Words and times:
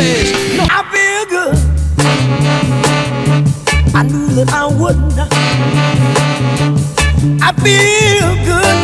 place. 0.00 0.32
No, 0.56 0.64
I 0.78 0.80
feel 0.92 1.22
good. 1.34 1.56
I 3.94 4.02
knew 4.02 4.28
that 4.36 4.50
I 4.52 4.66
would 4.80 5.00
not. 5.16 5.28
I 7.46 7.50
feel 7.64 8.30
good. 8.50 8.78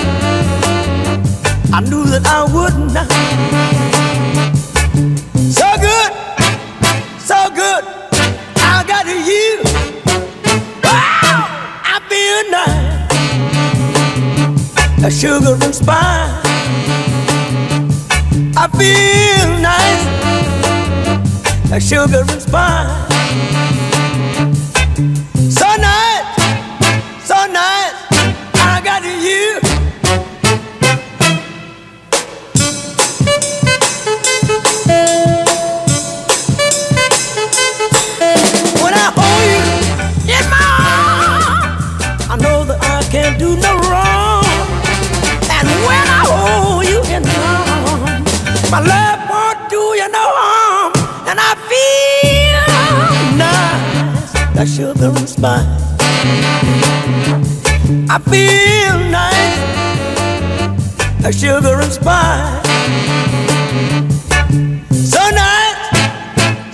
I 1.73 1.80
knew 1.89 2.05
that 2.12 2.25
I 2.27 2.41
would 2.55 2.77
not. 2.95 3.16
A 21.76 21.79
sugar 21.79 22.25
and 22.26 22.40
spice. 22.40 23.25
So 64.91 65.21
nice, 65.31 65.79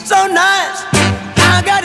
so 0.05 0.27
nice, 0.29 0.85
I 1.37 1.63
got. 1.65 1.83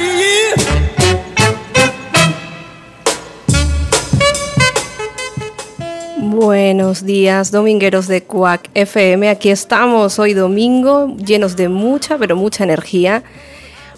Buenos 6.20 7.04
días, 7.04 7.52
domingueros 7.52 8.08
de 8.08 8.24
Cuac 8.24 8.70
FM. 8.74 9.30
Aquí 9.30 9.50
estamos 9.50 10.20
hoy 10.20 10.34
domingo, 10.34 11.16
llenos 11.18 11.56
de 11.56 11.68
mucha, 11.68 12.18
pero 12.18 12.36
mucha 12.36 12.64
energía. 12.64 13.24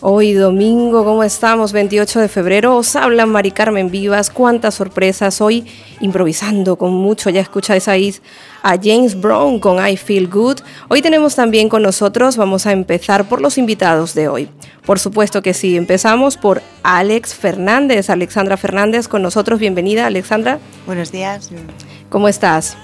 Hoy 0.01 0.31
domingo, 0.31 1.03
¿cómo 1.03 1.23
estamos? 1.25 1.73
28 1.73 2.21
de 2.21 2.29
febrero. 2.29 2.77
Os 2.77 2.95
habla 2.95 3.25
Mari 3.25 3.51
Carmen 3.51 3.91
Vivas. 3.91 4.29
Cuántas 4.29 4.75
sorpresas. 4.75 5.41
Hoy 5.41 5.65
improvisando 5.99 6.77
con 6.77 6.93
mucho. 6.93 7.29
Ya 7.29 7.41
escucháis 7.41 7.89
ahí 7.89 8.15
a 8.63 8.77
James 8.81 9.19
Brown 9.19 9.59
con 9.59 9.85
I 9.85 9.97
Feel 9.97 10.29
Good. 10.29 10.59
Hoy 10.87 11.01
tenemos 11.01 11.35
también 11.35 11.67
con 11.67 11.81
nosotros, 11.81 12.37
vamos 12.37 12.65
a 12.65 12.71
empezar 12.71 13.27
por 13.27 13.41
los 13.41 13.57
invitados 13.57 14.13
de 14.13 14.29
hoy. 14.29 14.49
Por 14.85 14.99
supuesto 14.99 15.41
que 15.41 15.53
sí. 15.53 15.75
Empezamos 15.75 16.37
por 16.37 16.61
Alex 16.81 17.33
Fernández. 17.33 18.09
Alexandra 18.09 18.55
Fernández 18.55 19.09
con 19.09 19.21
nosotros. 19.21 19.59
Bienvenida, 19.59 20.05
Alexandra. 20.05 20.59
Buenos 20.85 21.11
días. 21.11 21.49
¿Cómo 22.09 22.29
estás? 22.29 22.77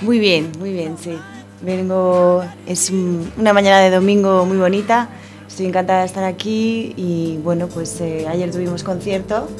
Muy 0.00 0.18
bien, 0.18 0.50
muy 0.58 0.72
bien, 0.72 0.96
sí. 0.98 1.18
Vengo, 1.60 2.42
es 2.66 2.88
un- 2.88 3.30
una 3.36 3.52
mañana 3.52 3.80
de 3.80 3.90
domingo 3.90 4.46
muy 4.46 4.56
bonita. 4.56 5.10
Estoy 5.52 5.66
encantada 5.66 6.00
de 6.00 6.06
estar 6.06 6.24
aquí 6.24 6.94
y 6.96 7.38
bueno, 7.44 7.66
pues 7.66 8.00
eh, 8.00 8.26
ayer 8.26 8.50
tuvimos 8.50 8.82
concierto 8.82 9.50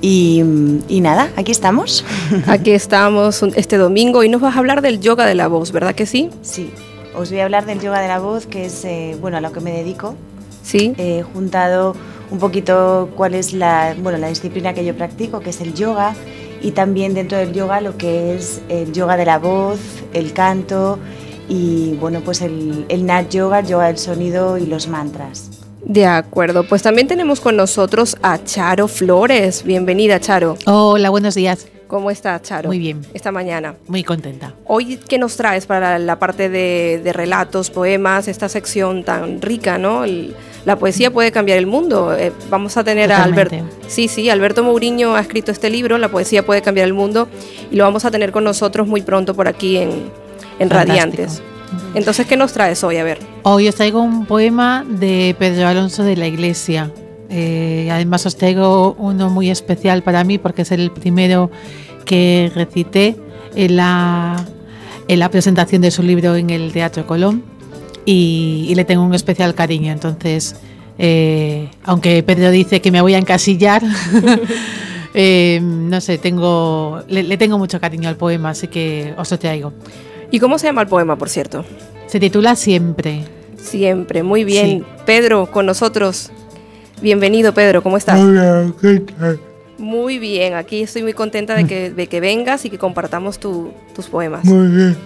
y, 0.00 0.42
y 0.88 1.02
nada, 1.02 1.30
aquí 1.36 1.52
estamos. 1.52 2.06
Aquí 2.46 2.70
estamos 2.70 3.42
este 3.54 3.76
domingo 3.76 4.24
y 4.24 4.30
nos 4.30 4.40
vas 4.40 4.56
a 4.56 4.60
hablar 4.60 4.80
del 4.80 4.98
yoga 4.98 5.26
de 5.26 5.34
la 5.34 5.46
voz, 5.46 5.72
¿verdad 5.72 5.94
que 5.94 6.06
sí? 6.06 6.30
Sí, 6.40 6.72
os 7.14 7.28
voy 7.28 7.40
a 7.40 7.44
hablar 7.44 7.66
del 7.66 7.80
yoga 7.80 8.00
de 8.00 8.08
la 8.08 8.18
voz, 8.18 8.46
que 8.46 8.64
es 8.64 8.82
eh, 8.86 9.14
bueno, 9.20 9.36
a 9.36 9.42
lo 9.42 9.52
que 9.52 9.60
me 9.60 9.72
dedico. 9.72 10.14
Sí. 10.62 10.94
He 10.96 11.20
juntado 11.20 11.94
un 12.30 12.38
poquito 12.38 13.10
cuál 13.14 13.34
es 13.34 13.52
la, 13.52 13.94
bueno, 14.02 14.16
la 14.16 14.28
disciplina 14.28 14.72
que 14.72 14.86
yo 14.86 14.96
practico, 14.96 15.40
que 15.40 15.50
es 15.50 15.60
el 15.60 15.74
yoga, 15.74 16.14
y 16.62 16.70
también 16.70 17.12
dentro 17.12 17.36
del 17.36 17.52
yoga 17.52 17.82
lo 17.82 17.98
que 17.98 18.36
es 18.36 18.62
el 18.70 18.90
yoga 18.94 19.18
de 19.18 19.26
la 19.26 19.38
voz, 19.38 19.80
el 20.14 20.32
canto 20.32 20.98
y 21.50 21.94
bueno, 22.00 22.20
pues 22.24 22.40
el, 22.40 22.86
el 22.88 23.04
Nat 23.04 23.28
Yoga, 23.28 23.58
el 23.58 23.66
yoga 23.66 23.88
del 23.88 23.98
sonido 23.98 24.56
y 24.56 24.64
los 24.66 24.88
mantras. 24.88 25.50
De 25.84 26.06
acuerdo, 26.06 26.62
pues 26.66 26.82
también 26.82 27.08
tenemos 27.08 27.40
con 27.40 27.56
nosotros 27.56 28.16
a 28.22 28.42
Charo 28.44 28.86
Flores. 28.86 29.64
Bienvenida, 29.64 30.20
Charo. 30.20 30.56
Hola, 30.66 31.10
buenos 31.10 31.34
días. 31.34 31.66
¿Cómo 31.88 32.10
está, 32.12 32.40
Charo? 32.40 32.68
Muy 32.68 32.78
bien. 32.78 33.00
Esta 33.14 33.32
mañana. 33.32 33.74
Muy 33.88 34.04
contenta. 34.04 34.54
Hoy, 34.66 34.96
¿qué 35.08 35.18
nos 35.18 35.36
traes 35.36 35.66
para 35.66 35.98
la 35.98 36.20
parte 36.20 36.48
de, 36.48 37.00
de 37.02 37.12
relatos, 37.12 37.70
poemas, 37.70 38.28
esta 38.28 38.48
sección 38.48 39.02
tan 39.02 39.42
rica, 39.42 39.76
¿no? 39.78 40.04
El- 40.04 40.34
la 40.66 40.76
poesía 40.76 41.10
puede 41.10 41.32
cambiar 41.32 41.56
el 41.56 41.66
mundo. 41.66 42.14
Eh, 42.14 42.32
vamos 42.50 42.76
a 42.76 42.84
tener 42.84 43.10
a. 43.10 43.24
Alberto. 43.24 43.56
Sí, 43.88 44.06
sí, 44.08 44.28
Alberto 44.28 44.62
Mourinho 44.62 45.16
ha 45.16 45.20
escrito 45.20 45.50
este 45.50 45.70
libro, 45.70 45.96
La 45.96 46.10
poesía 46.10 46.44
puede 46.44 46.60
cambiar 46.60 46.86
el 46.86 46.92
mundo, 46.92 47.28
y 47.70 47.76
lo 47.76 47.84
vamos 47.84 48.04
a 48.04 48.10
tener 48.10 48.30
con 48.30 48.44
nosotros 48.44 48.86
muy 48.86 49.00
pronto 49.00 49.34
por 49.34 49.48
aquí 49.48 49.78
en, 49.78 50.10
en 50.60 50.68
Fantástico. 50.68 50.96
Radiantes. 50.96 51.42
Entonces, 51.94 52.26
¿qué 52.26 52.36
nos 52.36 52.52
traes 52.52 52.84
hoy? 52.84 52.98
A 52.98 53.04
ver. 53.04 53.18
Hoy 53.42 53.68
os 53.68 53.74
traigo 53.74 54.00
un 54.00 54.26
poema 54.26 54.84
de 54.88 55.34
Pedro 55.38 55.66
Alonso 55.66 56.04
de 56.04 56.16
la 56.16 56.28
Iglesia. 56.28 56.92
Eh, 57.28 57.88
además 57.90 58.26
os 58.26 58.36
traigo 58.36 58.94
uno 58.98 59.30
muy 59.30 59.50
especial 59.50 60.02
para 60.02 60.22
mí 60.22 60.38
porque 60.38 60.62
es 60.62 60.72
el 60.72 60.90
primero 60.90 61.50
que 62.04 62.50
recité 62.54 63.16
en 63.54 63.76
la, 63.76 64.44
en 65.08 65.18
la 65.18 65.30
presentación 65.30 65.82
de 65.82 65.90
su 65.90 66.02
libro 66.02 66.36
en 66.36 66.50
el 66.50 66.72
Teatro 66.72 67.06
Colón 67.06 67.44
y, 68.04 68.66
y 68.68 68.74
le 68.74 68.84
tengo 68.84 69.02
un 69.02 69.14
especial 69.14 69.54
cariño. 69.54 69.92
Entonces, 69.92 70.56
eh, 70.98 71.70
aunque 71.84 72.22
Pedro 72.22 72.50
dice 72.50 72.80
que 72.80 72.90
me 72.90 73.00
voy 73.00 73.14
a 73.14 73.18
encasillar, 73.18 73.82
eh, 75.14 75.60
no 75.62 76.00
sé, 76.00 76.18
tengo, 76.18 77.02
le, 77.08 77.22
le 77.22 77.36
tengo 77.36 77.58
mucho 77.58 77.80
cariño 77.80 78.08
al 78.08 78.16
poema, 78.16 78.50
así 78.50 78.68
que 78.68 79.14
os 79.16 79.30
lo 79.30 79.38
traigo. 79.38 79.72
¿Y 80.30 80.38
cómo 80.40 80.58
se 80.58 80.66
llama 80.66 80.82
el 80.82 80.88
poema, 80.88 81.16
por 81.16 81.28
cierto? 81.28 81.64
Se 82.06 82.20
titula 82.20 82.56
Siempre. 82.56 83.24
Siempre, 83.56 84.22
muy 84.22 84.44
bien. 84.44 84.66
Sí. 84.80 84.84
Pedro, 85.06 85.46
con 85.50 85.66
nosotros. 85.66 86.30
Bienvenido, 87.02 87.52
Pedro, 87.54 87.82
¿cómo 87.82 87.96
estás? 87.96 88.18
Hola, 88.20 88.72
¿qué 88.80 89.00
tal? 89.00 89.40
Muy 89.78 90.18
bien, 90.18 90.54
aquí 90.54 90.82
estoy 90.82 91.02
muy 91.02 91.14
contenta 91.14 91.54
de 91.54 91.66
que, 91.66 91.90
de 91.90 92.06
que 92.06 92.20
vengas 92.20 92.64
y 92.66 92.70
que 92.70 92.76
compartamos 92.78 93.38
tu- 93.38 93.72
tus 93.94 94.06
poemas. 94.08 94.44
Muy 94.44 94.68
bien. 94.68 94.96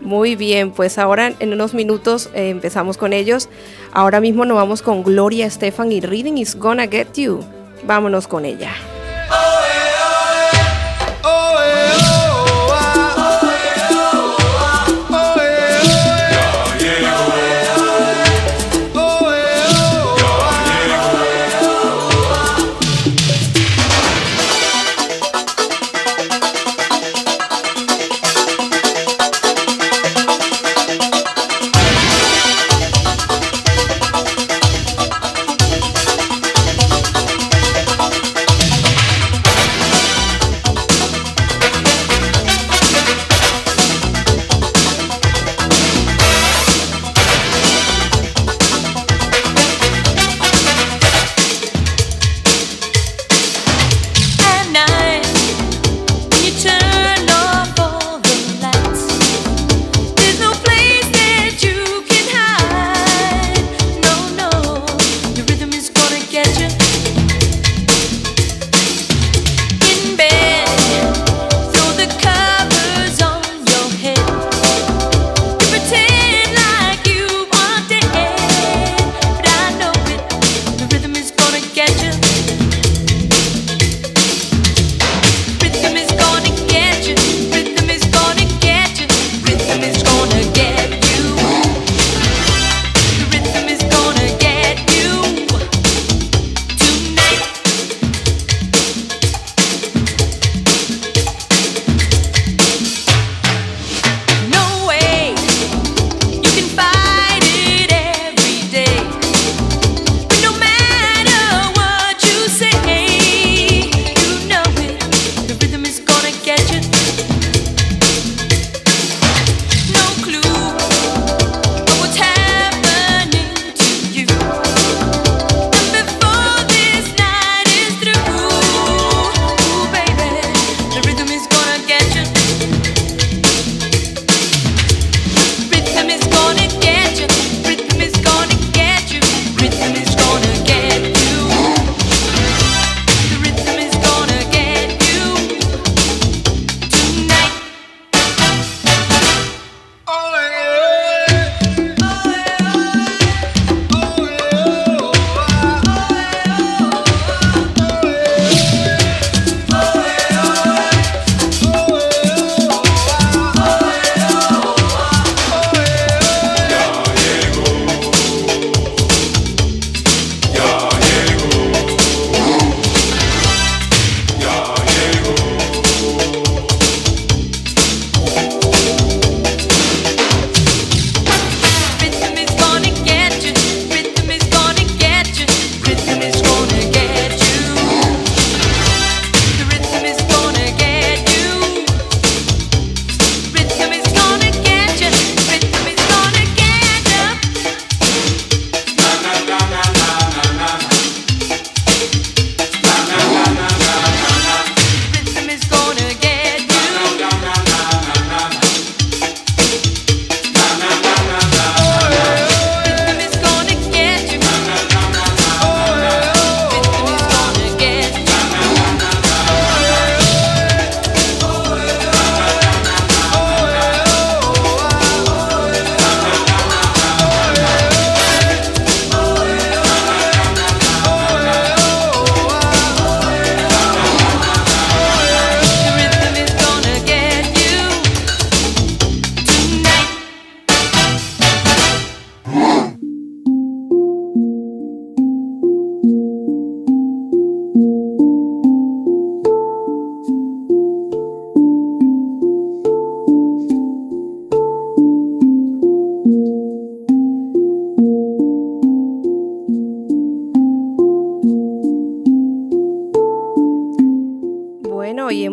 Muy 0.00 0.36
bien, 0.36 0.70
pues 0.70 0.96
ahora 0.98 1.32
en 1.40 1.52
unos 1.52 1.74
minutos 1.74 2.30
eh, 2.34 2.48
empezamos 2.50 2.96
con 2.96 3.12
ellos. 3.12 3.48
Ahora 3.92 4.20
mismo 4.20 4.44
nos 4.44 4.56
vamos 4.56 4.82
con 4.82 5.02
Gloria 5.02 5.46
Estefan 5.46 5.92
y 5.92 6.00
Reading 6.00 6.34
is 6.38 6.56
Gonna 6.56 6.86
Get 6.86 7.08
You. 7.14 7.40
Vámonos 7.86 8.26
con 8.28 8.44
ella. 8.44 8.70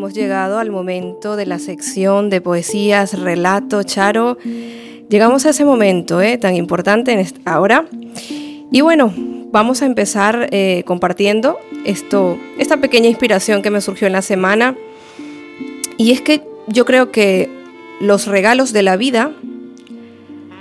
Hemos 0.08 0.16
llegado 0.16 0.60
al 0.60 0.72
momento 0.72 1.36
de 1.36 1.46
la 1.46 1.60
sección 1.60 2.30
de 2.30 2.40
poesías, 2.40 3.20
relato, 3.20 3.84
Charo. 3.84 4.38
Llegamos 5.10 5.46
a 5.46 5.50
ese 5.50 5.66
momento 5.66 6.22
¿eh? 6.22 6.38
tan 6.38 6.56
importante 6.56 7.12
en 7.12 7.28
ahora. 7.44 7.90
Y 8.72 8.80
bueno, 8.80 9.14
vamos 9.52 9.82
a 9.82 9.86
empezar 9.86 10.48
eh, 10.52 10.84
compartiendo 10.86 11.58
esto, 11.84 12.40
esta 12.58 12.78
pequeña 12.78 13.10
inspiración 13.10 13.62
que 13.62 13.70
me 13.70 13.82
surgió 13.82 14.08
en 14.08 14.14
la 14.14 14.22
semana. 14.22 14.78
Y 15.98 16.14
es 16.14 16.22
que 16.22 16.42
yo 16.68 16.86
creo 16.86 17.12
que 17.12 17.50
los 18.00 18.28
regalos 18.28 18.72
de 18.72 18.84
la 18.84 18.96
vida 18.96 19.34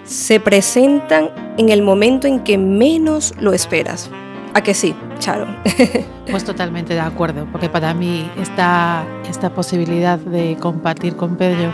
se 0.02 0.40
presentan 0.40 1.30
en 1.56 1.68
el 1.68 1.82
momento 1.82 2.26
en 2.26 2.42
que 2.42 2.58
menos 2.58 3.32
lo 3.38 3.52
esperas. 3.52 4.10
¿A 4.56 4.62
que 4.62 4.72
sí, 4.72 4.94
Charo? 5.18 5.46
Pues 6.30 6.42
totalmente 6.42 6.94
de 6.94 7.00
acuerdo, 7.00 7.46
porque 7.52 7.68
para 7.68 7.92
mí 7.92 8.28
esta, 8.40 9.06
esta 9.28 9.50
posibilidad 9.50 10.18
de 10.18 10.56
compartir 10.58 11.14
con 11.14 11.36
Pedro 11.36 11.72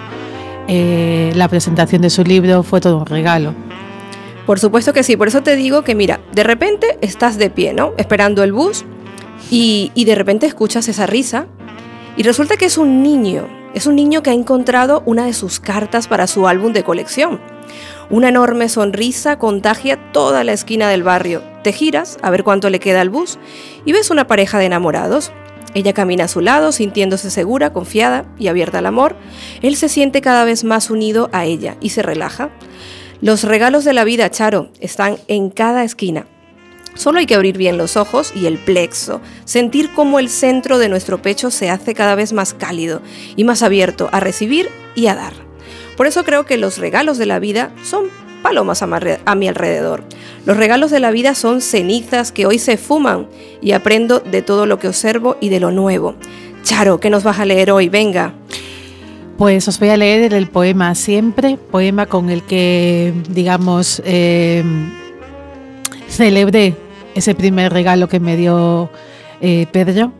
eh, 0.66 1.32
la 1.36 1.46
presentación 1.46 2.02
de 2.02 2.10
su 2.10 2.24
libro 2.24 2.64
fue 2.64 2.80
todo 2.80 2.98
un 2.98 3.06
regalo. 3.06 3.54
Por 4.46 4.58
supuesto 4.58 4.92
que 4.92 5.04
sí, 5.04 5.16
por 5.16 5.28
eso 5.28 5.44
te 5.44 5.54
digo 5.54 5.82
que 5.82 5.94
mira, 5.94 6.18
de 6.32 6.42
repente 6.42 6.98
estás 7.02 7.38
de 7.38 7.50
pie, 7.50 7.72
¿no? 7.72 7.94
Esperando 7.98 8.42
el 8.42 8.52
bus 8.52 8.84
y, 9.48 9.92
y 9.94 10.04
de 10.04 10.16
repente 10.16 10.46
escuchas 10.46 10.88
esa 10.88 11.06
risa 11.06 11.46
y 12.16 12.24
resulta 12.24 12.56
que 12.56 12.64
es 12.64 12.78
un 12.78 13.00
niño, 13.00 13.46
es 13.74 13.86
un 13.86 13.94
niño 13.94 14.24
que 14.24 14.30
ha 14.30 14.34
encontrado 14.34 15.04
una 15.06 15.24
de 15.24 15.34
sus 15.34 15.60
cartas 15.60 16.08
para 16.08 16.26
su 16.26 16.48
álbum 16.48 16.72
de 16.72 16.82
colección. 16.82 17.40
Una 18.10 18.28
enorme 18.28 18.68
sonrisa 18.68 19.38
contagia 19.38 20.12
toda 20.12 20.44
la 20.44 20.52
esquina 20.52 20.88
del 20.88 21.02
barrio. 21.02 21.42
Te 21.62 21.72
giras 21.72 22.18
a 22.22 22.30
ver 22.30 22.44
cuánto 22.44 22.70
le 22.70 22.80
queda 22.80 23.00
al 23.00 23.10
bus 23.10 23.38
y 23.84 23.92
ves 23.92 24.10
una 24.10 24.26
pareja 24.26 24.58
de 24.58 24.66
enamorados. 24.66 25.32
Ella 25.74 25.94
camina 25.94 26.24
a 26.24 26.28
su 26.28 26.40
lado, 26.40 26.72
sintiéndose 26.72 27.30
segura, 27.30 27.72
confiada 27.72 28.26
y 28.38 28.48
abierta 28.48 28.78
al 28.78 28.86
amor. 28.86 29.16
Él 29.62 29.76
se 29.76 29.88
siente 29.88 30.20
cada 30.20 30.44
vez 30.44 30.64
más 30.64 30.90
unido 30.90 31.30
a 31.32 31.46
ella 31.46 31.76
y 31.80 31.90
se 31.90 32.02
relaja. 32.02 32.50
Los 33.20 33.44
regalos 33.44 33.84
de 33.84 33.92
la 33.92 34.04
vida, 34.04 34.30
Charo, 34.30 34.70
están 34.80 35.16
en 35.28 35.48
cada 35.48 35.84
esquina. 35.84 36.26
Solo 36.94 37.20
hay 37.20 37.26
que 37.26 37.34
abrir 37.34 37.56
bien 37.56 37.78
los 37.78 37.96
ojos 37.96 38.32
y 38.36 38.46
el 38.46 38.58
plexo, 38.58 39.22
sentir 39.44 39.94
cómo 39.94 40.18
el 40.18 40.28
centro 40.28 40.78
de 40.78 40.90
nuestro 40.90 41.22
pecho 41.22 41.50
se 41.50 41.70
hace 41.70 41.94
cada 41.94 42.14
vez 42.14 42.34
más 42.34 42.52
cálido 42.52 43.00
y 43.34 43.44
más 43.44 43.62
abierto 43.62 44.10
a 44.12 44.20
recibir 44.20 44.68
y 44.94 45.06
a 45.06 45.14
dar. 45.14 45.51
Por 46.02 46.08
eso 46.08 46.24
creo 46.24 46.44
que 46.46 46.56
los 46.56 46.78
regalos 46.78 47.16
de 47.16 47.26
la 47.26 47.38
vida 47.38 47.70
son 47.84 48.06
palomas 48.42 48.82
a 48.82 49.34
mi 49.36 49.46
alrededor. 49.46 50.02
Los 50.44 50.56
regalos 50.56 50.90
de 50.90 50.98
la 50.98 51.12
vida 51.12 51.36
son 51.36 51.60
cenizas 51.60 52.32
que 52.32 52.44
hoy 52.44 52.58
se 52.58 52.76
fuman 52.76 53.28
y 53.60 53.70
aprendo 53.70 54.18
de 54.18 54.42
todo 54.42 54.66
lo 54.66 54.80
que 54.80 54.88
observo 54.88 55.36
y 55.40 55.48
de 55.48 55.60
lo 55.60 55.70
nuevo. 55.70 56.16
Charo, 56.64 56.98
¿qué 56.98 57.08
nos 57.08 57.22
vas 57.22 57.38
a 57.38 57.44
leer 57.44 57.70
hoy? 57.70 57.88
Venga. 57.88 58.34
Pues 59.38 59.68
os 59.68 59.78
voy 59.78 59.90
a 59.90 59.96
leer 59.96 60.34
el 60.34 60.48
poema 60.48 60.92
Siempre, 60.96 61.56
poema 61.70 62.06
con 62.06 62.30
el 62.30 62.42
que, 62.42 63.14
digamos, 63.28 64.02
eh, 64.04 64.64
celebré 66.08 66.74
ese 67.14 67.36
primer 67.36 67.72
regalo 67.72 68.08
que 68.08 68.18
me 68.18 68.36
dio 68.36 68.90
eh, 69.40 69.68
Pedro 69.70 70.12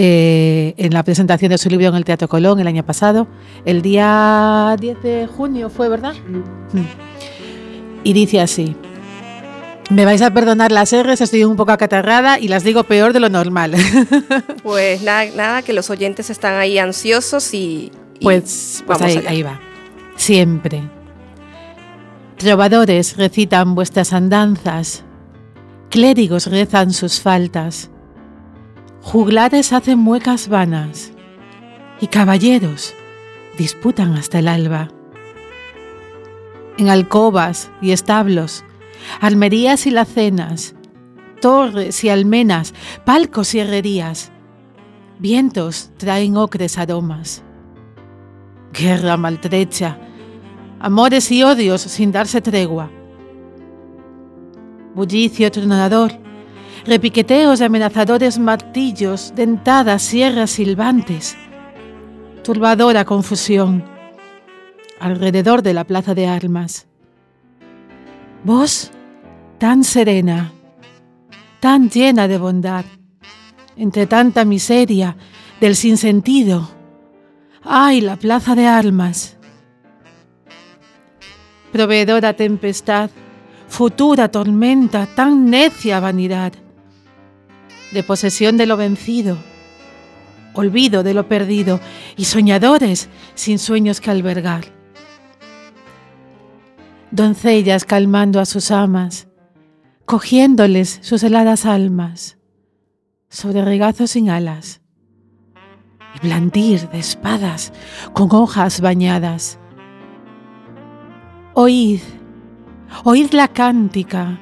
eh, 0.00 0.74
en 0.76 0.94
la 0.94 1.02
presentación 1.02 1.50
de 1.50 1.58
su 1.58 1.68
libro 1.68 1.88
en 1.88 1.96
el 1.96 2.04
Teatro 2.04 2.28
Colón 2.28 2.60
el 2.60 2.68
año 2.68 2.86
pasado. 2.86 3.26
El 3.64 3.82
día 3.82 4.76
10 4.78 5.02
de 5.02 5.26
junio 5.26 5.70
fue, 5.70 5.88
¿verdad? 5.88 6.14
Mm. 6.72 6.82
Y 8.04 8.12
dice 8.12 8.40
así. 8.40 8.76
Me 9.90 10.04
vais 10.04 10.22
a 10.22 10.32
perdonar 10.32 10.70
las 10.70 10.94
R's, 10.94 11.20
estoy 11.20 11.42
un 11.42 11.56
poco 11.56 11.72
acatarrada 11.72 12.38
y 12.38 12.46
las 12.46 12.62
digo 12.62 12.84
peor 12.84 13.12
de 13.12 13.18
lo 13.18 13.28
normal. 13.28 13.74
Pues 14.62 15.02
nada, 15.02 15.24
nada 15.34 15.62
que 15.62 15.72
los 15.72 15.90
oyentes 15.90 16.30
están 16.30 16.54
ahí 16.54 16.78
ansiosos 16.78 17.52
y... 17.54 17.90
pues, 18.20 18.84
pues 18.86 19.00
ahí, 19.00 19.24
ahí 19.26 19.42
va. 19.42 19.58
Siempre. 20.14 20.82
Trovadores 22.36 23.16
recitan 23.16 23.74
vuestras 23.74 24.12
andanzas, 24.12 25.02
clérigos 25.90 26.46
rezan 26.46 26.92
sus 26.92 27.20
faltas, 27.20 27.90
juglares 29.08 29.72
hacen 29.72 29.98
muecas 29.98 30.48
vanas 30.48 31.12
y 31.98 32.08
caballeros 32.08 32.94
disputan 33.56 34.12
hasta 34.12 34.38
el 34.38 34.48
alba. 34.48 34.90
En 36.76 36.90
alcobas 36.90 37.70
y 37.80 37.92
establos, 37.92 38.66
almerías 39.22 39.86
y 39.86 39.92
lacenas, 39.92 40.74
torres 41.40 42.04
y 42.04 42.10
almenas, 42.10 42.74
palcos 43.06 43.54
y 43.54 43.60
herrerías, 43.60 44.30
vientos 45.18 45.90
traen 45.96 46.36
ocres 46.36 46.76
aromas. 46.76 47.42
Guerra 48.74 49.16
maltrecha, 49.16 49.98
amores 50.80 51.32
y 51.32 51.42
odios 51.42 51.80
sin 51.80 52.12
darse 52.12 52.42
tregua. 52.42 52.90
Bullicio 54.94 55.50
tronador, 55.50 56.12
repiqueteos 56.88 57.58
de 57.58 57.66
amenazadores 57.66 58.38
martillos, 58.38 59.34
dentadas 59.36 60.00
sierras 60.00 60.52
silbantes, 60.52 61.36
turbadora 62.42 63.04
confusión 63.04 63.84
alrededor 64.98 65.62
de 65.62 65.74
la 65.74 65.84
plaza 65.84 66.14
de 66.14 66.26
armas. 66.26 66.86
Vos, 68.42 68.90
tan 69.58 69.84
serena, 69.84 70.50
tan 71.60 71.90
llena 71.90 72.26
de 72.26 72.38
bondad, 72.38 72.86
entre 73.76 74.06
tanta 74.06 74.46
miseria 74.46 75.14
del 75.60 75.76
sinsentido. 75.76 76.70
¡Ay, 77.62 78.00
la 78.00 78.16
plaza 78.16 78.54
de 78.54 78.66
armas! 78.66 79.36
Proveedora 81.70 82.32
tempestad, 82.32 83.10
futura 83.68 84.30
tormenta, 84.30 85.06
tan 85.14 85.50
necia 85.50 86.00
vanidad 86.00 86.54
de 87.92 88.02
posesión 88.02 88.56
de 88.56 88.66
lo 88.66 88.76
vencido, 88.76 89.38
olvido 90.54 91.02
de 91.02 91.14
lo 91.14 91.28
perdido 91.28 91.80
y 92.16 92.24
soñadores 92.24 93.08
sin 93.34 93.58
sueños 93.58 94.00
que 94.00 94.10
albergar. 94.10 94.64
Doncellas 97.10 97.84
calmando 97.84 98.40
a 98.40 98.44
sus 98.44 98.70
amas, 98.70 99.28
cogiéndoles 100.04 100.98
sus 101.02 101.22
heladas 101.22 101.64
almas, 101.64 102.38
sobre 103.30 103.64
regazos 103.64 104.10
sin 104.10 104.30
alas, 104.30 104.80
y 106.14 106.26
blandir 106.26 106.88
de 106.90 106.98
espadas 106.98 107.72
con 108.12 108.28
hojas 108.32 108.80
bañadas. 108.80 109.58
Oíd, 111.54 112.00
oíd 113.04 113.32
la 113.32 113.48
cántica 113.48 114.40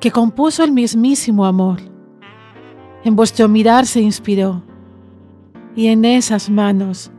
que 0.00 0.10
compuso 0.10 0.64
el 0.64 0.72
mismísimo 0.72 1.46
amor 1.46 1.91
en 3.04 3.16
vuestro 3.16 3.48
mirar 3.48 3.86
se 3.86 4.00
inspiró, 4.00 4.62
y 5.74 5.88
en 5.88 6.04
esas 6.04 6.50
manos 6.50 7.10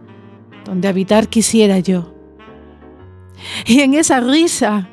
donde 0.65 0.87
habitar 0.87 1.27
quisiera 1.27 1.79
yo, 1.79 2.13
y 3.65 3.81
en 3.81 3.93
esa 3.93 4.19
risa 4.19 4.89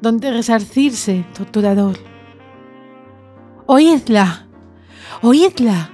donde 0.00 0.30
resarcirse 0.30 1.24
torturador. 1.34 1.96
Oídla, 3.66 4.46
oídla, 5.22 5.90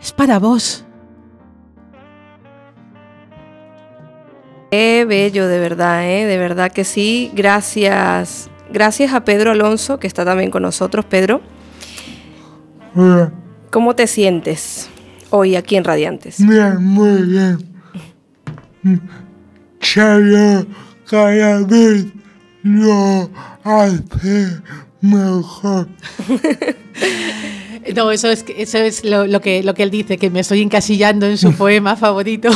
es 0.00 0.12
para 0.12 0.38
vos. 0.38 0.84
Qué 4.70 5.04
bello, 5.06 5.46
de 5.48 5.60
verdad, 5.60 6.04
¿eh? 6.08 6.26
de 6.26 6.36
verdad 6.36 6.72
que 6.72 6.84
sí. 6.84 7.30
Gracias, 7.34 8.50
gracias 8.72 9.12
a 9.12 9.24
Pedro 9.24 9.52
Alonso, 9.52 9.98
que 9.98 10.06
está 10.06 10.24
también 10.24 10.50
con 10.50 10.62
nosotros. 10.62 11.04
Pedro, 11.04 11.40
¿Cómo 13.70 13.96
te 13.96 14.06
sientes 14.06 14.88
hoy 15.30 15.56
aquí 15.56 15.76
en 15.76 15.84
Radiantes? 15.84 16.36
Bien, 16.46 16.84
muy 16.84 17.22
bien. 17.22 17.58
Charo 19.80 20.66
cada 21.08 21.60
vez 21.62 22.06
lo 22.62 23.30
hace 23.64 24.60
mejor. 25.00 25.88
No, 27.94 28.10
eso 28.10 28.30
es, 28.30 28.46
eso 28.56 28.78
es 28.78 29.04
lo, 29.04 29.40
que, 29.40 29.62
lo 29.62 29.74
que 29.74 29.82
él 29.82 29.90
dice, 29.90 30.16
que 30.16 30.30
me 30.30 30.40
estoy 30.40 30.62
encasillando 30.62 31.26
en 31.26 31.36
su 31.36 31.52
poema 31.56 31.96
favorito. 31.96 32.48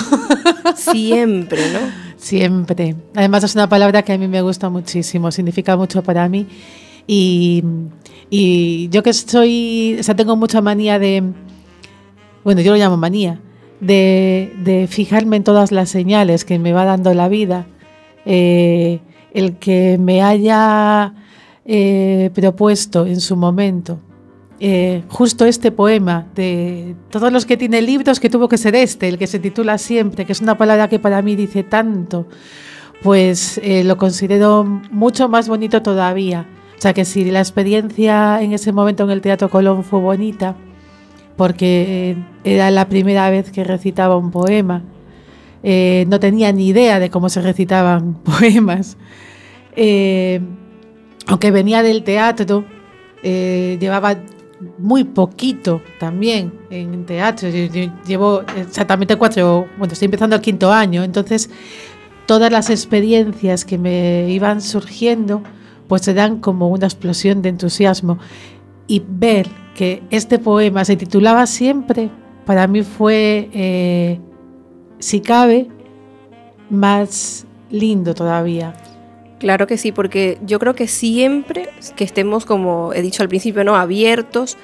Siempre, 0.75 1.61
¿no? 1.71 1.80
Siempre. 2.16 2.97
Además 3.14 3.45
es 3.45 3.54
una 3.54 3.68
palabra 3.68 4.02
que 4.02 4.14
a 4.14 4.18
mí 4.18 4.26
me 4.26 4.40
gusta 4.40 4.71
muchísimo, 4.71 5.30
significa 5.30 5.76
mucho 5.76 6.02
para 6.02 6.28
mí. 6.28 6.47
Y, 7.07 7.62
y 8.30 8.88
yo 8.90 9.02
que 9.02 9.12
soy, 9.12 9.97
o 9.99 10.02
sea, 10.02 10.16
tengo 10.16 10.37
mucha 10.37 10.61
manía 10.61 10.99
de, 10.99 11.23
bueno, 12.44 12.61
yo 12.61 12.73
lo 12.73 12.78
llamo 12.78 12.97
manía, 12.97 13.40
de, 13.80 14.52
de 14.62 14.87
fijarme 14.87 15.37
en 15.37 15.44
todas 15.44 15.73
las 15.73 15.88
señales 15.88 16.44
que 16.44 16.58
me 16.58 16.73
va 16.73 16.85
dando 16.85 17.14
la 17.14 17.28
vida. 17.28 17.66
Eh, 18.30 19.00
el 19.32 19.56
que 19.56 19.97
me 19.99 20.23
haya 20.23 21.14
eh, 21.64 22.30
propuesto 22.35 23.06
en 23.06 23.20
su 23.20 23.37
momento 23.37 24.00
eh, 24.61 25.02
justo 25.08 25.47
este 25.47 25.73
poema, 25.73 26.26
de 26.35 26.94
todos 27.08 27.32
los 27.32 27.47
que 27.47 27.56
tiene 27.56 27.80
libros, 27.80 28.20
que 28.20 28.28
tuvo 28.28 28.49
que 28.49 28.58
ser 28.58 28.75
este, 28.75 29.08
el 29.08 29.16
que 29.16 29.26
se 29.26 29.38
titula 29.38 29.78
Siempre, 29.78 30.26
que 30.26 30.32
es 30.32 30.42
una 30.42 30.58
palabra 30.58 30.88
que 30.88 30.99
para 30.99 31.23
mí 31.23 31.37
dice 31.37 31.62
tanto, 31.62 32.26
pues 33.02 33.61
lo 33.64 33.97
considero 33.97 34.64
mucho 34.90 35.28
más 35.30 35.49
bonito 35.49 35.80
todavía. 35.80 36.47
O 36.78 36.80
sea 36.80 36.94
que 36.94 37.04
si 37.04 37.25
la 37.25 37.40
experiencia 37.40 38.40
en 38.40 38.52
ese 38.52 38.70
momento 38.73 39.02
en 39.04 39.11
el 39.11 39.20
Teatro 39.20 39.50
Colón 39.50 39.82
fue 39.82 40.00
bonita, 40.00 40.54
porque 41.37 42.16
era 42.44 42.70
la 42.70 42.88
primera 42.88 43.28
vez 43.30 43.50
que 43.50 43.64
recitaba 43.64 44.16
un 44.16 44.30
poema, 44.30 44.82
eh, 45.64 46.04
no 46.08 46.20
tenía 46.20 46.52
ni 46.52 46.68
idea 46.68 47.00
de 47.00 47.11
cómo 47.11 47.28
se 47.28 47.40
recitaban 47.42 48.14
poemas. 48.25 48.97
Eh, 49.75 50.40
aunque 51.26 51.50
venía 51.50 51.82
del 51.82 52.04
teatro, 52.04 52.64
eh, 53.23 53.76
llevaba 53.80 54.16
muy 54.78 55.04
poquito 55.04 55.82
también 56.00 56.52
en 56.70 57.04
teatro. 57.06 57.49
Yo- 57.49 57.66
yo 57.66 57.92
Llevo 58.06 58.42
exactamente 58.56 59.16
cuatro, 59.16 59.66
bueno, 59.78 59.92
estoy 59.92 60.06
empezando 60.06 60.37
el 60.37 60.42
quinto 60.42 60.73
año, 60.73 61.02
entonces 61.04 61.50
todas 62.26 62.50
las 62.52 62.70
experiencias 62.70 63.64
que 63.64 63.78
me 63.78 64.30
iban 64.30 64.61
surgiendo, 64.61 65.42
pues 65.88 66.02
se 66.02 66.14
dan 66.14 66.38
como 66.38 66.68
una 66.68 66.87
explosión 66.87 67.42
de 67.42 67.49
entusiasmo. 67.49 68.18
Y 68.87 69.02
ver 69.07 69.49
que 69.75 70.02
este 70.11 70.38
poema 70.38 70.85
se 70.85 70.97
titulaba 70.97 71.47
siempre, 71.47 72.11
para 72.45 72.66
mí 72.66 72.83
fue, 72.83 73.50
eh, 73.52 74.21
si 74.99 75.21
cabe, 75.21 75.68
más 76.71 77.47
lindo 77.71 78.14
todavía. 78.14 78.75
Claro 79.38 79.66
que 79.66 79.78
sí, 79.78 79.92
porque 79.92 80.38
yo 80.45 80.59
creo 80.59 80.75
que 80.75 80.88
siempre 80.88 81.68
que 81.97 82.04
estemos, 82.04 82.45
como 82.45 82.92
he 82.92 83.02
dicho 83.02 83.23
al 83.23 83.28
principio, 83.28 83.64
¿no? 83.64 83.76
abiertos 83.76 84.57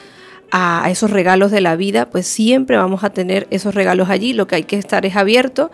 a 0.50 0.88
esos 0.90 1.10
regalos 1.10 1.50
de 1.50 1.60
la 1.60 1.76
vida, 1.76 2.10
pues 2.10 2.26
siempre 2.26 2.76
vamos 2.76 3.04
a 3.04 3.10
tener 3.10 3.46
esos 3.50 3.74
regalos 3.74 4.08
allí. 4.10 4.32
Lo 4.32 4.46
que 4.46 4.56
hay 4.56 4.64
que 4.64 4.76
estar 4.76 5.04
es 5.06 5.16
abierto. 5.16 5.70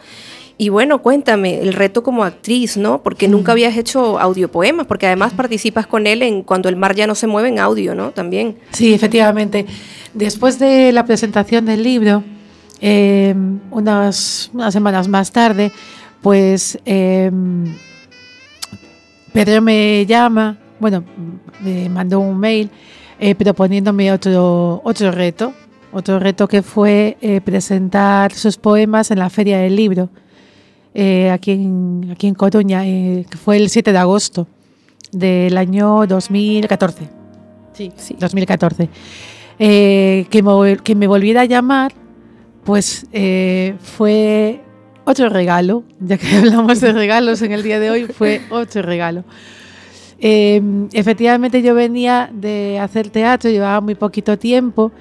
Y 0.61 0.69
bueno, 0.69 1.01
cuéntame, 1.01 1.63
el 1.63 1.73
reto 1.73 2.03
como 2.03 2.23
actriz, 2.23 2.77
¿no? 2.77 3.03
Porque 3.03 3.29
nunca 3.29 3.53
habías 3.53 3.79
hecho 3.79 4.21
audiopoemas, 4.21 4.87
porque 4.87 5.07
además 5.07 5.33
participas 5.33 5.87
con 5.87 6.07
él 6.07 6.21
en 6.21 6.43
Cuando 6.43 6.69
el 6.69 6.77
mar 6.77 6.95
ya 6.95 7.07
no 7.07 7.15
se 7.15 7.27
mueve 7.27 7.49
en 7.49 7.59
audio, 7.59 7.95
¿no? 7.95 8.11
También. 8.11 8.59
Sí, 8.73 8.93
efectivamente. 8.93 9.65
Después 10.13 10.59
de 10.59 10.93
la 10.93 11.07
presentación 11.07 11.65
del 11.65 11.83
libro, 11.83 12.23
eh, 12.83 13.35
unas, 13.71 14.51
unas 14.53 14.75
semanas 14.75 15.09
más 15.09 15.33
tarde, 15.33 15.73
pues 16.21 16.79
eh, 16.85 17.31
Pedro 19.33 19.63
me 19.63 20.05
llama, 20.05 20.59
bueno, 20.79 21.05
me 21.65 21.89
mandó 21.89 22.21
un 22.21 22.39
mail 22.39 22.69
eh, 23.19 23.35
proponiéndome 23.35 24.13
otro, 24.13 24.83
otro 24.85 25.11
reto, 25.11 25.55
otro 25.91 26.19
reto 26.19 26.47
que 26.49 26.61
fue 26.61 27.17
eh, 27.23 27.41
presentar 27.41 28.35
sus 28.35 28.59
poemas 28.59 29.11
en 29.11 29.21
la 29.21 29.31
Feria 29.31 29.57
del 29.57 29.75
Libro, 29.75 30.11
eh, 30.95 31.31
aquí, 31.31 31.53
en, 31.53 32.09
aquí 32.13 32.27
en 32.27 32.35
Coruña, 32.35 32.87
eh, 32.87 33.25
que 33.31 33.37
fue 33.37 33.57
el 33.57 33.71
7 33.71 33.93
de 33.93 33.99
agosto 33.99 34.47
del 35.13 35.57
año 35.57 36.07
2014. 36.07 37.09
Sí, 37.73 37.93
Sí. 37.97 38.17
2014. 38.19 38.89
Eh, 39.59 40.27
que, 40.31 40.43
me, 40.43 40.77
que 40.79 40.95
me 40.95 41.07
volviera 41.07 41.43
a 41.43 41.45
llamar, 41.45 41.93
pues 42.65 43.07
eh, 43.13 43.75
fue 43.81 44.61
otro 45.05 45.29
regalo, 45.29 45.85
ya 46.01 46.17
que 46.19 46.27
hablamos 46.37 46.81
de 46.81 46.93
regalos 46.93 47.43
en 47.43 47.53
el 47.53 47.63
día 47.63 47.79
de 47.81 47.91
hoy, 47.91 48.05
fue 48.07 48.41
otro 48.51 48.83
regalo. 48.83 49.25
Eh, 50.19 50.61
efectivamente 50.93 51.63
yo 51.63 51.75
venía 51.75 52.31
de 52.33 52.79
hacer 52.79 53.09
teatro, 53.11 53.51
llevaba 53.51 53.81
muy 53.81 53.95
poquito 53.95 54.39
tiempo. 54.39 54.93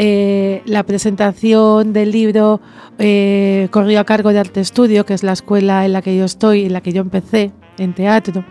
Eh, 0.00 0.62
la 0.64 0.84
presentación 0.84 1.92
del 1.92 2.12
libro 2.12 2.60
eh, 3.00 3.66
corrió 3.72 3.98
a 3.98 4.04
cargo 4.04 4.32
de 4.32 4.38
Arte 4.38 4.60
Estudio, 4.60 5.04
que 5.04 5.12
es 5.12 5.24
la 5.24 5.32
escuela 5.32 5.84
en 5.84 5.92
la 5.92 6.02
que 6.02 6.16
yo 6.16 6.24
estoy, 6.24 6.66
en 6.66 6.72
la 6.72 6.80
que 6.80 6.92
yo 6.92 7.02
empecé 7.02 7.50
en 7.78 7.94
teatro. 7.94 8.44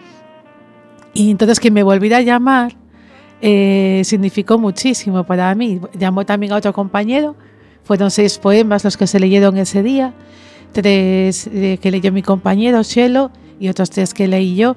Y 1.14 1.32
entonces 1.32 1.62
que 1.62 1.72
me 1.72 1.84
volviera 1.84 2.18
a 2.18 2.22
llamar 2.22 2.76
eh, 3.40 4.02
significó 4.04 4.58
muchísimo 4.58 5.24
para 5.24 5.56
mí. 5.56 5.80
Llamó 5.98 6.26
también 6.26 6.52
a 6.52 6.58
otro 6.58 6.74
compañero, 6.74 7.38
fueron 7.86 8.12
seis 8.12 8.38
poemas 8.40 8.84
los 8.84 8.98
que 8.98 9.08
se 9.08 9.18
leyeron 9.18 9.56
ese 9.56 9.84
día, 9.84 10.14
tres 10.74 11.50
que 11.50 11.92
leyó 11.92 12.12
mi 12.12 12.24
compañero, 12.24 12.84
Shelo, 12.84 13.32
y 13.58 13.70
otros 13.70 13.90
tres 13.90 14.14
que 14.14 14.28
leí 14.28 14.58
yo. 14.58 14.76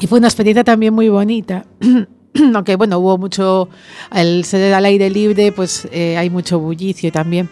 Y 0.00 0.06
fue 0.06 0.18
una 0.18 0.28
experiencia 0.28 0.64
también 0.64 0.94
muy 0.94 1.10
bonita. 1.10 1.66
Aunque 2.54 2.76
bueno, 2.76 2.98
hubo 2.98 3.18
mucho, 3.18 3.68
al 4.10 4.44
ser 4.44 4.72
al 4.74 4.84
aire 4.84 5.10
libre, 5.10 5.52
pues 5.52 5.88
eh, 5.92 6.16
hay 6.16 6.30
mucho 6.30 6.58
bullicio 6.58 7.12
también. 7.12 7.48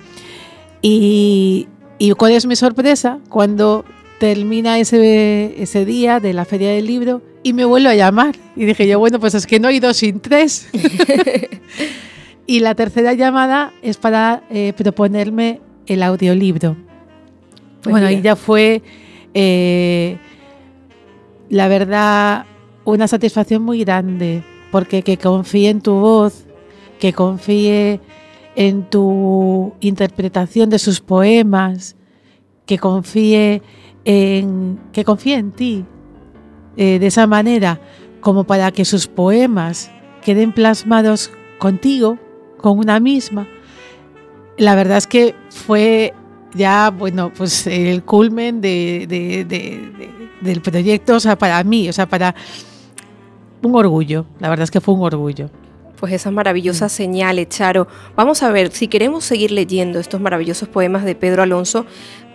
Y, 0.83 1.69
y 1.99 2.13
cuál 2.13 2.33
es 2.33 2.47
mi 2.47 2.57
sorpresa 2.57 3.19
cuando 3.29 3.85
termina 4.19 4.79
ese, 4.79 5.63
ese 5.63 5.85
día 5.85 6.21
de 6.21 6.33
la 6.33 6.45
feria 6.45 6.71
del 6.71 6.87
libro 6.87 7.23
y 7.43 7.53
me 7.53 7.65
vuelve 7.65 7.89
a 7.89 7.95
llamar. 7.95 8.37
Y 8.57 8.65
dije 8.65 8.87
yo, 8.87 8.99
bueno, 8.99 9.19
pues 9.19 9.35
es 9.35 9.47
que 9.47 9.61
no 9.61 9.69
hay 9.69 9.81
dos 9.81 9.97
sin 9.99 10.21
tres. 10.21 10.69
y 12.47 12.61
la 12.61 12.75
tercera 12.75 13.15
llamada 13.15 13.73
es 13.83 13.97
para 13.97 14.43
eh, 14.51 14.73
proponerme 14.77 15.61
el 15.87 16.03
audiolibro. 16.03 16.77
Pues 17.83 17.93
bueno, 17.93 18.07
ahí 18.07 18.21
ya 18.21 18.37
fue, 18.37 18.83
eh, 19.33 20.19
la 21.49 21.69
verdad, 21.69 22.45
una 22.85 23.09
satisfacción 23.09 23.63
muy 23.63 23.85
grande, 23.85 24.43
porque 24.71 25.03
que 25.03 25.17
confíe 25.19 25.69
en 25.71 25.81
tu 25.81 25.93
voz, 25.95 26.45
que 26.99 27.13
confíe 27.13 28.01
en 28.57 28.89
tu 28.91 29.73
interpretación 29.81 30.71
de 30.71 30.79
sus 30.79 31.01
poemas, 31.01 31.97
que 32.67 32.79
confíe 32.79 33.63
en, 34.05 34.79
que 34.93 35.05
confíe 35.05 35.35
en 35.37 35.53
ti 35.53 35.85
eh, 36.77 36.99
de 36.99 37.07
esa 37.07 37.27
manera, 37.27 37.81
como 38.21 38.45
para 38.45 38.71
que 38.71 38.85
sus 38.85 39.07
poemas 39.07 39.91
queden 40.23 40.53
plasmados 40.53 41.31
contigo, 41.59 42.19
con 42.59 42.79
una 42.79 43.01
misma. 43.01 43.49
La 44.59 44.75
verdad 44.75 44.99
es 44.99 45.07
que 45.07 45.35
fue 45.49 46.13
ya, 46.55 46.91
bueno, 46.91 47.33
pues 47.37 47.67
el 47.67 48.03
culmen 48.03 48.61
de, 48.61 49.07
de- 49.09 49.45
de- 49.45 49.77
de- 49.91 50.11
del 50.43 50.61
proyecto, 50.61 51.17
o 51.17 51.21
sea, 51.21 51.37
para 51.39 51.63
mí, 51.65 51.89
o 51.89 51.93
sea, 51.93 52.07
para 52.07 52.35
un 53.63 53.75
orgullo, 53.75 54.27
la 54.39 54.49
verdad 54.49 54.65
es 54.65 54.71
que 54.71 54.81
fue 54.81 54.95
un 54.95 55.03
orgullo. 55.03 55.51
Pues 55.99 56.13
esas 56.13 56.33
maravillosas 56.33 56.93
señales, 56.93 57.49
Charo. 57.49 57.87
Vamos 58.17 58.43
a 58.43 58.51
ver, 58.51 58.73
si 58.73 58.89
queremos 58.89 59.25
seguir 59.25 59.51
leyendo 59.51 59.99
estos 59.99 60.21
maravillosos 60.21 60.69
poemas 60.69 61.05
de 61.05 61.15
Pedro 61.15 61.43
Alonso, 61.43 61.85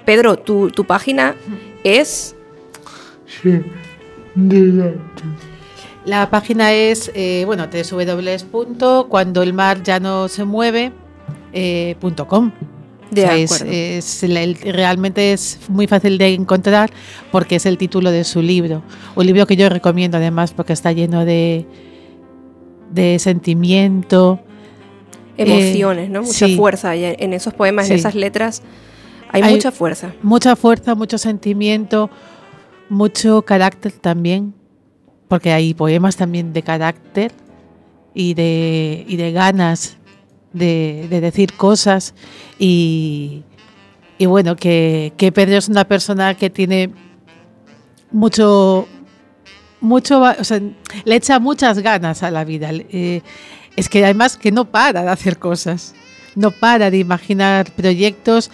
Pedro, 0.05 0.37
tu, 0.37 0.69
tu 0.69 0.85
página 0.85 1.35
es 1.83 2.35
Sí. 3.41 3.61
La 6.05 6.29
página 6.29 6.73
es, 6.73 7.11
eh, 7.15 7.43
bueno, 7.45 7.67
www.cuandoelmar 7.67 9.81
ya 9.81 9.99
no 9.99 10.27
se 10.27 10.45
mueve 10.45 10.91
eh, 11.53 11.95
punto 11.99 12.27
com. 12.27 12.51
De 13.11 13.23
O 13.23 13.27
sea, 13.27 13.37
es- 13.37 14.23
es 14.23 14.63
realmente 14.73 15.31
es 15.33 15.59
muy 15.69 15.87
fácil 15.87 16.17
de 16.17 16.33
encontrar 16.33 16.89
porque 17.31 17.55
es 17.57 17.65
el 17.65 17.77
título 17.77 18.11
de 18.11 18.23
su 18.23 18.41
libro. 18.41 18.81
Un 19.15 19.25
libro 19.25 19.45
que 19.45 19.55
yo 19.55 19.69
recomiendo 19.69 20.17
además 20.17 20.53
porque 20.53 20.73
está 20.73 20.91
lleno 20.91 21.23
de, 21.25 21.65
de 22.91 23.19
sentimiento. 23.19 24.39
emociones, 25.37 26.09
¿no? 26.09 26.21
Mucha 26.23 26.47
sí. 26.47 26.55
fuerza 26.55 26.91
hay 26.91 27.15
en 27.19 27.33
esos 27.33 27.53
poemas, 27.53 27.89
en 27.89 27.97
esas 27.97 28.15
letras. 28.15 28.61
Hay, 29.31 29.41
Hay- 29.41 29.53
mucha 29.53 29.71
fuerza. 29.71 30.13
Mucha 30.23 30.55
fuerza, 30.55 30.95
mucho 30.95 31.17
sentimiento, 31.17 32.09
mucho 32.89 33.41
carácter 33.41 33.91
también, 33.91 34.53
porque 35.27 35.51
hay 35.51 35.73
poemas 35.73 36.15
también 36.15 36.53
de 36.53 36.61
carácter 36.63 37.31
y 38.13 38.33
de, 38.33 39.03
y 39.07 39.17
de 39.17 39.31
ganas 39.33 39.97
de, 40.55 41.07
de 41.09 41.21
decir 41.21 41.53
cosas. 41.53 42.13
Y, 42.57 43.43
y 44.17 44.25
bueno, 44.25 44.55
que, 44.55 45.13
que 45.17 45.31
Pedro 45.31 45.57
es 45.57 45.67
una 45.69 45.85
persona 45.85 46.33
que 46.35 46.49
tiene 46.49 46.89
mucho, 48.11 48.87
mucho, 49.81 50.21
o 50.21 50.43
sea, 50.43 50.59
le 51.03 51.15
echa 51.15 51.39
muchas 51.39 51.79
ganas 51.79 52.23
a 52.23 52.31
la 52.31 52.43
vida. 52.45 52.69
Eh, 52.71 53.21
es 53.75 53.89
que 53.89 54.03
además 54.03 54.37
que 54.37 54.51
no 54.51 54.65
para 54.65 55.03
de 55.03 55.09
hacer 55.09 55.37
cosas, 55.37 55.93
no 56.35 56.51
para 56.51 56.89
de 56.89 56.97
imaginar 56.97 57.71
proyectos 57.71 58.49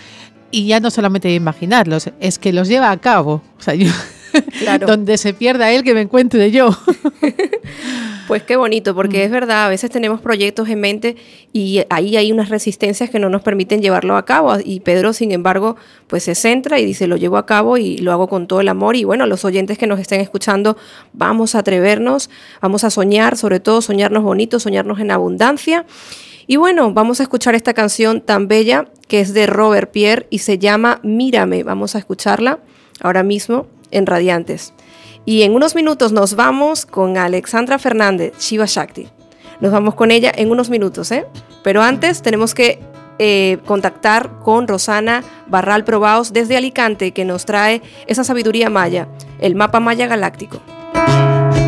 y 0.50 0.68
ya 0.68 0.80
no 0.80 0.90
solamente 0.90 1.28
de 1.28 1.36
imaginarlos, 1.36 2.10
es 2.20 2.40
que 2.40 2.52
los 2.52 2.68
lleva 2.68 2.92
a 2.92 2.98
cabo. 2.98 3.42
O 3.58 3.62
sea, 3.62 3.76
yo, 3.76 3.92
Claro. 4.60 4.88
donde 4.88 5.18
se 5.18 5.34
pierda 5.34 5.72
él, 5.72 5.84
que 5.84 5.94
me 5.94 6.02
encuentre 6.02 6.52
yo. 6.52 6.70
Pues 8.28 8.44
qué 8.44 8.56
bonito, 8.56 8.96
porque 8.96 9.24
es 9.24 9.32
verdad, 9.32 9.66
a 9.66 9.70
veces 9.70 9.90
tenemos 9.90 10.22
proyectos 10.22 10.70
en 10.70 10.80
mente 10.80 11.16
y 11.54 11.84
ahí 11.90 12.18
hay 12.18 12.32
unas 12.32 12.50
resistencias 12.50 13.10
que 13.10 13.20
no 13.20 13.30
nos 13.30 13.42
permiten 13.42 13.82
llevarlo 13.82 14.16
a 14.16 14.26
cabo. 14.26 14.54
Y 14.64 14.80
Pedro, 14.80 15.14
sin 15.14 15.32
embargo, 15.32 15.76
pues 16.08 16.24
se 16.24 16.36
centra 16.36 16.80
y 16.80 16.86
dice, 16.86 17.08
lo 17.08 17.18
llevo 17.18 17.38
a 17.38 17.46
cabo 17.46 17.78
y 17.78 17.98
lo 17.98 18.12
hago 18.12 18.28
con 18.28 18.48
todo 18.48 18.62
el 18.62 18.70
amor. 18.70 18.96
Y 18.96 19.04
bueno, 19.04 19.26
los 19.26 19.44
oyentes 19.44 19.78
que 19.78 19.88
nos 19.88 20.00
estén 20.00 20.22
escuchando, 20.22 20.78
vamos 21.14 21.56
a 21.56 21.60
atrevernos, 21.60 22.30
vamos 22.62 22.84
a 22.84 22.90
soñar, 22.90 23.38
sobre 23.38 23.60
todo 23.60 23.82
soñarnos 23.82 24.24
bonitos, 24.24 24.64
soñarnos 24.64 25.00
en 25.00 25.12
abundancia. 25.12 25.86
Y 26.48 26.58
bueno, 26.58 26.94
vamos 26.94 27.20
a 27.20 27.24
escuchar 27.24 27.56
esta 27.56 27.74
canción 27.74 28.22
tan 28.22 28.48
bella 28.48 28.86
que 29.08 29.20
es 29.20 29.34
de 29.34 29.46
Robert 29.48 29.92
Pierre 29.92 30.28
y 30.30 30.40
se 30.40 30.58
llama 30.58 31.00
Mírame. 31.04 31.64
Vamos 31.64 31.96
a 31.96 32.00
escucharla 32.00 32.60
ahora 33.02 33.24
mismo 33.24 33.68
en 33.92 34.06
Radiantes. 34.06 34.74
Y 35.26 35.44
en 35.44 35.54
unos 35.54 35.76
minutos 35.76 36.12
nos 36.12 36.36
vamos 36.36 36.86
con 36.86 37.18
Alexandra 37.18 37.78
Fernández, 37.78 38.34
Shiva 38.40 38.66
Shakti. 38.66 39.08
Nos 39.60 39.72
vamos 39.72 39.96
con 39.96 40.10
ella 40.10 40.32
en 40.36 40.50
unos 40.50 40.70
minutos, 40.70 41.12
¿eh? 41.12 41.26
Pero 41.64 41.84
antes 41.84 42.24
tenemos 42.24 42.56
que 42.56 42.80
eh, 43.20 43.60
contactar 43.68 44.40
con 44.40 44.68
Rosana 44.68 45.24
Barral 45.46 45.84
Probaos 45.84 46.34
desde 46.34 46.58
Alicante, 46.58 47.12
que 47.12 47.24
nos 47.24 47.46
trae 47.46 47.84
esa 48.08 48.24
sabiduría 48.24 48.72
maya, 48.72 49.08
el 49.40 49.54
mapa 49.54 49.80
maya 49.80 50.08
galáctico. 50.08 50.60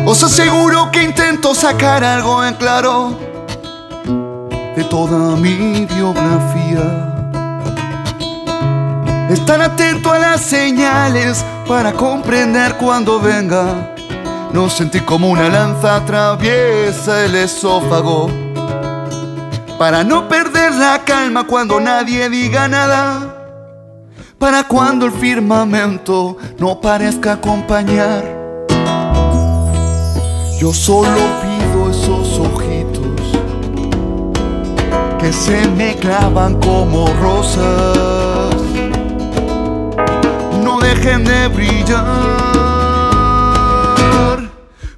Os 0.04 0.22
aseguro 0.24 0.90
que 0.90 1.04
intento 1.04 1.54
sacar 1.54 2.02
algo 2.02 2.44
en 2.44 2.54
claro 2.54 3.16
de 4.74 4.84
toda 4.84 5.36
mi 5.36 5.86
biografía. 5.86 7.13
Estar 9.30 9.62
atento 9.62 10.12
a 10.12 10.18
las 10.18 10.42
señales 10.42 11.42
para 11.66 11.92
comprender 11.94 12.76
cuando 12.76 13.18
venga. 13.18 13.94
No 14.52 14.68
sentí 14.68 15.00
como 15.00 15.30
una 15.30 15.48
lanza 15.48 15.96
atraviesa 15.96 17.24
el 17.24 17.34
esófago. 17.34 18.28
Para 19.78 20.04
no 20.04 20.28
perder 20.28 20.74
la 20.74 21.02
calma 21.04 21.46
cuando 21.46 21.80
nadie 21.80 22.28
diga 22.28 22.68
nada. 22.68 23.34
Para 24.38 24.68
cuando 24.68 25.06
el 25.06 25.12
firmamento 25.12 26.36
no 26.58 26.80
parezca 26.82 27.32
acompañar. 27.32 28.22
Yo 30.60 30.72
solo 30.74 31.18
pido 31.40 31.90
esos 31.90 32.38
ojitos 32.40 33.20
que 35.18 35.32
se 35.32 35.66
me 35.68 35.96
clavan 35.96 36.60
como 36.60 37.06
rosas 37.22 38.33
dejen 40.94 41.24
de 41.24 41.48
brillar. 41.48 42.04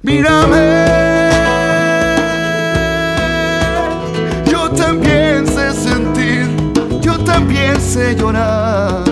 Mírame, 0.01 1.29
yo 4.49 4.69
también 4.71 5.47
sé 5.47 5.73
sentir, 5.73 6.47
yo 7.01 7.17
también 7.19 7.81
sé 7.81 8.15
llorar. 8.15 9.03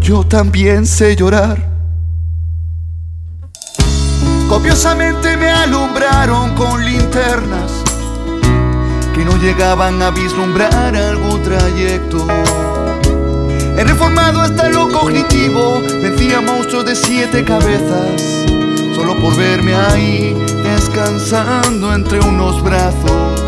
Yo 0.00 0.24
también 0.24 0.86
sé 0.86 1.14
llorar. 1.16 1.70
Copiosamente 4.48 5.36
me 5.36 5.50
alumbraron 5.50 6.54
con 6.56 6.84
linternas 6.84 7.84
que 9.14 9.24
no 9.24 9.36
llegaban 9.36 10.02
a 10.02 10.10
vislumbrar 10.10 10.96
algún 10.96 11.40
trayecto. 11.42 12.26
He 13.80 13.84
reformado 13.84 14.42
hasta 14.42 14.68
lo 14.68 14.90
cognitivo, 14.90 15.80
vencía 16.02 16.42
monstruos 16.42 16.84
de 16.84 16.94
siete 16.94 17.42
cabezas, 17.42 18.20
solo 18.94 19.18
por 19.18 19.34
verme 19.34 19.74
ahí 19.74 20.36
descansando 20.62 21.94
entre 21.94 22.20
unos 22.20 22.62
brazos. 22.62 23.42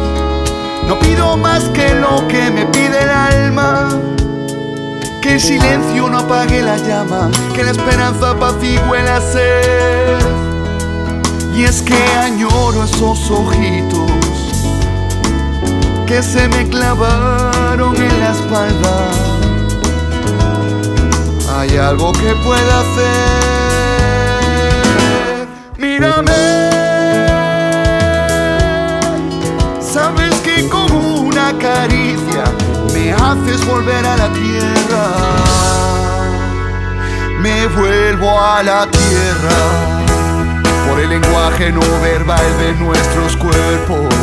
No 0.89 0.99
pido 1.01 1.37
más 1.37 1.65
que 1.75 1.95
lo 1.97 2.27
que 2.29 2.51
me 2.51 2.65
pide 2.65 3.03
el 3.03 3.11
alma, 3.11 3.91
que 5.21 5.35
el 5.35 5.41
silencio 5.41 6.09
no 6.09 6.21
apague 6.21 6.63
la 6.63 6.79
llama, 6.79 7.31
que 7.55 7.65
la 7.65 7.73
esperanza 7.73 8.31
apacigüe 8.31 9.03
la 9.03 9.21
sed. 9.21 10.19
Y 11.55 11.65
es 11.65 11.83
que 11.83 12.03
añoro 12.17 12.85
esos 12.85 13.31
ojitos 13.31 14.11
que 16.07 16.23
se 16.23 16.49
me 16.49 16.67
clavaron 16.71 17.95
en 17.97 18.19
la 18.19 18.33
espalda 18.33 19.32
hay 21.55 21.77
algo 21.77 22.13
que 22.13 22.35
pueda 22.45 22.81
hacer. 22.81 23.13
Mírame, 25.79 26.71
sabes 29.81 30.35
que 30.41 30.69
con 30.69 30.91
una 30.93 31.57
caricia 31.59 32.45
me 32.93 33.13
haces 33.13 33.65
volver 33.67 34.07
a 34.07 34.17
la 34.17 34.33
tierra. 34.33 35.05
Me 37.41 37.67
vuelvo 37.67 38.41
a 38.41 38.63
la 38.63 38.87
tierra 38.87 39.59
por 40.89 41.01
el 41.01 41.09
lenguaje 41.11 41.73
no 41.73 41.81
verbal 42.01 42.59
de 42.59 42.73
nuestros 42.75 43.37
cuerpos. 43.37 44.15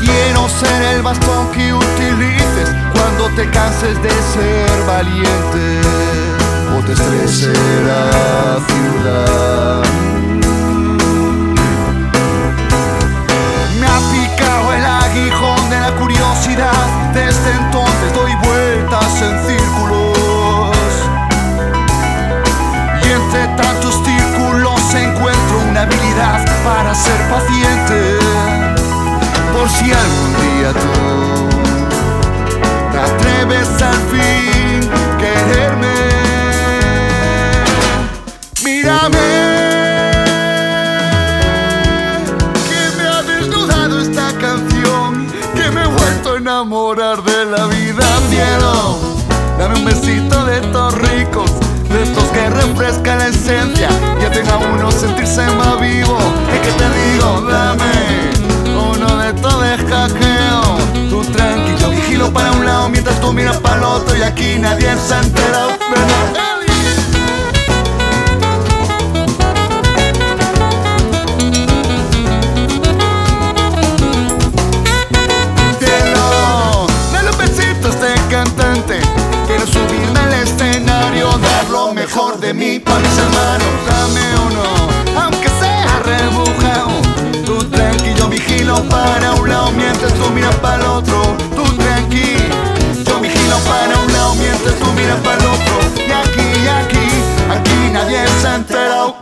Quiero 0.00 0.48
ser 0.48 0.82
el 0.94 1.02
bastón 1.02 1.50
que 1.52 1.72
utilices 1.72 2.68
cuando 3.18 3.34
te 3.34 3.50
canses 3.50 4.00
de 4.02 4.10
ser 4.10 4.86
valiente 4.86 5.80
o 6.76 6.84
te 6.84 6.92
estrese 6.92 7.52
la 7.84 8.58
ciudad. 8.68 9.82
Me 13.80 13.86
ha 13.86 13.98
picado 14.12 14.72
el 14.72 14.84
aguijón 14.84 15.70
de 15.70 15.80
la 15.80 15.94
curiosidad, 15.96 17.12
desde 17.12 17.50
entonces 17.52 18.14
doy 18.14 18.34
vueltas 18.36 19.22
en 19.22 19.46
círculos. 19.46 20.76
Y 23.02 23.08
entre 23.10 23.46
tantos 23.56 23.94
círculos 24.04 24.94
encuentro 24.94 25.58
una 25.70 25.82
habilidad 25.82 26.44
para 26.64 26.94
ser 26.94 27.20
paciente. 27.28 28.18
Por 29.52 29.68
si 29.70 29.92
algún 29.92 30.32
día 30.40 30.72
tú 30.72 31.67
te 32.98 33.04
atreves 33.04 33.82
al 33.82 34.00
fin 34.10 34.90
quererme. 35.18 35.94
Mírame, 38.64 39.18
que 42.68 42.82
me 42.96 43.08
ha 43.08 43.22
desnudado 43.22 44.00
esta 44.00 44.32
canción, 44.38 45.26
que 45.54 45.70
me 45.70 45.82
he 45.82 45.86
vuelto 45.86 46.32
a 46.32 46.36
enamorar 46.38 47.22
de 47.22 47.44
la 47.44 47.66
vida. 47.66 48.04
Cielo, 48.30 48.98
dame 49.58 49.76
un 49.76 49.84
besito 49.84 50.44
de 50.46 50.58
estos 50.58 50.94
ricos, 50.94 51.50
de 51.90 52.02
estos 52.02 52.24
que 52.24 52.50
refrescan 52.50 53.18
la 53.18 53.28
esencia 53.28 53.90
y 54.20 54.24
hacen 54.24 54.48
a 54.48 54.56
uno 54.56 54.90
sentirse 54.90 55.46
más 55.52 55.80
vivo. 55.80 56.18
Es 56.52 56.60
que 56.60 56.72
te 56.72 56.88
digo, 56.98 57.42
dame 57.48 57.92
uno 58.92 59.16
de 59.18 59.28
estos 59.28 59.60
de 59.62 59.76
hackeo. 59.88 60.78
Tú 61.10 61.22
tranquilo, 61.32 61.77
vigilo 62.18 62.32
para 62.32 62.52
un 62.52 62.66
lado 62.66 62.88
mientras 62.88 63.20
tú 63.20 63.32
miras 63.32 63.58
para 63.58 63.76
el 63.76 63.84
otro 63.84 64.16
y 64.16 64.22
aquí 64.22 64.58
nadie 64.58 64.88
se 65.06 65.14
ha 65.14 65.20
enterado. 65.20 65.70
¿verdad? 65.90 66.44
Mejor 81.94 82.40
de 82.40 82.54
mí 82.54 82.78
para 82.78 83.00
mis 83.00 83.18
hermanos. 83.18 83.68
Dame 83.86 84.20
uno, 84.46 85.20
aunque 85.20 85.48
sea 85.60 86.00
rebujado. 86.04 86.90
Tú 87.44 87.58
tranqui, 87.64 88.14
yo 88.14 88.28
vigilo 88.28 88.82
para 88.88 89.34
un 89.34 89.48
lado 89.48 89.72
mientras 89.72 90.12
tú 90.14 90.30
miras 90.30 90.54
para 90.56 90.76
el 90.76 90.82
otro. 90.82 91.47
Tranqui, 92.08 93.04
yo 93.04 93.20
vigilo 93.20 93.56
para 93.66 93.98
un 93.98 94.12
lado 94.12 94.34
mientras 94.34 94.74
tú 94.78 94.92
miras 94.92 95.20
para 95.20 95.38
el 95.38 95.46
otro. 95.46 95.78
Y 95.96 96.10
aquí, 96.10 96.68
aquí, 96.68 97.06
aquí 97.50 97.90
nadie 97.92 98.26
se 98.40 98.48
ha 98.48 98.54
enterado. 98.56 99.16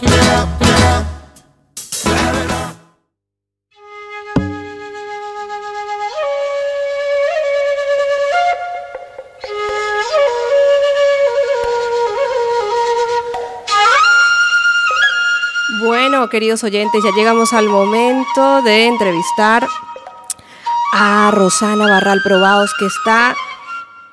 Bueno, 15.84 16.28
queridos 16.28 16.64
oyentes, 16.64 17.02
ya 17.04 17.10
llegamos 17.12 17.52
al 17.52 17.68
momento 17.68 18.62
de 18.62 18.86
entrevistar 18.86 19.66
a 20.98 21.30
Rosana 21.30 21.86
Barral 21.86 22.20
Probaos, 22.24 22.72
que 22.78 22.86
está 22.86 23.34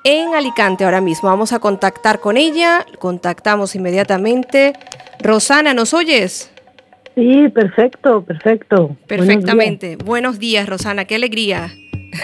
en 0.04 0.36
Alicante 0.36 0.84
ahora 0.84 1.00
mismo. 1.00 1.30
Vamos 1.30 1.54
a 1.54 1.60
contactar 1.60 2.20
con 2.20 2.36
ella, 2.36 2.86
contactamos 3.00 3.74
inmediatamente. 3.76 4.74
Rosana, 5.22 5.74
¿nos 5.74 5.94
oyes? 5.94 6.52
Sí, 7.16 7.48
perfecto, 7.50 8.26
perfecto. 8.26 8.98
Perfectamente. 9.08 9.96
Buenos 9.96 10.40
días, 10.40 10.68
Rosana, 10.68 11.06
qué 11.06 11.16
alegría. 11.16 11.72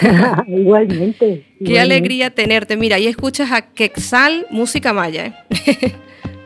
igualmente. 0.46 1.46
Qué 1.64 1.80
alegría 1.80 2.30
tenerte. 2.30 2.76
Mira, 2.76 2.96
ahí 2.96 3.06
escuchas 3.06 3.52
a 3.52 3.62
Quexal 3.62 4.46
Música 4.50 4.92
Maya. 4.92 5.26
¿eh? 5.26 5.34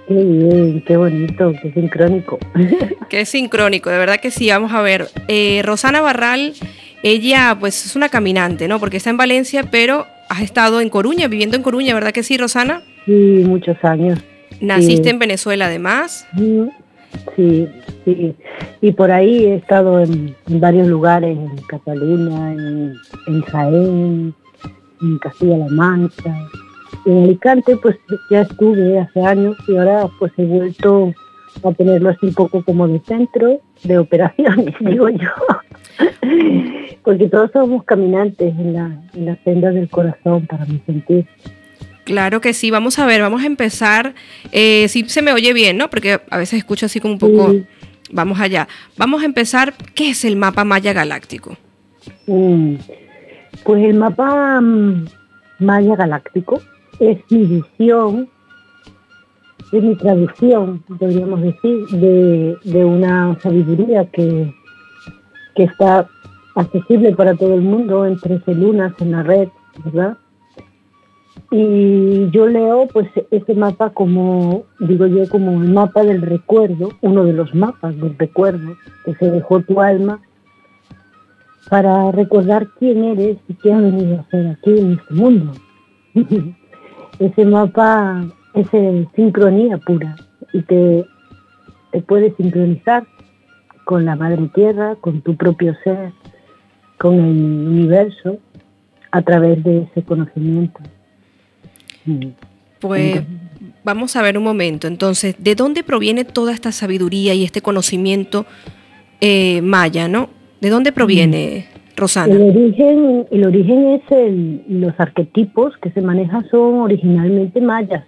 Qué 0.06 0.14
bien, 0.14 0.84
qué 0.86 0.98
bonito, 0.98 1.54
qué 1.62 1.72
sincrónico. 1.72 2.38
qué 3.08 3.24
sincrónico, 3.24 3.88
de 3.88 3.96
verdad 3.96 4.20
que 4.20 4.30
sí. 4.30 4.50
Vamos 4.50 4.72
a 4.72 4.82
ver. 4.82 5.08
Eh, 5.28 5.62
Rosana 5.64 6.02
Barral, 6.02 6.52
ella 7.04 7.56
pues 7.60 7.84
es 7.84 7.94
una 7.96 8.08
caminante, 8.08 8.66
¿no? 8.66 8.80
Porque 8.80 8.96
está 8.96 9.10
en 9.10 9.18
Valencia, 9.18 9.68
pero 9.70 10.06
has 10.30 10.40
estado 10.40 10.80
en 10.80 10.88
Coruña, 10.88 11.28
viviendo 11.28 11.56
en 11.56 11.62
Coruña, 11.62 11.94
¿verdad 11.94 12.12
que 12.12 12.22
sí, 12.22 12.38
Rosana? 12.38 12.82
Sí, 13.04 13.44
muchos 13.46 13.76
años. 13.84 14.18
¿Naciste 14.60 15.10
en 15.10 15.18
Venezuela 15.18 15.66
además? 15.66 16.26
Sí, 17.36 17.68
sí. 18.04 18.34
Y 18.80 18.92
por 18.92 19.10
ahí 19.10 19.44
he 19.44 19.56
estado 19.56 20.00
en, 20.00 20.34
varios 20.48 20.88
lugares, 20.88 21.36
en 21.36 21.56
Cataluña, 21.68 22.52
en, 22.52 22.94
en 23.26 23.42
Jaén, 23.42 24.34
en 25.02 25.18
Castilla-La 25.18 25.68
Mancha. 25.68 26.34
En 27.04 27.24
Alicante 27.24 27.76
pues 27.76 27.96
ya 28.30 28.42
estuve 28.42 28.98
hace 28.98 29.20
años 29.20 29.56
y 29.68 29.76
ahora 29.76 30.08
pues 30.18 30.32
he 30.38 30.44
vuelto 30.44 31.12
a 31.62 31.72
tenerlo 31.72 32.08
así 32.08 32.26
un 32.26 32.34
poco 32.34 32.64
como 32.64 32.88
de 32.88 33.00
centro 33.00 33.60
de 33.82 33.98
operaciones, 33.98 34.74
digo 34.80 35.10
yo. 35.10 35.28
Porque 37.04 37.28
todos 37.28 37.50
somos 37.52 37.84
caminantes 37.84 38.54
en 38.58 38.72
la, 38.72 39.02
en 39.14 39.26
la 39.26 39.36
senda 39.44 39.70
del 39.70 39.88
corazón, 39.88 40.46
para 40.46 40.64
mi 40.66 40.80
sentir. 40.86 41.26
Claro 42.04 42.40
que 42.40 42.52
sí, 42.52 42.70
vamos 42.70 42.98
a 42.98 43.06
ver, 43.06 43.22
vamos 43.22 43.42
a 43.42 43.46
empezar. 43.46 44.14
Eh, 44.52 44.88
si 44.88 45.08
se 45.08 45.22
me 45.22 45.32
oye 45.32 45.52
bien, 45.52 45.78
¿no? 45.78 45.88
Porque 45.88 46.20
a 46.30 46.38
veces 46.38 46.58
escucho 46.58 46.86
así 46.86 47.00
como 47.00 47.14
un 47.14 47.18
poco. 47.18 47.54
Vamos 48.12 48.40
allá. 48.40 48.68
Vamos 48.96 49.22
a 49.22 49.24
empezar. 49.24 49.74
¿Qué 49.94 50.10
es 50.10 50.24
el 50.24 50.36
mapa 50.36 50.64
maya 50.64 50.92
galáctico? 50.92 51.56
Mm, 52.26 52.74
pues 53.64 53.84
el 53.84 53.94
mapa 53.94 54.60
mm, 54.60 55.06
maya 55.60 55.96
galáctico 55.96 56.60
es 57.00 57.18
mi 57.30 57.44
visión, 57.44 58.28
es 59.72 59.82
mi 59.82 59.96
traducción, 59.96 60.80
podríamos 60.80 61.40
decir, 61.40 61.86
de, 61.90 62.56
de 62.64 62.84
una 62.84 63.38
sabiduría 63.40 64.04
que, 64.10 64.52
que 65.54 65.64
está 65.64 66.08
accesible 66.54 67.14
para 67.14 67.34
todo 67.34 67.54
el 67.54 67.62
mundo 67.62 68.06
en 68.06 68.18
13 68.18 68.54
lunas 68.54 68.92
en 69.00 69.12
la 69.12 69.22
red, 69.22 69.48
¿verdad? 69.84 70.16
Y 71.50 72.30
yo 72.30 72.46
leo 72.46 72.88
pues 72.92 73.08
ese 73.30 73.54
mapa 73.54 73.90
como, 73.90 74.64
digo 74.80 75.06
yo, 75.06 75.28
como 75.28 75.62
el 75.62 75.72
mapa 75.72 76.02
del 76.02 76.22
recuerdo, 76.22 76.90
uno 77.00 77.24
de 77.24 77.32
los 77.32 77.54
mapas 77.54 77.96
del 78.00 78.16
recuerdo 78.18 78.76
que 79.04 79.14
se 79.14 79.30
dejó 79.30 79.60
tu 79.60 79.80
alma 79.80 80.20
para 81.68 82.10
recordar 82.12 82.68
quién 82.78 83.04
eres 83.04 83.38
y 83.48 83.54
qué 83.54 83.72
has 83.72 83.82
venido 83.82 84.16
a 84.16 84.20
hacer 84.20 84.46
aquí 84.48 84.78
en 84.78 84.92
este 84.92 85.14
mundo. 85.14 85.52
ese 87.18 87.44
mapa 87.44 88.24
es 88.54 88.66
sincronía 89.14 89.78
pura 89.78 90.16
y 90.52 90.62
te, 90.62 91.06
te 91.92 92.00
puede 92.02 92.34
sincronizar 92.36 93.06
con 93.84 94.04
la 94.04 94.16
madre 94.16 94.48
tierra, 94.54 94.96
con 95.00 95.20
tu 95.20 95.36
propio 95.36 95.74
ser, 95.84 96.12
con 96.98 97.14
el 97.14 97.68
universo 97.68 98.38
a 99.10 99.22
través 99.22 99.62
de 99.62 99.82
ese 99.82 100.02
conocimiento. 100.02 100.80
Pues 102.80 103.22
vamos 103.84 104.16
a 104.16 104.22
ver 104.22 104.36
un 104.36 104.44
momento. 104.44 104.86
Entonces, 104.86 105.36
¿de 105.38 105.54
dónde 105.54 105.82
proviene 105.82 106.24
toda 106.24 106.52
esta 106.52 106.72
sabiduría 106.72 107.34
y 107.34 107.44
este 107.44 107.62
conocimiento 107.62 108.46
eh, 109.20 109.62
maya, 109.62 110.08
no? 110.08 110.28
¿De 110.60 110.70
dónde 110.70 110.92
proviene, 110.92 111.66
Rosana? 111.96 112.34
El 112.34 112.42
origen, 112.42 113.26
el 113.30 113.46
origen 113.46 113.86
es 113.88 114.02
el, 114.10 114.64
los 114.68 114.98
arquetipos 114.98 115.76
que 115.82 115.90
se 115.90 116.00
manejan 116.00 116.48
son 116.50 116.80
originalmente 116.80 117.60
mayas. 117.60 118.04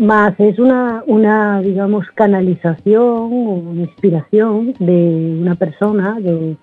Más 0.00 0.32
es 0.40 0.58
una, 0.58 1.04
una, 1.06 1.60
digamos, 1.60 2.06
canalización 2.14 3.04
o 3.04 3.74
inspiración 3.74 4.72
de 4.78 5.36
una 5.42 5.56
persona, 5.56 6.18
de 6.18 6.56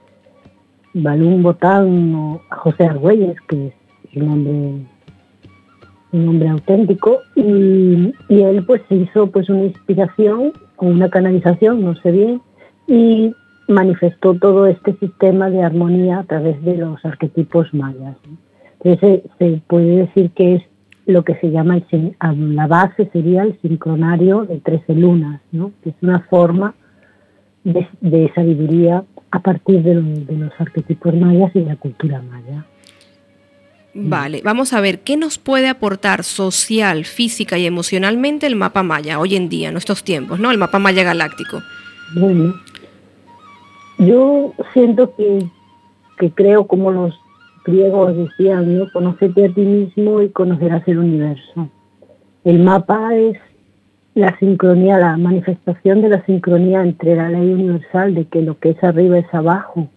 Balún 0.95 1.43
Botán 1.43 2.15
o 2.15 2.41
José 2.49 2.85
Argüelles, 2.85 3.39
que 3.47 3.67
es 3.67 3.73
el 4.13 4.25
nombre 4.25 4.87
un 6.13 6.25
nombre 6.25 6.49
auténtico, 6.49 7.19
y, 7.35 8.11
él 8.27 8.63
pues 8.65 8.81
hizo 8.89 9.27
pues 9.27 9.49
una 9.49 9.65
inspiración 9.65 10.53
o 10.77 10.87
una 10.87 11.07
canalización, 11.11 11.83
no 11.83 11.93
sé 11.97 12.11
bien, 12.11 12.41
y 12.87 13.35
manifestó 13.67 14.33
todo 14.33 14.65
este 14.65 14.93
sistema 14.93 15.51
de 15.51 15.61
armonía 15.61 16.21
a 16.21 16.23
través 16.23 16.59
de 16.63 16.77
los 16.77 17.05
arquetipos 17.05 17.71
mayas. 17.71 18.17
Entonces 18.79 19.29
se, 19.37 19.61
puede 19.67 20.07
decir 20.07 20.31
que 20.31 20.55
es 20.55 20.63
lo 21.07 21.23
que 21.23 21.35
se 21.35 21.49
llama, 21.49 21.81
el, 21.91 22.15
la 22.55 22.67
base 22.67 23.09
sería 23.11 23.43
el 23.43 23.59
sincronario 23.61 24.45
de 24.45 24.59
13 24.59 24.93
lunas, 24.93 25.41
¿no? 25.51 25.71
que 25.83 25.91
es 25.91 25.95
una 26.01 26.19
forma 26.29 26.75
de, 27.63 28.31
sabiduría 28.35 29.03
a 29.31 29.39
partir 29.39 29.83
de, 29.83 30.01
de 30.01 30.37
los 30.37 30.51
arquetipos 30.59 31.13
mayas 31.15 31.51
y 31.55 31.59
de 31.59 31.65
la 31.65 31.75
cultura 31.75 32.21
maya. 32.21 32.65
Vale, 33.99 34.41
vamos 34.43 34.73
a 34.73 34.81
ver, 34.81 34.99
¿qué 34.99 35.17
nos 35.17 35.39
puede 35.39 35.69
aportar 35.69 36.23
social, 36.23 37.03
física 37.03 37.57
y 37.57 37.65
emocionalmente 37.65 38.45
el 38.45 38.55
mapa 38.55 38.83
maya 38.83 39.19
hoy 39.19 39.35
en 39.35 39.49
día, 39.49 39.69
en 39.69 39.77
estos 39.77 40.03
tiempos, 40.03 40.39
¿no? 40.39 40.51
El 40.51 40.59
mapa 40.59 40.77
maya 40.77 41.03
galáctico. 41.03 41.63
Bueno, 42.13 42.53
yo 43.97 44.53
siento 44.73 45.15
que, 45.15 45.47
que 46.19 46.31
creo 46.31 46.67
como 46.67 46.91
los 46.91 47.19
griegos 47.67 48.17
decían, 48.17 48.79
¿no? 48.79 48.91
Conocerte 48.91 49.45
a 49.45 49.53
ti 49.53 49.61
mismo 49.61 50.21
y 50.21 50.29
conocerás 50.29 50.87
el 50.87 50.97
universo. 50.97 51.69
El 52.43 52.59
mapa 52.59 53.15
es 53.15 53.37
la 54.15 54.35
sincronía, 54.39 54.97
la 54.97 55.17
manifestación 55.17 56.01
de 56.01 56.09
la 56.09 56.25
sincronía 56.25 56.81
entre 56.81 57.15
la 57.15 57.29
ley 57.29 57.53
universal 57.53 58.15
de 58.15 58.25
que 58.25 58.41
lo 58.41 58.57
que 58.57 58.71
es 58.71 58.83
arriba 58.83 59.19
es 59.19 59.31
abajo. 59.31 59.89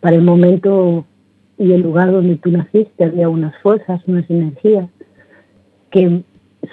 Para 0.00 0.16
el 0.16 0.22
momento 0.22 1.04
y 1.58 1.72
el 1.72 1.82
lugar 1.82 2.12
donde 2.12 2.36
tú 2.36 2.50
naciste 2.50 3.04
había 3.04 3.28
unas 3.28 3.54
fuerzas, 3.62 4.00
unas 4.06 4.28
energías 4.30 4.88
que 5.90 6.22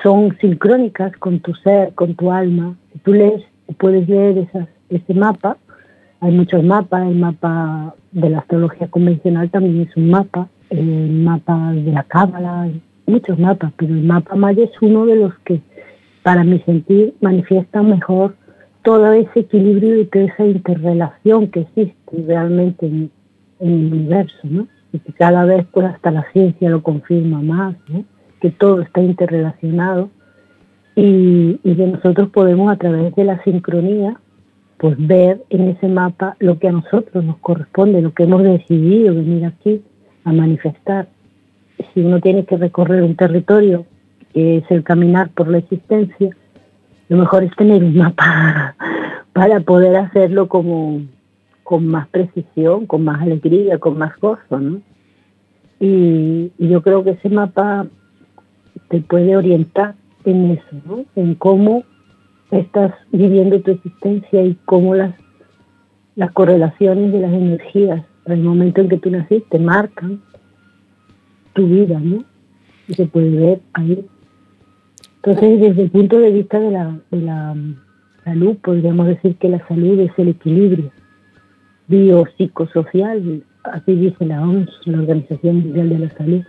son 0.02 0.38
sincrónicas 0.40 1.16
con 1.18 1.40
tu 1.40 1.54
ser, 1.56 1.94
con 1.94 2.16
tu 2.16 2.32
alma. 2.32 2.78
Tú 3.04 3.14
lees, 3.14 3.44
puedes 3.78 4.08
leer 4.08 4.38
esas, 4.38 4.68
ese 4.90 5.14
mapa. 5.14 5.58
Hay 6.24 6.32
muchos 6.32 6.64
mapas, 6.64 7.06
el 7.06 7.18
mapa 7.18 7.96
de 8.14 8.30
la 8.30 8.40
astrología 8.40 8.88
convencional 8.88 9.50
también 9.50 9.82
es 9.82 9.98
un 9.98 10.10
mapa, 10.10 10.48
el 10.70 11.12
mapa 11.12 11.74
de 11.74 11.92
la 11.92 12.04
cábala, 12.04 12.70
muchos 13.06 13.38
mapas, 13.38 13.74
pero 13.76 13.94
el 13.94 14.04
mapa 14.04 14.34
maya 14.36 14.64
es 14.64 14.72
uno 14.82 15.06
de 15.06 15.18
los 15.18 15.38
que, 15.40 15.60
para 16.22 16.46
mi 16.46 16.60
sentir, 16.60 17.14
manifiesta 17.20 17.84
mejor 17.84 18.38
todo 18.84 19.12
ese 19.12 19.42
equilibrio 19.42 20.00
y 20.00 20.06
toda 20.06 20.24
esa 20.24 20.46
interrelación 20.46 21.48
que 21.48 21.60
existe 21.60 22.24
realmente 22.26 22.86
en, 22.86 23.12
el 23.60 23.74
universo, 23.74 24.40
¿no? 24.44 24.68
Y 24.94 25.00
que 25.00 25.12
cada 25.12 25.44
vez 25.44 25.66
pues 25.74 25.88
hasta 25.88 26.10
la 26.10 26.26
ciencia 26.32 26.70
lo 26.70 26.84
confirma 26.84 27.42
más. 27.42 27.76
Que 28.40 28.50
todo 28.50 28.82
está 28.82 29.02
interrelacionado 29.02 30.10
y, 30.96 31.60
y 31.64 31.76
que 31.76 31.88
nosotros 31.88 32.30
podemos 32.30 32.72
a 32.72 32.78
través 32.78 33.14
de 33.14 33.26
la 33.26 33.44
sincronía 33.44 34.18
pues 34.78 34.96
ver 34.98 35.44
en 35.50 35.70
ese 35.70 35.88
mapa 35.88 36.36
lo 36.40 36.60
que 36.60 36.68
a 36.68 36.72
nosotros 36.72 37.24
nos 37.24 37.38
corresponde, 37.38 38.02
lo 38.02 38.14
que 38.14 38.24
hemos 38.24 38.44
decidido 38.44 39.16
venir 39.16 39.46
aquí 39.46 39.82
a 40.24 40.34
manifestar. 40.34 41.08
Si 41.94 42.02
uno 42.02 42.20
tiene 42.20 42.46
que 42.46 42.58
recorrer 42.58 43.04
un 43.04 43.16
territorio 43.16 43.86
que 44.34 44.58
es 44.58 44.72
el 44.72 44.84
caminar 44.84 45.30
por 45.30 45.48
la 45.48 45.60
existencia, 45.60 46.36
lo 47.10 47.18
mejor 47.18 47.44
es 47.44 47.56
tener 47.56 47.84
un 47.84 47.96
mapa 47.98 48.76
para 49.34 49.60
poder 49.60 49.96
hacerlo 49.96 50.48
como, 50.48 51.02
con 51.64 51.88
más 51.88 52.08
precisión, 52.08 52.86
con 52.86 53.04
más 53.04 53.22
alegría, 53.22 53.78
con 53.78 53.98
más 53.98 54.20
gozo, 54.20 54.60
¿no? 54.60 54.82
Y, 55.80 56.52
yo 56.60 56.82
creo 56.82 57.04
que 57.04 57.12
ese 57.12 57.30
mapa 57.30 57.88
te 58.90 59.02
puede 59.02 59.36
orientar 59.36 59.96
en 60.24 60.52
eso, 60.52 60.76
¿no? 60.86 61.06
En 61.16 61.36
cómo 61.36 61.84
estás 62.60 62.94
viviendo 63.12 63.62
tu 63.62 63.72
existencia 63.72 64.44
y 64.44 64.58
cómo 64.66 64.96
las, 64.96 65.16
las 66.16 66.32
correlaciones 66.32 67.12
de 67.12 67.20
las 67.20 67.34
energías 67.34 68.06
al 68.26 68.40
momento 68.40 68.82
en 68.82 68.90
que 68.90 68.98
tú 68.98 69.10
naciste 69.10 69.60
marcan 69.60 70.22
tu 71.54 71.68
vida, 71.68 72.00
¿no? 72.00 72.24
Y 72.88 72.94
se 72.94 73.06
puede 73.06 73.30
ver 73.30 73.62
ahí. 73.74 74.06
Entonces, 75.18 75.60
desde 75.62 75.84
el 75.84 75.92
punto 75.92 76.20
de 76.20 76.32
vista 76.32 76.60
de 76.60 76.72
la, 76.72 77.00
de 77.12 77.22
la 77.22 77.54
mm, 77.54 77.76
salud, 78.24 78.58
podríamos 78.64 79.08
decir 79.08 79.36
que 79.38 79.50
la 79.50 79.66
salud 79.68 80.00
es 80.00 80.12
el 80.18 80.30
equilibrio 80.30 80.92
biopsicosocial, 81.88 83.44
así 83.64 83.96
dice 83.96 84.26
la 84.26 84.42
OMS, 84.42 84.70
la 84.86 85.00
Organización 85.00 85.60
Mundial 85.60 85.90
de 85.90 86.00
la 86.00 86.10
Salud. 86.12 86.42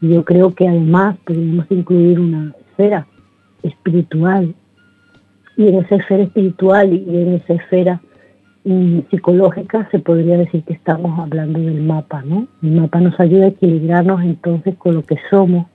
Y 0.00 0.08
yo 0.08 0.24
creo 0.24 0.54
que 0.54 0.68
además 0.68 1.16
podemos 1.24 1.66
incluir 1.70 2.20
una 2.20 2.54
esfera 2.70 3.06
espiritual. 3.62 4.54
Y 5.58 5.66
en 5.66 5.74
esa 5.74 5.96
esfera 5.96 6.22
espiritual 6.22 6.92
y 6.92 7.16
en 7.16 7.34
esa 7.34 7.54
esfera 7.54 8.00
mm, 8.64 9.00
psicológica 9.10 9.88
se 9.90 9.98
podría 9.98 10.38
decir 10.38 10.62
que 10.62 10.72
estamos 10.72 11.18
hablando 11.18 11.58
del 11.58 11.82
mapa, 11.82 12.22
¿no? 12.22 12.46
El 12.62 12.80
mapa 12.80 13.00
nos 13.00 13.18
ayuda 13.18 13.46
a 13.46 13.48
equilibrarnos 13.48 14.22
entonces 14.22 14.76
con 14.76 14.94
lo 14.94 15.02
que 15.02 15.16
somos 15.28 15.66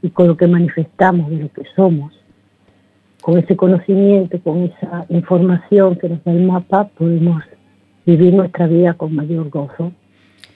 y 0.00 0.08
con 0.08 0.26
lo 0.26 0.38
que 0.38 0.46
manifestamos 0.46 1.28
de 1.28 1.36
lo 1.36 1.52
que 1.52 1.64
somos. 1.76 2.14
Con 3.20 3.38
ese 3.38 3.56
conocimiento, 3.56 4.40
con 4.40 4.62
esa 4.62 5.04
información 5.10 5.96
que 5.96 6.08
nos 6.08 6.24
da 6.24 6.32
el 6.32 6.42
mapa, 6.42 6.88
podemos 6.96 7.42
vivir 8.06 8.32
nuestra 8.32 8.66
vida 8.66 8.94
con 8.94 9.14
mayor 9.14 9.50
gozo 9.50 9.92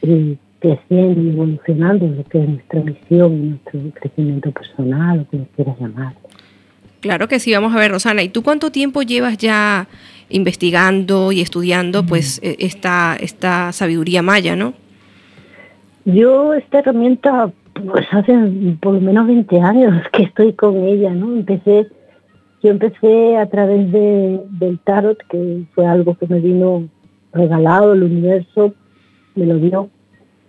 y 0.01 0.39
creciendo 0.59 1.21
y 1.21 1.31
evolucionando 1.31 2.07
lo 2.07 2.25
que 2.25 2.43
es 2.43 2.49
nuestra 2.49 2.81
misión 2.81 3.33
y 3.35 3.49
nuestro 3.51 3.81
crecimiento 4.01 4.51
personal, 4.53 5.21
o 5.21 5.25
como 5.27 5.47
quieras 5.55 5.79
llamar. 5.79 6.15
Claro 7.01 7.29
que 7.29 7.39
sí, 7.39 7.53
vamos 7.53 7.75
a 7.75 7.79
ver, 7.79 7.91
Rosana, 7.91 8.23
¿y 8.23 8.29
tú 8.29 8.43
cuánto 8.43 8.71
tiempo 8.71 9.03
llevas 9.03 9.39
ya 9.39 9.89
investigando 10.29 11.33
y 11.33 11.41
estudiando 11.41 12.05
pues 12.05 12.41
e, 12.43 12.57
esta, 12.61 13.17
esta 13.19 13.73
sabiduría 13.73 14.23
maya, 14.23 14.57
no? 14.57 14.75
Yo 16.05 16.55
esta 16.55 16.79
herramienta 16.81 17.53
pues 17.73 18.07
hace 18.11 18.33
por 18.81 18.95
lo 18.95 19.01
menos 19.01 19.27
20 19.27 19.61
años 19.61 20.03
que 20.13 20.25
estoy 20.25 20.53
con 20.53 20.77
ella, 20.85 21.11
¿no? 21.11 21.35
Empecé, 21.35 21.89
yo 22.63 22.71
empecé 22.71 23.37
a 23.37 23.47
través 23.47 23.91
de, 23.93 24.41
del 24.51 24.79
tarot, 24.81 25.19
que 25.29 25.65
fue 25.75 25.87
algo 25.87 26.15
que 26.17 26.27
me 26.27 26.41
vino 26.41 26.89
regalado, 27.33 27.93
el 27.93 28.03
universo 28.03 28.75
me 29.35 29.47
lo 29.47 29.57
dio. 29.57 29.91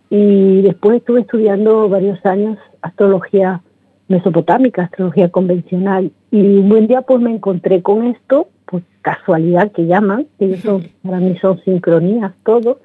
Y 0.10 0.62
después 0.62 0.98
estuve 0.98 1.22
estudiando 1.22 1.88
varios 1.88 2.24
años 2.26 2.58
astrología 2.82 3.62
mesopotámica, 4.10 4.84
astrología 4.84 5.30
convencional. 5.30 6.12
Y 6.32 6.40
un 6.40 6.70
buen 6.70 6.88
día 6.88 7.02
pues 7.02 7.22
me 7.22 7.32
encontré 7.32 7.82
con 7.82 8.06
esto, 8.06 8.48
pues 8.66 8.84
casualidad 9.02 9.72
que 9.74 9.86
llaman, 9.86 10.28
que 10.40 10.58
son, 10.62 10.84
para 11.04 11.20
mí 11.20 11.38
son 11.42 11.60
sincronías 11.64 12.34
todo, 12.46 12.80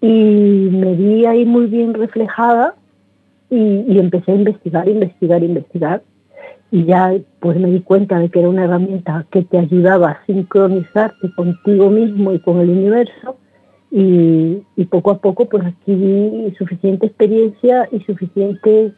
y 0.00 0.68
me 0.72 0.94
vi 0.94 1.24
ahí 1.26 1.44
muy 1.44 1.66
bien 1.66 1.94
reflejada 1.94 2.74
y, 3.50 3.98
empecé 3.98 4.32
a 4.32 4.36
investigar, 4.36 4.88
investigar, 4.88 5.42
investigar. 5.42 6.02
Y 6.72 6.84
ya 6.84 7.12
pues 7.40 7.58
me 7.58 7.68
di 7.68 7.80
cuenta 7.80 8.18
de 8.18 8.28
que 8.28 8.38
era 8.38 8.48
una 8.48 8.64
herramienta 8.64 9.26
que 9.30 9.42
te 9.42 9.58
ayudaba 9.58 10.10
a 10.10 10.26
sincronizarte 10.26 11.32
contigo 11.34 11.90
mismo 11.90 12.32
y 12.32 12.38
con 12.38 12.60
el 12.60 12.70
universo. 12.70 13.36
Y, 13.90 14.62
poco 14.88 15.10
a 15.10 15.18
poco 15.18 15.48
pues 15.48 15.64
adquirí 15.64 16.54
suficiente 16.56 17.06
experiencia 17.06 17.88
y 17.92 18.00
suficiente 18.00 18.92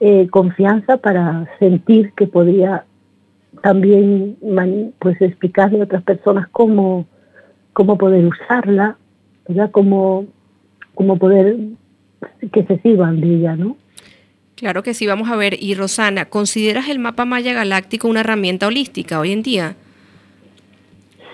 eh, 0.00 0.28
confianza 0.28 0.98
para 0.98 1.46
sentir 1.58 2.12
que 2.14 2.26
podría 2.26 2.84
también 3.64 4.36
pues 4.98 5.18
explicarle 5.22 5.80
a 5.80 5.84
otras 5.84 6.02
personas 6.02 6.48
cómo, 6.52 7.06
cómo 7.72 7.96
poder 7.96 8.26
usarla, 8.26 8.98
¿verdad? 9.48 9.70
Cómo, 9.70 10.26
cómo 10.94 11.16
poder 11.16 11.56
que 12.52 12.62
se 12.64 12.78
sirvan 12.80 13.22
de 13.22 13.36
ella, 13.36 13.56
¿no? 13.56 13.78
Claro 14.54 14.82
que 14.82 14.92
sí, 14.92 15.06
vamos 15.06 15.30
a 15.30 15.36
ver. 15.36 15.56
Y 15.58 15.74
Rosana, 15.76 16.26
¿consideras 16.26 16.90
el 16.90 16.98
mapa 16.98 17.24
maya 17.24 17.54
galáctico 17.54 18.06
una 18.06 18.20
herramienta 18.20 18.66
holística 18.66 19.18
hoy 19.18 19.32
en 19.32 19.42
día? 19.42 19.76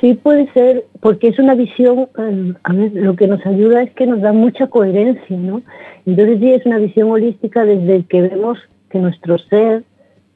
Sí 0.01 0.15
puede 0.15 0.51
ser, 0.53 0.85
porque 1.01 1.27
es 1.27 1.39
una 1.41 1.57
visión, 1.57 2.09
eh, 2.17 2.55
a 2.63 2.73
ver, 2.73 2.93
lo 2.95 3.17
que 3.17 3.27
nos 3.27 3.45
ayuda 3.45 3.83
es 3.83 3.91
que 3.91 4.07
nos 4.07 4.21
da 4.21 4.33
mucha 4.33 4.69
coherencia, 4.69 5.37
¿no? 5.37 5.63
Entonces 6.07 6.39
sí 6.39 6.53
es 6.53 6.65
una 6.65 6.79
visión 6.79 7.11
holística 7.11 7.65
desde 7.65 8.05
que 8.05 8.23
vemos 8.23 8.57
que 8.89 9.01
nuestro 9.01 9.37
ser 9.39 9.83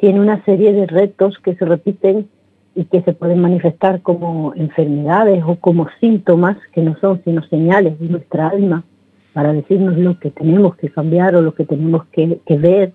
tiene 0.05 0.21
una 0.21 0.45
serie 0.45 0.75
de 0.75 0.87
retos 0.87 1.39
que 1.39 1.55
se 1.55 1.65
repiten 1.65 2.29
y 2.75 2.85
que 2.85 3.01
se 3.01 3.15
pueden 3.15 3.41
manifestar 3.41 4.03
como 4.03 4.53
enfermedades 4.55 5.43
o 5.47 5.57
como 5.57 5.89
síntomas 5.99 6.59
que 6.75 6.83
no 6.83 6.95
son 7.01 7.23
sino 7.25 7.43
señales 7.45 7.99
de 7.99 8.11
nuestra 8.11 8.49
alma 8.49 8.85
para 9.33 9.55
decirnos 9.55 9.97
lo 9.97 10.19
que 10.21 10.31
tenemos 10.31 10.77
que 10.77 10.91
cambiar 10.91 11.35
o 11.37 11.41
lo 11.41 11.55
que 11.55 11.65
tenemos 11.65 12.05
que, 12.13 12.39
ver 12.51 12.93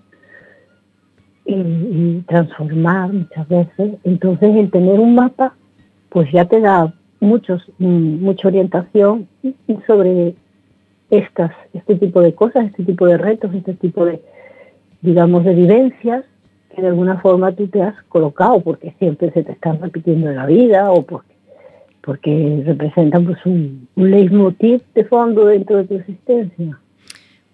y, 1.44 2.20
transformar 2.28 3.12
muchas 3.12 3.48
veces. 3.48 3.94
Entonces 4.04 4.54
el 4.54 4.70
tener 4.70 5.00
un 5.00 5.16
mapa 5.16 5.56
pues 6.10 6.30
ya 6.30 6.44
te 6.44 6.60
da 6.60 6.94
muchos, 7.18 7.60
mm, 7.78 8.22
mucha 8.22 8.46
orientación 8.46 9.26
sobre 9.84 10.36
estas, 11.10 11.50
este 11.72 11.96
tipo 11.96 12.20
de 12.20 12.36
cosas, 12.36 12.66
este 12.66 12.84
tipo 12.84 13.04
de 13.08 13.18
retos, 13.18 13.52
este 13.52 13.74
tipo 13.74 14.04
de, 14.04 14.22
digamos, 15.02 15.42
de 15.42 15.56
vivencias 15.56 16.24
que 16.74 16.82
de 16.82 16.88
alguna 16.88 17.20
forma 17.20 17.52
tú 17.52 17.68
te 17.68 17.82
has 17.82 18.00
colocado 18.04 18.60
porque 18.60 18.94
siempre 18.98 19.30
se 19.32 19.42
te 19.42 19.52
están 19.52 19.80
repitiendo 19.80 20.30
en 20.30 20.36
la 20.36 20.46
vida 20.46 20.90
o 20.90 21.02
porque 21.02 21.30
porque 22.02 22.62
representan 22.64 23.26
pues 23.26 23.38
un, 23.44 23.88
leitmotiv 23.96 24.80
de 24.94 25.04
fondo 25.04 25.46
dentro 25.46 25.76
de 25.76 25.84
tu 25.84 25.94
existencia. 25.96 26.78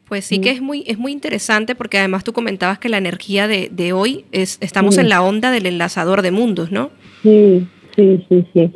Pues 0.08 0.24
sí 0.24 0.40
que 0.40 0.50
es 0.50 0.62
muy, 0.62 0.84
es 0.86 0.98
muy 0.98 1.10
interesante 1.10 1.74
porque 1.74 1.98
además 1.98 2.22
tú 2.22 2.32
comentabas 2.32 2.78
que 2.78 2.88
la 2.88 2.98
energía 2.98 3.48
de, 3.48 3.68
de 3.72 3.92
hoy 3.92 4.24
es, 4.30 4.58
estamos 4.60 4.98
en 4.98 5.08
la 5.08 5.20
onda 5.20 5.50
del 5.50 5.66
enlazador 5.66 6.22
de 6.22 6.30
mundos, 6.30 6.70
¿no? 6.70 6.90
Sí, 7.22 7.66
sí, 7.96 8.24
sí, 8.28 8.46
sí. 8.52 8.72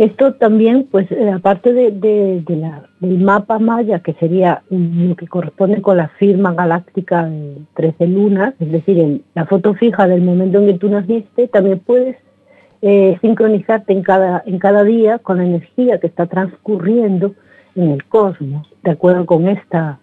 Esto 0.00 0.32
también, 0.32 0.88
pues 0.90 1.08
aparte 1.30 1.74
del 1.74 3.18
mapa 3.18 3.58
maya, 3.58 3.98
que 3.98 4.14
sería 4.14 4.62
lo 4.70 5.14
que 5.14 5.26
corresponde 5.26 5.82
con 5.82 5.98
la 5.98 6.08
firma 6.18 6.54
galáctica 6.54 7.26
de 7.26 7.58
13 7.74 8.06
lunas, 8.06 8.54
es 8.60 8.72
decir, 8.72 8.98
en 8.98 9.22
la 9.34 9.44
foto 9.44 9.74
fija 9.74 10.08
del 10.08 10.22
momento 10.22 10.58
en 10.58 10.68
que 10.68 10.78
tú 10.78 10.88
naciste, 10.88 11.48
también 11.48 11.80
puedes 11.80 12.16
eh, 12.80 13.18
sincronizarte 13.20 13.92
en 13.92 14.02
cada, 14.02 14.42
en 14.46 14.58
cada 14.58 14.84
día 14.84 15.18
con 15.18 15.36
la 15.36 15.44
energía 15.44 16.00
que 16.00 16.06
está 16.06 16.24
transcurriendo 16.24 17.34
en 17.74 17.90
el 17.90 18.02
cosmos, 18.06 18.66
de 18.82 18.92
acuerdo 18.92 19.26
con 19.26 19.48
esta 19.48 19.98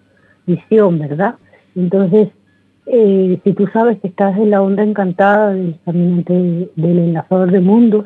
visión, 0.45 0.99
¿verdad? 0.99 1.37
Entonces, 1.75 2.29
eh, 2.85 3.39
si 3.43 3.53
tú 3.53 3.65
sabes 3.73 3.97
que 3.99 4.09
estás 4.09 4.37
en 4.37 4.51
la 4.51 4.61
onda 4.61 4.83
encantada 4.83 5.55
del 5.55 5.79
caminante 5.83 6.69
del 6.75 6.99
enlazador 6.99 7.49
de 7.49 7.61
mundos, 7.61 8.05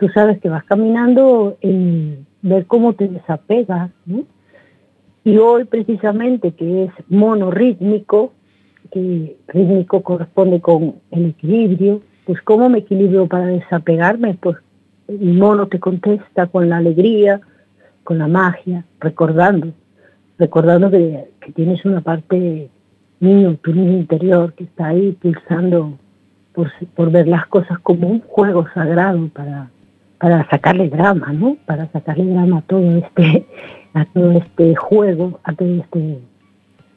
tú 0.00 0.08
sabes 0.08 0.40
que 0.40 0.48
vas 0.48 0.64
caminando 0.64 1.58
en 1.60 2.26
ver 2.40 2.64
cómo 2.64 2.94
te 2.94 3.06
desapegas, 3.06 3.90
¿no? 4.06 4.24
Y 5.24 5.36
hoy 5.36 5.64
precisamente 5.64 6.52
que 6.52 6.84
es 6.84 6.90
monorítmico, 7.08 8.32
que 8.90 9.36
rítmico 9.48 10.02
corresponde 10.02 10.62
con 10.62 10.94
el 11.10 11.26
equilibrio, 11.26 12.00
pues 12.24 12.40
¿cómo 12.40 12.70
me 12.70 12.78
equilibro 12.78 13.26
para 13.26 13.48
desapegarme? 13.48 14.38
Pues 14.40 14.56
el 15.06 15.34
mono 15.34 15.68
te 15.68 15.78
contesta 15.78 16.46
con 16.46 16.70
la 16.70 16.78
alegría, 16.78 17.42
con 18.02 18.16
la 18.16 18.26
magia, 18.26 18.86
recordando, 19.00 19.74
recordando 20.38 20.90
que, 20.90 21.28
tienes 21.54 21.84
una 21.84 22.00
parte 22.00 22.70
niño, 23.18 23.56
tu 23.56 23.74
niño 23.74 23.98
interior 23.98 24.54
que 24.54 24.64
está 24.64 24.86
ahí 24.86 25.12
pulsando 25.20 25.98
por, 26.54 26.72
por 26.94 27.10
ver 27.10 27.28
las 27.28 27.46
cosas 27.48 27.78
como 27.80 28.08
un 28.08 28.20
juego 28.20 28.66
sagrado 28.72 29.28
para, 29.28 29.68
para 30.20 30.46
sacarle 30.50 30.90
drama, 30.90 31.32
¿no? 31.32 31.56
Para 31.64 31.90
sacarle 31.92 32.26
drama 32.26 32.58
a 32.58 32.62
todo 32.62 32.96
este, 32.98 33.46
a 33.94 34.04
todo 34.04 34.32
este 34.32 34.76
juego, 34.76 35.40
a 35.44 35.54
todo 35.54 35.82
este 35.82 36.18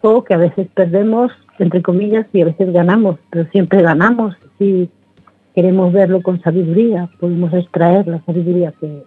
juego 0.01 0.23
que 0.25 0.33
a 0.33 0.37
veces 0.37 0.67
perdemos, 0.75 1.31
entre 1.57 1.81
comillas, 1.81 2.27
y 2.33 2.41
a 2.41 2.45
veces 2.45 2.73
ganamos, 2.73 3.17
pero 3.29 3.49
siempre 3.51 3.81
ganamos 3.81 4.35
si 4.59 4.89
queremos 5.55 5.93
verlo 5.93 6.21
con 6.21 6.41
sabiduría, 6.41 7.09
podemos 7.19 7.53
extraer 7.53 8.07
la 8.07 8.21
sabiduría 8.25 8.73
que, 8.79 9.03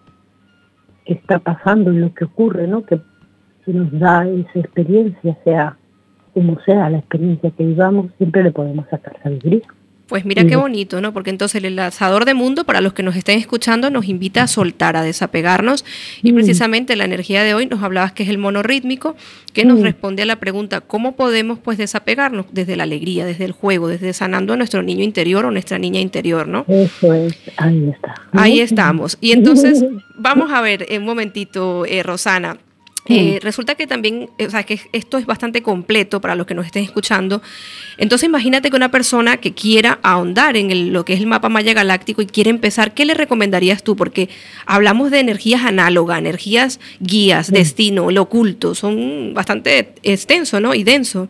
está 1.05 1.39
pasando 1.39 1.91
en 1.91 2.01
lo 2.01 2.13
que 2.15 2.25
ocurre, 2.25 2.67
¿no? 2.67 2.85
Que, 2.85 3.01
nos 3.67 3.91
da 3.99 4.25
esa 4.29 4.61
experiencia, 4.61 5.37
sea 5.43 5.77
como 6.33 6.57
sea 6.61 6.89
la 6.89 6.99
experiencia 6.99 7.51
que 7.51 7.67
vivamos, 7.67 8.13
siempre 8.17 8.45
le 8.45 8.53
podemos 8.53 8.87
sacar 8.89 9.17
sabiduría. 9.25 9.67
Pues 10.07 10.25
mira 10.25 10.47
qué 10.47 10.55
bonito, 10.55 11.01
¿no? 11.01 11.13
Porque 11.13 11.31
entonces 11.31 11.57
el 11.57 11.65
enlazador 11.65 12.27
de 12.27 12.35
mundo, 12.35 12.63
para 12.63 12.81
los 12.81 12.93
que 12.93 13.03
nos 13.03 13.17
estén 13.17 13.41
escuchando, 13.41 13.91
nos 13.91 14.07
invita 14.07 14.45
a 14.45 14.47
soltar, 14.47 14.97
a 14.97 15.03
desapegarnos. 15.03 15.85
Y 16.23 16.33
precisamente 16.33 16.95
la 16.95 17.05
energía 17.05 17.43
de 17.43 17.55
hoy 17.55 17.67
nos 17.67 17.83
hablabas 17.83 18.13
que 18.13 18.23
es 18.23 18.29
el 18.29 18.39
monorítmico, 18.39 19.17
que 19.53 19.65
nos 19.65 19.81
responde 19.81 20.23
a 20.23 20.27
la 20.27 20.37
pregunta, 20.37 20.81
¿cómo 20.81 21.17
podemos 21.17 21.59
pues 21.59 21.77
desapegarnos? 21.77 22.47
Desde 22.53 22.77
la 22.77 22.85
alegría, 22.85 23.27
desde 23.27 23.47
el 23.47 23.53
juego, 23.53 23.89
desde 23.89 24.13
sanando 24.13 24.53
a 24.53 24.57
nuestro 24.57 24.81
niño 24.83 25.03
interior 25.03 25.45
o 25.45 25.51
nuestra 25.51 25.79
niña 25.79 25.99
interior, 25.99 26.47
¿no? 26.47 26.65
Eso 26.69 27.13
es, 27.13 27.37
ahí 27.57 27.89
está. 27.91 28.15
Ahí 28.31 28.61
estamos. 28.61 29.19
Y 29.21 29.33
entonces, 29.33 29.85
vamos 30.15 30.53
a 30.53 30.61
ver 30.61 30.87
un 30.97 31.05
momentito, 31.05 31.85
eh, 31.85 32.05
Rosana. 32.05 32.59
Eh, 33.09 33.39
resulta 33.43 33.75
que 33.75 33.87
también, 33.87 34.31
o 34.45 34.51
sea, 34.51 34.65
que 34.65 34.81
esto 34.93 35.19
es 35.19 35.27
bastante 35.27 35.63
completo 35.63 36.21
para 36.21 36.35
los 36.35 36.47
que 36.47 36.55
nos 36.55 36.67
estén 36.67 36.85
escuchando. 36.85 37.43
Entonces, 37.99 38.29
imagínate 38.29 38.71
que 38.71 38.77
una 38.77 38.91
persona 38.91 39.37
que 39.37 39.53
quiera 39.53 39.99
ahondar 40.03 40.57
en 40.57 40.93
lo 40.93 41.05
que 41.05 41.15
es 41.15 41.21
el 41.21 41.27
mapa 41.27 41.49
maya 41.49 41.73
galáctico 41.73 42.23
y 42.23 42.27
quiere 42.27 42.51
empezar, 42.51 42.95
¿qué 42.95 43.05
le 43.05 43.15
recomendarías 43.15 43.83
tú? 43.83 43.97
Porque 43.97 44.29
hablamos 44.67 45.11
de 45.11 45.21
energías 45.21 45.65
análogas, 45.65 46.19
energías 46.19 46.81
guías, 47.01 47.51
destino, 47.53 48.11
lo 48.11 48.23
oculto, 48.23 48.75
son 48.75 49.33
bastante 49.35 49.95
extenso, 50.03 50.61
¿no? 50.61 50.75
Y 50.75 50.85
denso. 50.85 51.29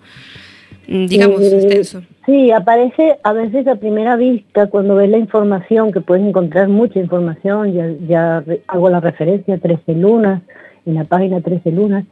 mm, 0.88 1.06
digamos, 1.06 1.40
Eh, 1.42 1.56
extenso. 1.56 2.02
Sí, 2.26 2.50
aparece 2.50 3.16
a 3.22 3.32
veces 3.32 3.66
a 3.68 3.76
primera 3.76 4.16
vista 4.16 4.66
cuando 4.68 4.96
ves 4.96 5.08
la 5.10 5.18
información, 5.18 5.92
que 5.92 6.00
puedes 6.00 6.24
encontrar 6.24 6.68
mucha 6.68 6.98
información, 6.98 7.72
ya, 7.72 7.88
ya 8.08 8.44
hago 8.66 8.88
la 8.90 9.00
referencia 9.00 9.54
a 9.54 9.58
13 9.58 9.94
lunas, 9.94 10.42
en 10.87 10.94
la 10.94 11.05
página 11.05 11.40
13 11.40 11.70
lunas, 11.72 12.05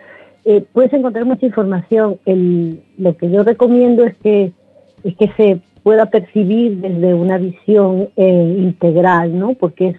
eh, 0.45 0.65
puedes 0.73 0.93
encontrar 0.93 1.25
mucha 1.25 1.47
información. 1.47 2.19
El- 2.27 2.83
lo 2.99 3.17
que 3.17 3.31
yo 3.31 3.43
recomiendo 3.43 4.05
es 4.05 4.15
que, 4.19 4.53
es 5.03 5.17
que 5.17 5.29
se 5.37 5.61
pueda 5.83 6.07
percibir 6.07 6.79
desde 6.79 7.15
una 7.15 7.39
visión 7.39 8.09
eh, 8.17 8.57
integral, 8.59 9.39
¿no? 9.39 9.55
Porque 9.55 9.89
es 9.89 9.97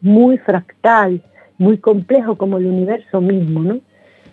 muy 0.00 0.38
fractal, 0.38 1.20
muy 1.58 1.78
complejo 1.78 2.36
como 2.36 2.58
el 2.58 2.66
universo 2.66 3.20
mismo, 3.20 3.62
¿no? 3.62 3.78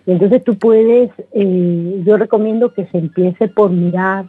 Entonces 0.05 0.43
tú 0.43 0.55
puedes, 0.55 1.09
eh, 1.33 2.01
yo 2.05 2.17
recomiendo 2.17 2.73
que 2.73 2.85
se 2.87 2.97
empiece 2.97 3.47
por 3.47 3.71
mirar 3.71 4.25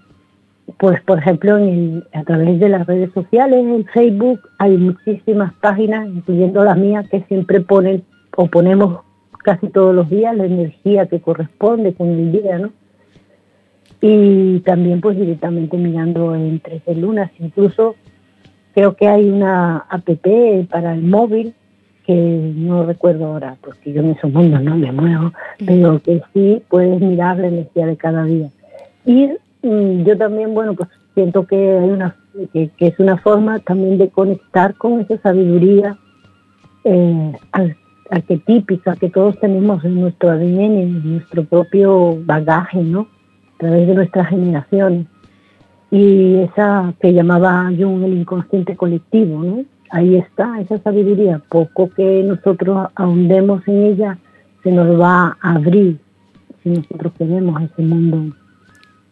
pues 0.79 0.98
por 1.03 1.18
ejemplo 1.18 1.59
en 1.59 1.68
el- 1.68 2.05
a 2.14 2.22
través 2.24 2.59
de 2.59 2.70
las 2.70 2.87
redes 2.87 3.12
sociales, 3.12 3.59
en 3.66 3.85
Facebook 3.87 4.40
hay 4.59 4.79
muchísimas 4.79 5.53
páginas, 5.55 6.09
incluyendo 6.09 6.64
la 6.64 6.74
mía, 6.74 7.05
que 7.11 7.20
siempre 7.29 7.61
ponen 7.61 8.03
o 8.35 8.46
ponemos 8.46 9.00
casi 9.44 9.68
todos 9.68 9.94
los 9.94 10.11
días 10.11 10.37
la 10.37 10.46
energía 10.46 11.07
que 11.07 11.20
corresponde 11.20 11.94
con 11.94 12.09
el 12.09 12.33
día, 12.33 12.59
¿no? 12.59 12.70
Y 14.00 14.59
también 14.61 15.00
pues 15.00 15.16
directamente 15.16 15.76
mirando 15.76 16.35
en 16.35 16.59
13 16.61 16.94
lunas, 16.96 17.30
incluso 17.38 17.94
creo 18.74 18.96
que 18.96 19.07
hay 19.07 19.28
una 19.30 19.78
app 19.88 20.09
para 20.68 20.94
el 20.94 21.02
móvil 21.02 21.54
que 22.07 22.12
no 22.14 22.85
recuerdo 22.85 23.26
ahora, 23.26 23.57
porque 23.62 23.92
yo 23.92 24.02
en 24.02 24.11
esos 24.11 24.30
mundos 24.30 24.62
no 24.62 24.76
me 24.76 24.92
muevo, 24.92 25.33
pero 25.64 26.00
que 26.00 26.20
sí 26.35 26.61
puedes 26.68 27.00
mirar 27.00 27.38
la 27.38 27.46
energía 27.46 27.87
de 27.87 27.96
cada 27.96 28.24
día. 28.24 28.48
Y 29.07 29.28
mm, 29.62 30.04
yo 30.04 30.18
también, 30.18 30.52
bueno, 30.52 30.74
pues 30.74 30.88
siento 31.14 31.46
que 31.46 31.57
hay 31.57 31.88
una 31.88 32.16
que, 32.52 32.68
que 32.76 32.88
es 32.88 32.98
una 32.98 33.16
forma 33.18 33.59
también 33.61 33.96
de 33.96 34.09
conectar 34.11 34.74
con 34.74 35.00
esa 35.00 35.16
sabiduría 35.18 35.96
eh, 36.85 37.33
ar- 37.52 37.76
arquetípica 38.14 38.96
que 38.96 39.11
todos 39.11 39.38
tenemos 39.40 39.85
en 39.85 40.00
nuestro 40.00 40.31
ADN, 40.31 40.61
en 40.61 41.12
nuestro 41.12 41.44
propio 41.44 42.18
bagaje, 42.24 42.83
¿no? 42.83 43.09
A 43.55 43.59
través 43.59 43.87
de 43.87 43.94
nuestras 43.94 44.29
generaciones. 44.29 45.07
Y 45.90 46.37
esa 46.37 46.94
que 47.00 47.12
llamaba 47.12 47.70
Jung 47.77 48.05
el 48.05 48.14
inconsciente 48.14 48.77
colectivo, 48.77 49.42
¿no? 49.42 49.64
Ahí 49.90 50.16
está 50.16 50.61
esa 50.61 50.79
sabiduría. 50.79 51.40
Poco 51.48 51.90
que 51.90 52.22
nosotros 52.22 52.88
ahondemos 52.94 53.66
en 53.68 53.83
ella, 53.85 54.18
se 54.62 54.72
nos 54.72 54.98
va 54.98 55.37
a 55.40 55.55
abrir 55.55 55.98
si 56.62 56.70
nosotros 56.70 57.12
queremos 57.18 57.62
ese 57.62 57.83
mundo 57.83 58.35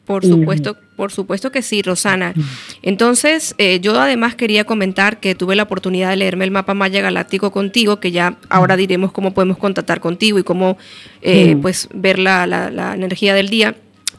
Por 0.06 0.24
supuesto, 0.24 0.76
por 0.96 1.10
supuesto 1.12 1.50
que 1.50 1.62
sí, 1.62 1.82
Rosana. 1.82 2.34
Entonces, 2.82 3.54
eh, 3.58 3.80
yo 3.80 3.98
además 4.00 4.34
quería 4.34 4.64
comentar 4.64 5.20
que 5.20 5.34
tuve 5.34 5.56
la 5.56 5.62
oportunidad 5.64 6.10
de 6.10 6.16
leerme 6.16 6.44
el 6.44 6.50
mapa 6.50 6.74
maya 6.74 7.00
galáctico 7.00 7.50
contigo, 7.50 8.00
que 8.00 8.10
ya 8.10 8.36
ahora 8.48 8.76
diremos 8.76 9.12
cómo 9.12 9.32
podemos 9.34 9.56
contactar 9.58 10.00
contigo 10.00 10.38
y 10.38 10.42
cómo 10.42 10.76
eh, 11.22 11.54
Mm. 11.54 11.60
pues 11.60 11.88
ver 11.94 12.18
la, 12.18 12.46
la- 12.46 12.70
la 12.70 12.94
energía 12.94 13.34
del 13.34 13.48
día. 13.48 13.74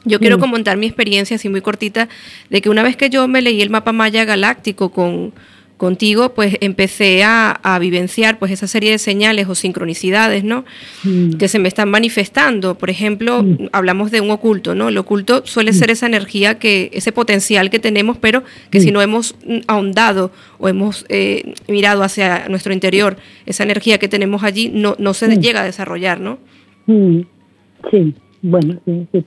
Yo 0.05 0.19
quiero 0.19 0.37
Mm. 0.37 0.41
comentar 0.41 0.77
mi 0.77 0.85
experiencia 0.87 1.35
así 1.35 1.49
muy 1.49 1.61
cortita 1.61 2.09
de 2.49 2.61
que 2.61 2.69
una 2.69 2.83
vez 2.83 2.95
que 2.97 3.09
yo 3.09 3.27
me 3.27 3.41
leí 3.41 3.61
el 3.61 3.69
mapa 3.69 3.91
maya 3.91 4.25
galáctico 4.25 4.89
con 4.91 5.33
contigo, 5.77 6.33
pues 6.33 6.55
empecé 6.61 7.23
a, 7.23 7.51
a 7.51 7.77
vivenciar 7.79 8.39
pues 8.39 8.51
esa 8.51 8.67
serie 8.67 8.91
de 8.91 8.97
señales 8.99 9.47
o 9.49 9.55
sincronicidades, 9.55 10.43
¿no? 10.43 10.63
Mm. 11.03 11.33
que 11.33 11.47
se 11.47 11.59
me 11.59 11.67
están 11.67 11.89
manifestando. 11.89 12.77
Por 12.77 12.89
ejemplo, 12.89 13.43
Mm. 13.43 13.69
hablamos 13.73 14.11
de 14.11 14.21
un 14.21 14.31
oculto, 14.31 14.75
¿no? 14.75 14.89
El 14.89 14.97
oculto 14.97 15.45
suele 15.45 15.73
ser 15.73 15.89
esa 15.91 16.05
energía 16.05 16.57
que, 16.59 16.89
ese 16.93 17.11
potencial 17.11 17.69
que 17.69 17.79
tenemos, 17.79 18.17
pero 18.17 18.43
que 18.69 18.79
si 18.79 18.91
Mm. 18.91 18.93
no 18.93 19.01
hemos 19.01 19.35
mm, 19.45 19.57
ahondado 19.67 20.31
o 20.59 20.69
hemos 20.69 21.05
eh, 21.09 21.53
mirado 21.67 22.03
hacia 22.03 22.47
nuestro 22.49 22.71
interior, 22.73 23.17
esa 23.45 23.63
energía 23.63 23.97
que 23.97 24.07
tenemos 24.07 24.43
allí 24.43 24.69
no, 24.73 24.95
no 24.99 25.13
se 25.13 25.27
Mm. 25.27 25.41
llega 25.41 25.61
a 25.61 25.65
desarrollar, 25.65 26.19
¿no? 26.19 26.39
Mm, 26.85 27.21
Sí, 27.91 28.13
bueno, 28.41 28.79
sí, 28.85 29.07
sí. 29.11 29.25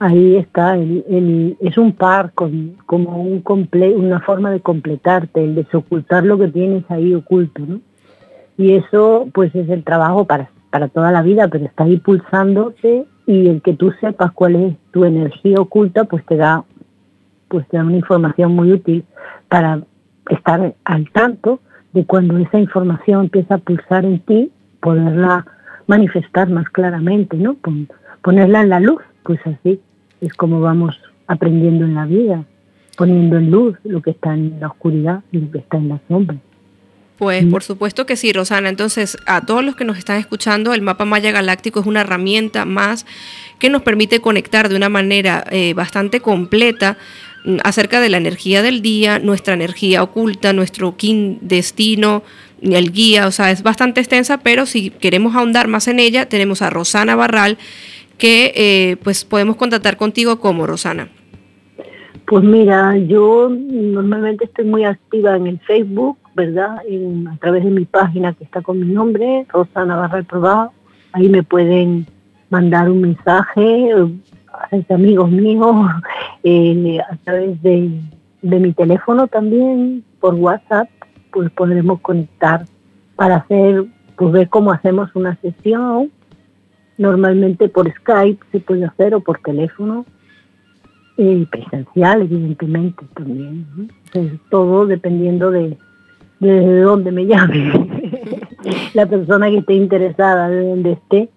Ahí 0.00 0.36
está, 0.36 0.76
el, 0.76 1.04
el- 1.08 1.56
es 1.60 1.76
un 1.76 1.92
par 1.92 2.32
con, 2.32 2.76
como 2.86 3.20
un 3.20 3.40
comple 3.40 3.96
una 3.96 4.20
forma 4.20 4.50
de 4.52 4.60
completarte, 4.60 5.42
el 5.42 5.56
desocultar 5.56 6.24
lo 6.24 6.38
que 6.38 6.48
tienes 6.48 6.84
ahí 6.88 7.14
oculto, 7.14 7.62
¿no? 7.66 7.80
Y 8.56 8.74
eso 8.74 9.28
pues 9.34 9.52
es 9.56 9.68
el 9.68 9.82
trabajo 9.82 10.24
para, 10.24 10.50
para 10.70 10.88
toda 10.88 11.10
la 11.10 11.22
vida, 11.22 11.48
pero 11.48 11.64
está 11.64 11.84
ahí 11.84 11.96
pulsándose 11.98 13.06
y 13.26 13.48
el 13.48 13.60
que 13.60 13.72
tú 13.74 13.92
sepas 14.00 14.32
cuál 14.32 14.54
es 14.56 14.76
tu 14.92 15.04
energía 15.04 15.56
oculta 15.60 16.04
pues 16.04 16.24
te 16.26 16.36
da 16.36 16.64
pues 17.48 17.66
te 17.68 17.76
da 17.78 17.84
una 17.84 17.96
información 17.96 18.54
muy 18.54 18.72
útil 18.72 19.04
para 19.48 19.80
estar 20.28 20.74
al 20.84 21.10
tanto 21.10 21.60
de 21.92 22.04
cuando 22.04 22.36
esa 22.38 22.58
información 22.60 23.24
empieza 23.24 23.54
a 23.54 23.58
pulsar 23.58 24.04
en 24.04 24.20
ti, 24.20 24.52
poderla 24.80 25.46
manifestar 25.86 26.50
más 26.50 26.68
claramente, 26.68 27.36
¿no? 27.38 27.54
Pon- 27.54 27.88
ponerla 28.22 28.60
en 28.60 28.68
la 28.68 28.80
luz, 28.80 29.00
pues 29.22 29.40
así 29.46 29.80
es 30.20 30.32
como 30.34 30.60
vamos 30.60 30.98
aprendiendo 31.26 31.84
en 31.84 31.94
la 31.94 32.06
vida, 32.06 32.44
poniendo 32.96 33.36
en 33.36 33.50
luz 33.50 33.76
lo 33.84 34.02
que 34.02 34.10
está 34.10 34.34
en 34.34 34.58
la 34.60 34.68
oscuridad 34.68 35.22
y 35.32 35.38
lo 35.38 35.50
que 35.50 35.58
está 35.58 35.76
en 35.76 35.88
la 35.88 36.00
sombra. 36.08 36.36
Pues 37.18 37.44
por 37.46 37.64
supuesto 37.64 38.06
que 38.06 38.14
sí, 38.14 38.32
Rosana. 38.32 38.68
Entonces, 38.68 39.18
a 39.26 39.44
todos 39.44 39.64
los 39.64 39.74
que 39.74 39.84
nos 39.84 39.98
están 39.98 40.18
escuchando, 40.18 40.72
el 40.72 40.82
mapa 40.82 41.04
maya 41.04 41.32
galáctico 41.32 41.80
es 41.80 41.86
una 41.86 42.02
herramienta 42.02 42.64
más 42.64 43.06
que 43.58 43.70
nos 43.70 43.82
permite 43.82 44.20
conectar 44.20 44.68
de 44.68 44.76
una 44.76 44.88
manera 44.88 45.44
eh, 45.50 45.74
bastante 45.74 46.20
completa 46.20 46.96
mm, 47.44 47.56
acerca 47.64 48.00
de 48.00 48.08
la 48.08 48.18
energía 48.18 48.62
del 48.62 48.82
día, 48.82 49.18
nuestra 49.18 49.54
energía 49.54 50.04
oculta, 50.04 50.52
nuestro 50.52 50.94
destino, 51.40 52.22
el 52.62 52.92
guía, 52.92 53.26
o 53.26 53.32
sea, 53.32 53.50
es 53.50 53.64
bastante 53.64 54.00
extensa, 54.00 54.38
pero 54.38 54.64
si 54.64 54.90
queremos 54.90 55.34
ahondar 55.34 55.66
más 55.66 55.88
en 55.88 55.98
ella, 55.98 56.28
tenemos 56.28 56.62
a 56.62 56.70
Rosana 56.70 57.16
Barral, 57.16 57.58
que 58.18 58.52
eh, 58.54 58.96
pues 59.02 59.24
podemos 59.24 59.56
contactar 59.56 59.96
contigo 59.96 60.38
como 60.40 60.66
Rosana. 60.66 61.08
Pues 62.26 62.44
mira, 62.44 62.96
yo 62.98 63.48
normalmente 63.48 64.44
estoy 64.44 64.66
muy 64.66 64.84
activa 64.84 65.36
en 65.36 65.46
el 65.46 65.58
Facebook, 65.60 66.18
¿verdad? 66.34 66.76
En- 66.86 67.26
a 67.28 67.36
través 67.38 67.64
de 67.64 67.70
mi 67.70 67.86
página 67.86 68.34
que 68.34 68.44
está 68.44 68.60
con 68.60 68.80
mi 68.80 68.86
nombre, 68.92 69.46
Rosana 69.48 69.96
Barral 69.96 70.24
Probado. 70.26 70.72
Ahí 71.12 71.28
me 71.30 71.42
pueden 71.42 72.06
mandar 72.50 72.90
un 72.90 73.00
mensaje, 73.00 73.90
eh, 73.90 74.12
hacerse 74.62 74.92
amigos 74.92 75.30
míos, 75.30 75.74
eh, 76.42 76.98
a 77.10 77.16
través 77.24 77.62
de, 77.62 77.90
de 78.42 78.60
mi 78.60 78.72
teléfono 78.72 79.26
también, 79.28 80.04
por 80.20 80.34
WhatsApp, 80.34 80.88
pues 81.32 81.50
podremos 81.52 82.00
conectar 82.00 82.64
para 83.16 83.36
hacer, 83.36 83.86
pues 84.16 84.32
ver 84.32 84.48
cómo 84.50 84.70
hacemos 84.72 85.08
una 85.14 85.36
sesión. 85.40 86.10
Normalmente 86.98 87.68
por 87.68 87.90
Skype 87.90 88.44
se 88.52 88.60
puede 88.60 88.84
hacer 88.84 89.14
o 89.14 89.20
por 89.20 89.38
teléfono 89.38 90.04
y 91.16 91.44
presencial, 91.46 92.22
evidentemente, 92.22 93.04
también. 93.14 93.66
¿no? 93.76 93.88
Entonces, 94.06 94.40
todo 94.50 94.86
dependiendo 94.86 95.50
de, 95.50 95.76
de 96.40 96.52
desde 96.52 96.80
dónde 96.80 97.12
me 97.12 97.26
llame 97.26 97.88
la 98.94 99.06
persona 99.06 99.48
que 99.50 99.58
esté 99.58 99.74
interesada, 99.74 100.48
de 100.48 100.68
dónde 100.68 100.92
esté. 100.92 101.28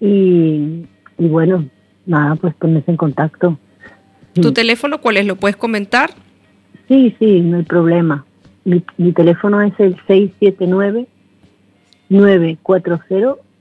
Y, 0.00 0.86
y 1.18 1.28
bueno, 1.28 1.68
nada, 2.06 2.34
pues 2.36 2.54
ponerse 2.54 2.90
en 2.90 2.96
contacto. 2.96 3.58
¿Tu 4.34 4.52
teléfono 4.52 5.00
cuál 5.00 5.18
es? 5.18 5.26
¿Lo 5.26 5.36
puedes 5.36 5.56
comentar? 5.56 6.10
Sí, 6.88 7.14
sí, 7.18 7.40
no 7.40 7.58
hay 7.58 7.62
problema. 7.62 8.24
Mi, 8.64 8.82
mi 8.96 9.12
teléfono 9.12 9.60
es 9.62 9.72
el 9.78 9.96
679-940 10.06 11.06
y 12.10 12.56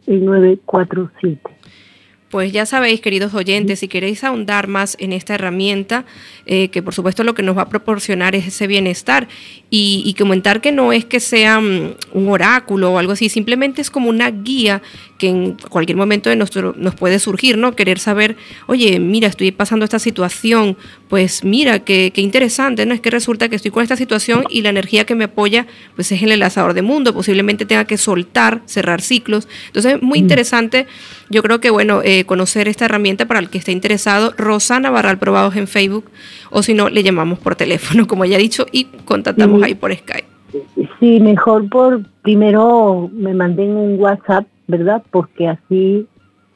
947. 0.07 1.39
Pues 2.33 2.51
ya 2.51 2.65
sabéis, 2.65 2.99
queridos 2.99 3.35
oyentes, 3.35 3.77
si 3.77 3.87
queréis 3.87 4.23
ahondar 4.23 4.67
más 4.67 4.97
en 4.99 5.13
esta 5.13 5.35
herramienta, 5.35 6.03
eh, 6.47 6.69
que 6.69 6.81
por 6.81 6.95
supuesto 6.95 7.23
lo 7.23 7.35
que 7.35 7.43
nos 7.43 7.55
va 7.55 7.61
a 7.61 7.69
proporcionar 7.69 8.33
es 8.33 8.47
ese 8.47 8.65
bienestar, 8.65 9.27
y, 9.69 10.01
y 10.03 10.15
comentar 10.15 10.59
que 10.59 10.71
no 10.71 10.93
es 10.93 11.05
que 11.05 11.19
sea 11.19 11.59
mm, 11.59 11.93
un 12.13 12.29
oráculo 12.29 12.91
o 12.91 12.97
algo 12.97 13.11
así, 13.11 13.29
simplemente 13.29 13.81
es 13.83 13.91
como 13.91 14.09
una 14.09 14.31
guía 14.31 14.81
que 15.23 15.29
en 15.29 15.55
cualquier 15.69 15.95
momento 15.95 16.29
de 16.29 16.35
nuestro, 16.35 16.73
nos 16.75 16.95
puede 16.95 17.17
surgir, 17.17 17.57
¿no? 17.57 17.77
Querer 17.77 17.97
saber, 17.97 18.35
oye, 18.67 18.99
mira, 18.99 19.29
estoy 19.29 19.53
pasando 19.53 19.85
esta 19.85 19.97
situación, 19.97 20.75
pues 21.07 21.45
mira, 21.45 21.79
qué, 21.79 22.11
qué 22.13 22.19
interesante, 22.19 22.85
¿no? 22.85 22.93
Es 22.93 22.99
que 22.99 23.09
resulta 23.09 23.47
que 23.47 23.55
estoy 23.55 23.71
con 23.71 23.83
esta 23.83 23.95
situación 23.95 24.43
y 24.49 24.63
la 24.63 24.69
energía 24.69 25.05
que 25.05 25.15
me 25.15 25.23
apoya, 25.23 25.65
pues 25.95 26.11
es 26.11 26.21
el 26.21 26.33
enlazador 26.33 26.73
de 26.73 26.81
mundo, 26.81 27.13
posiblemente 27.13 27.65
tenga 27.65 27.85
que 27.85 27.95
soltar, 27.95 28.63
cerrar 28.65 28.99
ciclos. 28.99 29.47
Entonces, 29.67 30.01
muy 30.01 30.19
interesante, 30.19 30.87
yo 31.29 31.41
creo 31.41 31.61
que, 31.61 31.69
bueno, 31.69 32.01
eh, 32.03 32.25
conocer 32.25 32.67
esta 32.67 32.83
herramienta 32.83 33.25
para 33.25 33.39
el 33.39 33.49
que 33.49 33.59
esté 33.59 33.71
interesado, 33.71 34.33
Rosana 34.37 34.89
Barral 34.89 35.19
Probados 35.19 35.55
en 35.55 35.67
Facebook, 35.69 36.03
o 36.49 36.63
si 36.63 36.73
no, 36.73 36.89
le 36.89 37.01
llamamos 37.01 37.39
por 37.39 37.55
teléfono, 37.55 38.07
como 38.09 38.25
ya 38.25 38.35
he 38.35 38.41
dicho, 38.41 38.65
y 38.73 38.87
contactamos 39.05 39.61
Sí. 39.61 39.67
ahí 39.67 39.75
por 39.75 39.95
Skype. 39.95 40.25
Sí, 40.99 41.19
mejor 41.21 41.69
por 41.69 42.01
primero 42.23 43.09
me 43.13 43.33
manden 43.33 43.69
un 43.75 43.99
WhatsApp, 43.99 44.45
¿verdad? 44.67 45.03
Porque 45.11 45.47
así 45.47 46.07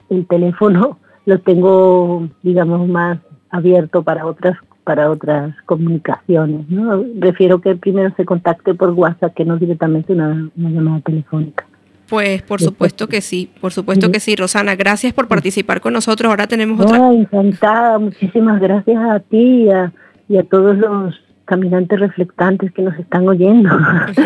el 0.10 0.28
teléfono 0.28 1.00
lo 1.26 1.40
tengo, 1.40 2.28
digamos, 2.44 2.88
más 2.88 3.20
abierto 3.50 4.04
para 4.04 4.26
otras 4.26 4.58
para 4.84 5.12
otras 5.12 5.54
comunicaciones. 5.66 6.70
¿no? 6.70 7.04
Refiero 7.20 7.60
que 7.60 7.76
primero 7.76 8.14
se 8.16 8.24
contacte 8.24 8.74
por 8.74 8.92
WhatsApp, 8.92 9.34
que 9.36 9.44
no 9.44 9.58
directamente 9.58 10.14
una, 10.14 10.50
una 10.56 10.70
llamada 10.70 11.02
telefónica. 11.02 11.66
Pues 12.08 12.42
por 12.42 12.62
supuesto 12.62 13.08
que 13.08 13.20
sí, 13.20 13.52
por 13.60 13.74
supuesto 13.74 14.10
que 14.10 14.22
sí, 14.22 14.38
Rosana. 14.38 14.78
Gracias 14.78 15.12
por 15.12 15.28
participar 15.28 15.82
con 15.82 15.92
nosotros. 15.92 16.30
Ahora 16.30 16.48
tenemos 16.48 16.80
otra. 16.80 17.12
Encantada, 17.12 18.00
muchísimas 18.00 18.62
gracias 18.62 18.98
a 18.98 19.20
ti 19.20 19.64
y 19.66 19.70
a, 19.70 19.92
y 20.30 20.38
a 20.38 20.44
todos 20.44 20.78
los 20.78 21.16
caminantes 21.44 22.00
reflectantes 22.00 22.72
que 22.72 22.82
nos 22.82 22.98
están 22.98 23.28
oyendo 23.28 23.70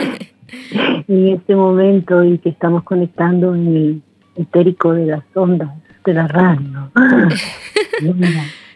en 1.07 1.27
este 1.29 1.55
momento 1.55 2.23
y 2.23 2.37
que 2.39 2.49
estamos 2.49 2.83
conectando 2.83 3.55
en 3.55 3.67
el 3.67 4.01
etérico 4.35 4.93
de 4.93 5.07
las 5.07 5.23
ondas 5.33 5.69
de 6.05 6.13
la 6.13 6.27
radio. 6.27 6.91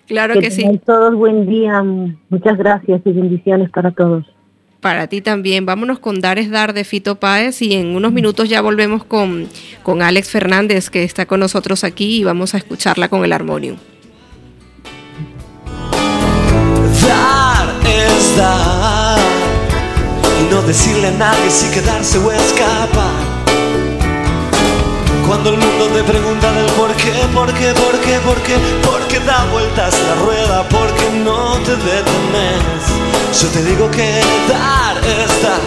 claro 0.08 0.40
que, 0.40 0.52
sí. 0.52 0.64
Todos 0.86 1.16
buen 1.16 1.48
día, 1.48 1.84
muchas 2.30 2.58
gracias 2.58 3.02
y 3.04 3.12
bendiciones 3.12 3.70
para 3.70 3.92
todos. 3.92 4.26
Para 4.82 5.08
ti 5.08 5.22
también. 5.22 5.66
Vámonos 5.66 5.98
con 5.98 6.22
Dar 6.22 6.38
es 6.38 6.52
Dar 6.52 6.74
de 6.74 6.84
Fito 6.84 7.16
Páez 7.16 7.62
y 7.64 7.74
en 7.74 7.96
unos 7.96 8.14
minutos 8.14 8.50
ya 8.50 8.62
volvemos 8.62 9.04
con, 9.04 9.48
con 9.82 10.04
Alex 10.04 10.30
Fernández 10.30 10.92
que 10.92 11.04
está 11.04 11.26
con 11.26 11.40
nosotros 11.40 11.84
aquí 11.84 12.20
y 12.20 12.24
vamos 12.24 12.54
a 12.54 12.58
escucharla 12.58 13.10
con 13.10 13.26
el 13.26 13.34
armonium. 13.34 13.78
Dar 17.02 17.70
es 17.84 18.38
dar 18.38 18.95
decirle 20.66 21.10
a 21.10 21.12
nadie 21.12 21.52
si 21.52 21.70
quedarse 21.70 22.18
o 22.18 22.32
escapar. 22.32 23.36
Cuando 25.28 25.50
el 25.50 25.58
mundo 25.58 25.88
te 25.88 26.04
pregunta 26.04 26.52
del 26.52 26.68
por 26.74 26.94
qué, 26.96 27.12
por 27.34 27.52
qué, 27.54 27.74
por 27.74 28.00
qué, 28.00 28.20
por 28.20 28.38
qué, 28.44 28.56
porque 28.84 29.20
da 29.22 29.46
vueltas 29.52 29.94
la 30.08 30.16
rueda, 30.24 30.64
porque 30.70 31.10
no 31.24 31.54
te 31.66 31.76
detenes. 31.76 32.84
Yo 33.42 33.48
te 33.50 33.64
digo 33.64 33.90
que 33.90 34.22
dar 34.48 34.98
es 34.98 35.42
dar. 35.42 35.62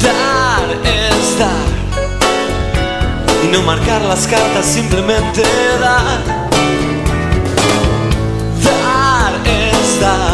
Dar 0.00 0.68
es 0.84 1.38
dar. 1.38 1.74
Y 3.44 3.46
no 3.52 3.62
marcar 3.62 4.02
las 4.02 4.26
cartas, 4.26 4.66
simplemente 4.66 5.42
dar. 5.80 6.24
Dar 8.64 9.32
es 9.46 10.00
dar. 10.00 10.33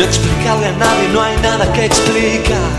no 0.00 0.06
explicarle 0.06 0.66
a 0.66 0.72
nadie, 0.72 1.08
no 1.12 1.22
hay 1.22 1.36
nada 1.42 1.70
que 1.74 1.84
explicar. 1.84 2.70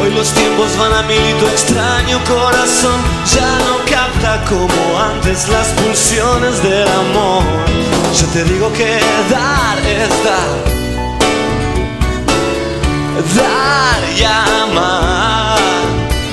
Hoy 0.00 0.10
los 0.14 0.30
tiempos 0.30 0.68
van 0.78 0.94
a 0.94 1.02
mil 1.02 1.20
y 1.20 1.34
tu 1.34 1.46
extraño 1.46 2.18
corazón 2.24 2.98
ya 3.34 3.58
no 3.66 3.76
capta 3.84 4.42
como 4.48 4.98
antes 4.98 5.46
las 5.48 5.66
pulsiones 5.78 6.62
del 6.62 6.88
amor. 6.88 7.42
Yo 8.18 8.26
te 8.28 8.44
digo 8.44 8.72
que 8.72 8.98
dar 9.30 9.78
es 9.78 10.08
dar. 10.24 10.50
Dar 13.36 14.00
y 14.16 14.24
amar. 14.24 15.58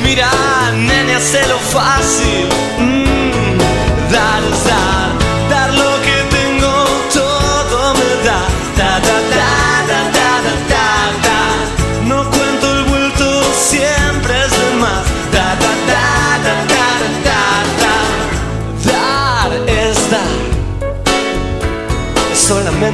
Mira, 0.01 0.31
nene, 0.73 1.15
hazlo 1.15 1.57
fácil. 1.59 2.96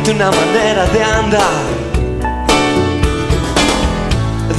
Solamente 0.04 0.12
una 0.12 0.32
manera 0.32 0.86
de 0.88 1.04
andar. 1.04 1.64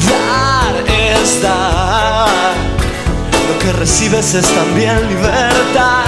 Dar 0.09 0.75
es 0.89 1.43
dar. 1.43 2.55
Lo 3.49 3.59
que 3.59 3.73
recibes 3.73 4.35
es 4.35 4.47
también 4.55 5.09
libertad. 5.09 6.07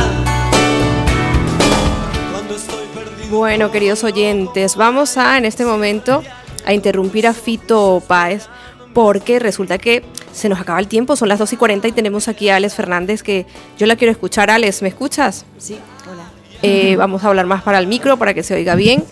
Cuando 2.32 2.56
estoy 2.56 2.86
perdido. 2.94 3.36
Bueno, 3.36 3.70
queridos 3.70 4.04
oyentes, 4.04 4.76
vamos 4.76 5.16
a 5.16 5.38
en 5.38 5.44
este 5.44 5.64
momento 5.64 6.22
a 6.64 6.72
interrumpir 6.72 7.26
a 7.26 7.34
Fito 7.34 8.02
Páez 8.06 8.48
porque 8.92 9.38
resulta 9.38 9.78
que 9.78 10.04
se 10.32 10.48
nos 10.48 10.60
acaba 10.60 10.78
el 10.80 10.88
tiempo, 10.88 11.16
son 11.16 11.28
las 11.28 11.38
2 11.38 11.52
y 11.52 11.56
40 11.56 11.88
y 11.88 11.92
tenemos 11.92 12.28
aquí 12.28 12.48
a 12.48 12.56
Alex 12.56 12.74
Fernández 12.74 13.22
que 13.22 13.46
yo 13.78 13.86
la 13.86 13.96
quiero 13.96 14.12
escuchar. 14.12 14.50
Alex, 14.50 14.82
¿me 14.82 14.88
escuchas? 14.88 15.44
Sí, 15.58 15.78
hola. 16.10 16.24
Eh, 16.62 16.96
vamos 16.96 17.22
a 17.24 17.28
hablar 17.28 17.46
más 17.46 17.62
para 17.62 17.78
el 17.78 17.86
micro 17.86 18.16
para 18.16 18.32
que 18.32 18.42
se 18.42 18.54
oiga 18.54 18.74
bien 18.74 19.04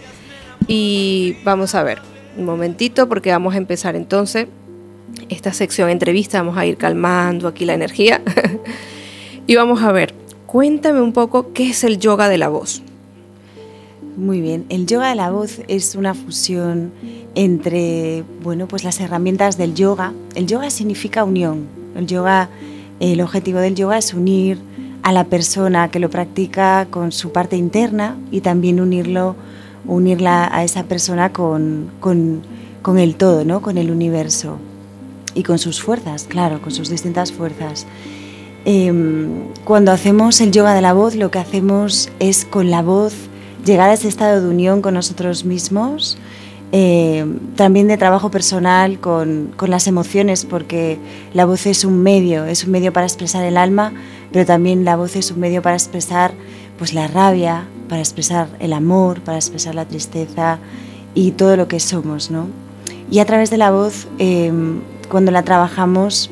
y 0.67 1.37
vamos 1.45 1.75
a 1.75 1.83
ver 1.83 2.01
un 2.37 2.45
momentito 2.45 3.09
porque 3.09 3.31
vamos 3.31 3.55
a 3.55 3.59
empezar 3.59 3.97
entonces 3.97 4.49
esta 5.29 5.53
sección 5.53 5.91
entrevista, 5.91 6.41
vamos 6.41 6.59
a 6.59 6.67
ir 6.67 6.77
calmando 6.77 7.49
aquí 7.49 7.65
la 7.65 7.75
energía 7.75 8.21
y 9.47 9.55
vamos 9.57 9.83
a 9.83 9.93
ver, 9.93 10.15
cuéntame 10.47 11.01
un 11.01 11.13
poco 11.13 11.53
qué 11.53 11.71
es 11.71 11.85
el 11.85 11.99
yoga 11.99 12.29
de 12.29 12.39
la 12.39 12.49
voz. 12.49 12.83
Muy 14.17 14.41
bien, 14.41 14.65
el 14.69 14.87
yoga 14.87 15.09
de 15.09 15.17
la 15.17 15.31
voz 15.31 15.61
es 15.67 15.97
una 15.97 16.15
fusión 16.15 16.93
entre, 17.35 18.23
bueno, 18.43 18.69
pues 18.69 18.85
las 18.85 19.01
herramientas 19.01 19.59
del 19.59 19.75
yoga. 19.75 20.13
El 20.37 20.47
yoga 20.47 20.71
significa 20.71 21.25
unión. 21.25 21.67
El 21.97 22.07
yoga, 22.07 22.49
el 23.01 23.21
objetivo 23.21 23.59
del 23.59 23.75
yoga 23.75 23.99
es 23.99 24.15
unir 24.15 24.59
a 25.03 25.13
la 25.13 25.25
persona 25.25 25.91
que 25.91 25.99
lo 25.99 26.11
practica 26.11 26.87
con 26.91 27.11
su 27.11 27.33
parte 27.33 27.57
interna 27.57 28.17
y 28.31 28.41
también 28.41 28.81
unirlo, 28.81 29.35
unirla 29.87 30.49
a 30.53 30.65
esa 30.65 30.85
persona 30.85 31.33
con, 31.33 31.91
con, 32.01 32.43
con 32.83 32.99
el 32.99 33.17
todo, 33.17 33.45
¿no? 33.45 33.63
Con 33.63 33.79
el 33.79 33.91
universo 33.91 34.59
y 35.35 35.43
con 35.43 35.59
sus 35.59 35.83
fuerzas, 35.83 36.25
claro, 36.25 36.63
con 36.63 36.73
sus 36.73 36.89
distintas 36.89 37.33
fuerzas. 37.33 37.87
Eh, 38.65 38.93
cuando 39.65 39.93
hacemos 39.93 40.41
el 40.41 40.53
yoga 40.53 40.75
de 40.75 40.81
la 40.81 40.93
voz, 40.93 41.15
lo 41.17 41.31
que 41.31 41.39
hacemos 41.39 42.11
es 42.19 42.45
con 42.45 42.71
la 42.71 42.83
voz 42.83 43.15
llegar 43.65 43.91
a 43.91 43.95
ese 43.95 44.09
estado 44.09 44.41
de 44.41 44.49
unión 44.49 44.81
con 44.81 44.95
nosotros 44.95 45.45
mismos, 45.45 46.19
eh, 46.73 47.25
también 47.57 47.89
de 47.89 47.97
trabajo 47.97 48.31
personal 48.31 48.99
con, 48.99 49.53
con, 49.57 49.71
las 49.71 49.87
emociones, 49.87 50.45
porque 50.45 50.99
la 51.33 51.45
voz 51.45 51.67
es 51.67 51.85
un 51.85 52.03
medio, 52.03 52.47
es 52.47 52.65
un 52.65 52.73
medio 52.73 52.93
para 52.93 53.07
expresar 53.07 53.45
el 53.45 53.57
alma, 53.57 53.93
pero 54.33 54.45
también 54.45 54.85
la 54.85 54.97
voz 54.97 55.15
es 55.15 55.31
un 55.31 55.41
medio 55.41 55.63
para 55.63 55.77
expresar 55.77 56.33
pues, 56.79 56.93
la 56.93 57.07
rabia, 57.07 57.67
para 57.89 58.01
expresar 58.01 58.49
el 58.59 58.73
amor, 58.73 59.21
para 59.21 59.39
expresar 59.39 59.75
la 59.75 59.85
tristeza 59.87 60.59
y 61.15 61.33
todo 61.33 61.57
lo 61.57 61.69
que 61.69 61.81
somos. 61.81 62.31
¿no? 62.31 62.49
Y 63.11 63.19
a 63.19 63.25
través 63.25 63.51
de 63.51 63.59
la 63.59 63.71
voz, 63.71 64.09
eh, 64.19 64.53
cuando 65.09 65.31
la 65.31 65.43
trabajamos, 65.43 66.31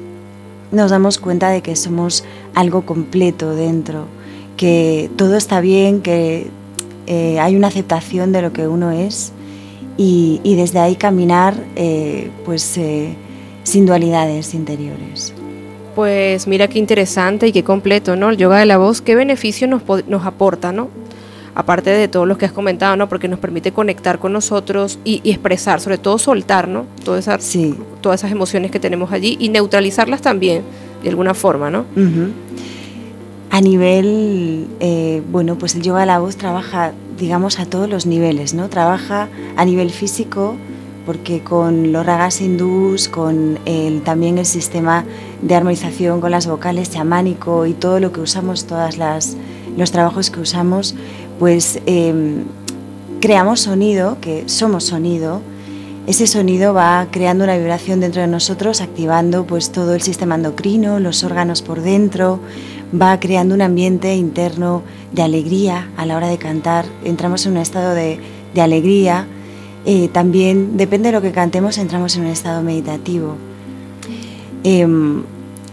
nos 0.73 0.91
damos 0.91 1.19
cuenta 1.19 1.51
de 1.51 1.63
que 1.63 1.77
somos 1.77 2.25
algo 2.55 2.83
completo 2.83 3.55
dentro, 3.55 4.07
que 4.57 5.11
todo 5.17 5.37
está 5.37 5.61
bien, 5.61 6.01
que 6.01 6.49
eh, 7.07 7.39
hay 7.41 7.57
una 7.57 7.69
aceptación 7.69 8.33
de 8.33 8.43
lo 8.43 8.53
que 8.53 8.69
uno 8.69 8.91
es 8.91 9.33
y, 9.97 10.41
y 10.43 10.55
desde 10.55 10.79
ahí 10.79 10.97
caminar 10.97 11.55
eh, 11.77 12.31
pues, 12.45 12.77
eh, 12.79 13.15
sin 13.65 13.87
dualidades 13.87 14.55
interiores. 14.55 15.35
Pues 15.95 16.47
mira 16.47 16.69
qué 16.69 16.79
interesante 16.79 17.49
y 17.49 17.53
qué 17.53 17.65
completo, 17.65 18.17
¿no? 18.17 18.31
El 18.31 18.39
yoga 18.39 18.59
de 18.59 18.67
la 18.67 18.79
voz, 18.79 19.03
qué 19.03 19.15
beneficio 19.15 19.69
nos, 19.69 19.83
nos 20.07 20.25
aporta, 20.25 20.73
¿no? 20.73 20.89
Aparte 21.55 21.91
de 21.91 22.09
todo 22.09 22.25
lo 22.25 22.39
que 22.39 22.47
has 22.47 22.53
comentado, 22.53 22.97
¿no? 22.97 23.09
Porque 23.09 23.29
nos 23.29 23.39
permite 23.39 23.73
conectar 23.73 24.19
con 24.19 24.33
nosotros 24.33 24.99
y, 25.05 25.21
y 25.23 25.31
expresar, 25.31 25.81
sobre 25.81 25.99
todo 25.99 26.19
soltar, 26.19 26.67
¿no? 26.67 26.87
Todas 27.05 27.21
esas, 27.27 27.45
sí. 27.45 27.75
todas 28.01 28.21
esas 28.21 28.33
emociones 28.33 28.71
que 28.71 28.81
tenemos 28.81 29.13
allí 29.13 29.37
y 29.39 29.51
neutralizarlas 29.51 30.23
también, 30.23 30.63
de 31.03 31.11
alguna 31.11 31.35
forma, 31.35 31.71
¿no? 31.71 31.81
Uh 31.95 32.01
-huh. 32.01 32.31
A 33.51 33.61
nivel, 33.61 34.67
eh, 34.81 35.23
bueno, 35.31 35.59
pues 35.59 35.75
el 35.75 35.83
yoga 35.83 36.01
de 36.01 36.07
la 36.07 36.19
voz 36.21 36.37
trabaja, 36.37 36.93
digamos, 37.19 37.61
a 37.61 37.67
todos 37.67 37.87
los 37.87 38.07
niveles, 38.07 38.55
¿no? 38.55 38.71
Trabaja 38.71 39.29
a 39.57 39.65
nivel 39.67 39.91
físico, 39.91 40.57
porque 41.05 41.43
con 41.43 41.93
los 41.93 42.07
ragas 42.07 42.41
hindús, 42.41 43.09
con 43.09 43.59
el, 43.67 44.01
también 44.03 44.39
el 44.39 44.47
sistema 44.47 45.05
de 45.43 45.55
armonización 45.55 46.23
con 46.23 46.31
las 46.31 46.47
vocales 46.47 46.91
chamánico 46.91 47.67
y 47.67 47.75
todo 47.75 48.01
lo 48.01 48.11
que 48.11 48.21
usamos, 48.21 48.67
todas 48.67 48.97
las 48.97 49.37
los 49.77 49.91
trabajos 49.91 50.31
que 50.31 50.41
usamos, 50.41 50.95
pues 51.43 51.81
eh, 51.87 52.45
creamos 53.21 53.63
sonido, 53.63 54.19
que 54.21 54.49
somos 54.49 54.85
sonido. 54.85 55.41
Ese 56.07 56.29
sonido 56.29 56.73
va 56.73 57.09
creando 57.11 57.43
una 57.43 57.57
vibración 57.57 57.99
dentro 57.99 58.23
de 58.23 58.29
nosotros, 58.29 58.81
activando 58.81 59.45
pues 59.45 59.73
todo 59.73 59.93
el 59.97 60.03
sistema 60.03 60.37
endocrino, 60.37 61.01
los 61.01 61.25
órganos 61.25 61.61
por 61.61 61.81
dentro, 61.81 62.39
va 62.95 63.19
creando 63.19 63.57
un 63.57 63.63
ambiente 63.63 64.15
interno 64.15 64.85
de 65.11 65.23
alegría 65.23 65.91
a 65.97 66.07
la 66.07 66.17
hora 66.17 66.29
de 66.29 66.39
cantar. 66.39 66.85
Entramos 67.03 67.45
en 67.45 67.53
un 67.55 67.59
estado 67.59 67.93
de, 67.93 68.21
alegría. 68.57 69.27
Eh, 69.85 70.07
también, 70.13 70.77
depende 70.77 71.09
de 71.09 71.13
lo 71.15 71.23
que 71.23 71.33
cantemos, 71.33 71.77
entramos 71.77 72.15
en 72.15 72.23
un 72.23 72.29
estado 72.29 72.63
meditativo. 72.63 73.35
Eh, 74.63 74.87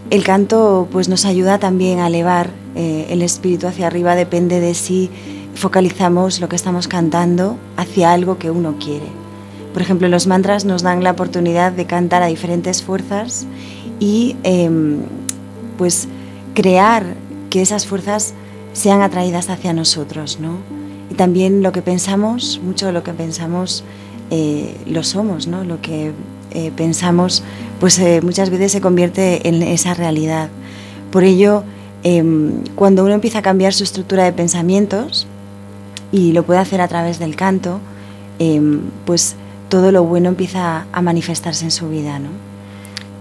el 0.10 0.24
canto 0.24 0.88
pues, 0.92 1.10
nos 1.10 1.26
ayuda 1.26 1.60
también 1.60 2.00
a 2.00 2.08
elevar 2.08 2.50
eh, 2.76 3.08
el 3.10 3.22
espíritu 3.22 3.68
hacia 3.68 3.88
arriba 3.88 4.16
depende 4.16 4.60
de 4.60 4.74
si 4.74 5.10
focalizamos 5.56 6.40
lo 6.40 6.50
que 6.50 6.56
estamos 6.56 6.88
cantando 6.88 7.58
hacia 7.78 8.14
algo 8.14 8.38
que 8.38 8.52
uno 8.52 8.76
quiere. 8.80 9.08
Por 9.74 9.82
ejemplo, 9.82 10.08
los 10.08 10.28
mantras 10.28 10.66
nos 10.66 10.82
dan 10.82 11.04
la 11.04 11.12
oportunidad 11.12 11.72
de 11.72 11.86
cantar 11.86 12.24
a 12.24 12.28
diferentes 12.28 12.82
fuerzas 12.82 13.46
y 14.00 14.36
em, 14.44 15.00
pues 15.78 16.08
crear 16.54 17.16
que 17.50 17.62
esas 17.62 17.86
fuerzas 17.86 18.34
sean 18.74 19.02
atraídas 19.02 19.50
hacia 19.50 19.74
nosotros, 19.74 20.40
¿no? 20.40 20.58
Y 21.10 21.16
también 21.16 21.64
lo 21.64 21.72
que 21.72 21.82
pensamos, 21.82 22.60
mucho 22.64 22.88
de 22.88 22.94
lo 22.94 23.04
que 23.04 23.14
pensamos 23.14 23.84
eh, 24.32 24.76
lo 24.86 25.04
somos, 25.04 25.48
¿no? 25.48 25.64
Lo 25.64 25.82
que 25.82 26.14
eh, 26.52 26.72
pensamos, 26.76 27.44
pues 27.80 27.98
eh, 28.00 28.22
muchas 28.24 28.50
veces 28.50 28.72
se 28.72 28.82
convierte 28.82 29.48
en 29.48 29.62
esa 29.62 29.94
realidad. 29.94 30.50
Por 31.12 31.24
ello, 31.24 31.64
em, 32.04 32.64
cuando 32.76 33.04
uno 33.04 33.14
empieza 33.14 33.40
a 33.40 33.42
cambiar 33.42 33.74
su 33.74 33.84
estructura 33.84 34.24
de 34.24 34.34
pensamientos, 34.34 35.28
y 36.12 36.32
lo 36.34 36.44
puede 36.44 36.60
hacer 36.60 36.82
a 36.82 36.88
través 36.88 37.20
del 37.20 37.36
canto, 37.36 37.80
em, 38.40 38.82
pues 39.06 39.36
todo 39.70 39.92
lo 39.92 40.04
bueno 40.04 40.30
empieza 40.30 40.86
a 40.92 41.02
manifestarse 41.02 41.66
en 41.66 41.72
su 41.72 41.90
vida, 41.90 42.20
¿no? 42.20 42.30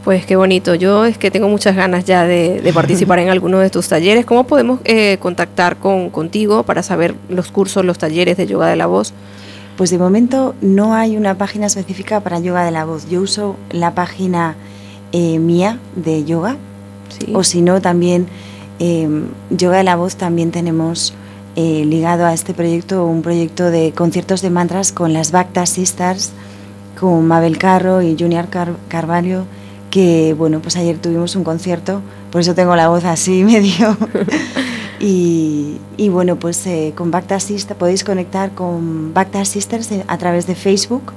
Pues 0.05 0.25
qué 0.25 0.37
bonito. 0.37 0.75
Yo 0.75 1.05
es 1.05 1.19
que 1.19 1.31
tengo 1.31 1.49
muchas 1.49 1.77
ganas 1.77 2.05
ya 2.05 2.25
de, 2.25 2.71
participar 2.73 3.19
en 3.19 3.29
alguno 3.31 3.59
de 3.59 3.69
tus 3.69 3.89
talleres. 3.89 4.25
¿Cómo 4.25 4.45
podemos 4.45 4.81
contactar 5.19 5.77
con, 5.77 6.09
contigo 6.09 6.63
para 6.63 6.83
saber 6.83 7.15
los 7.29 7.51
cursos, 7.51 7.85
los 7.85 7.99
talleres 7.99 8.37
de 8.39 8.47
yoga 8.47 8.69
de 8.69 8.77
la 8.77 8.87
voz? 8.87 9.13
Pues 9.77 9.91
de 9.91 9.99
momento 9.99 10.57
no 10.61 10.95
hay 10.95 11.17
una 11.17 11.37
página 11.37 11.67
específica 11.67 12.21
para 12.21 12.41
yoga 12.41 12.65
de 12.65 12.73
la 12.73 12.85
voz. 12.85 13.09
Yo 13.09 13.21
uso 13.21 13.57
la 13.71 13.95
página 13.95 14.57
eh, 15.13 15.39
mía 15.39 15.79
de 15.95 16.25
yoga, 16.25 16.57
o 17.33 17.45
si 17.45 17.63
no, 17.63 17.81
también 17.81 18.27
em, 18.81 19.27
yoga 19.51 19.79
de 19.79 19.85
la 19.85 19.95
voz 19.95 20.17
también 20.17 20.51
tenemos 20.51 21.15
eh, 21.61 21.85
ligado 21.85 22.25
a 22.25 22.33
este 22.33 22.55
proyecto 22.55 23.05
un 23.05 23.21
proyecto 23.21 23.73
de 23.73 23.91
conciertos 23.91 24.43
de 24.43 24.51
mantras 24.51 24.93
con 24.93 25.13
las 25.13 25.33
Bhakta 25.33 25.67
Sisters, 25.67 26.31
con 27.01 27.27
Mabel 27.27 27.59
Carro 27.59 28.01
y 28.01 28.17
Junior 28.17 28.47
Carvalho, 28.87 29.45
que 29.91 30.37
bueno, 30.39 30.61
pues 30.61 30.77
ayer 30.77 30.99
tuvimos 30.99 31.35
un 31.35 31.43
concierto, 31.43 32.01
por 32.31 32.43
eso 32.43 32.55
tengo 32.55 32.77
la 32.77 32.87
voz 32.87 33.05
así 33.05 33.43
medio 33.45 33.97
Y, 35.01 35.81
bueno, 36.11 36.37
pues 36.37 36.65
eh, 36.69 36.93
con 36.95 37.11
Bacta 37.11 37.41
Sisters 37.41 37.77
podéis 37.77 38.05
conectar 38.05 38.53
con 38.53 39.13
Bacta 39.13 39.45
Sisters 39.45 39.91
a 40.07 40.19
través 40.19 40.47
de 40.47 40.55
Facebook 40.55 41.13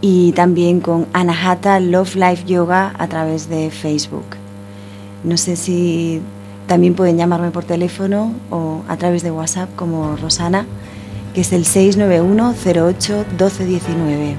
y 0.00 0.30
también 0.32 0.78
con 0.78 1.08
Anahata 1.12 1.80
Love 1.80 2.14
Life 2.14 2.44
Yoga 2.46 2.94
a 2.96 3.08
través 3.08 3.48
de 3.48 3.70
Facebook. 3.70 4.36
No 5.24 5.36
sé 5.36 5.56
si 5.56 6.22
también 6.66 6.94
pueden 6.94 7.16
llamarme 7.16 7.50
por 7.50 7.64
teléfono 7.64 8.32
o 8.50 8.82
a 8.88 8.96
través 8.96 9.22
de 9.22 9.30
WhatsApp 9.30 9.68
como 9.76 10.16
Rosana, 10.16 10.66
que 11.34 11.42
es 11.42 11.52
el 11.52 11.64
691 11.64 12.54
08 12.64 13.24
1219. 13.30 14.36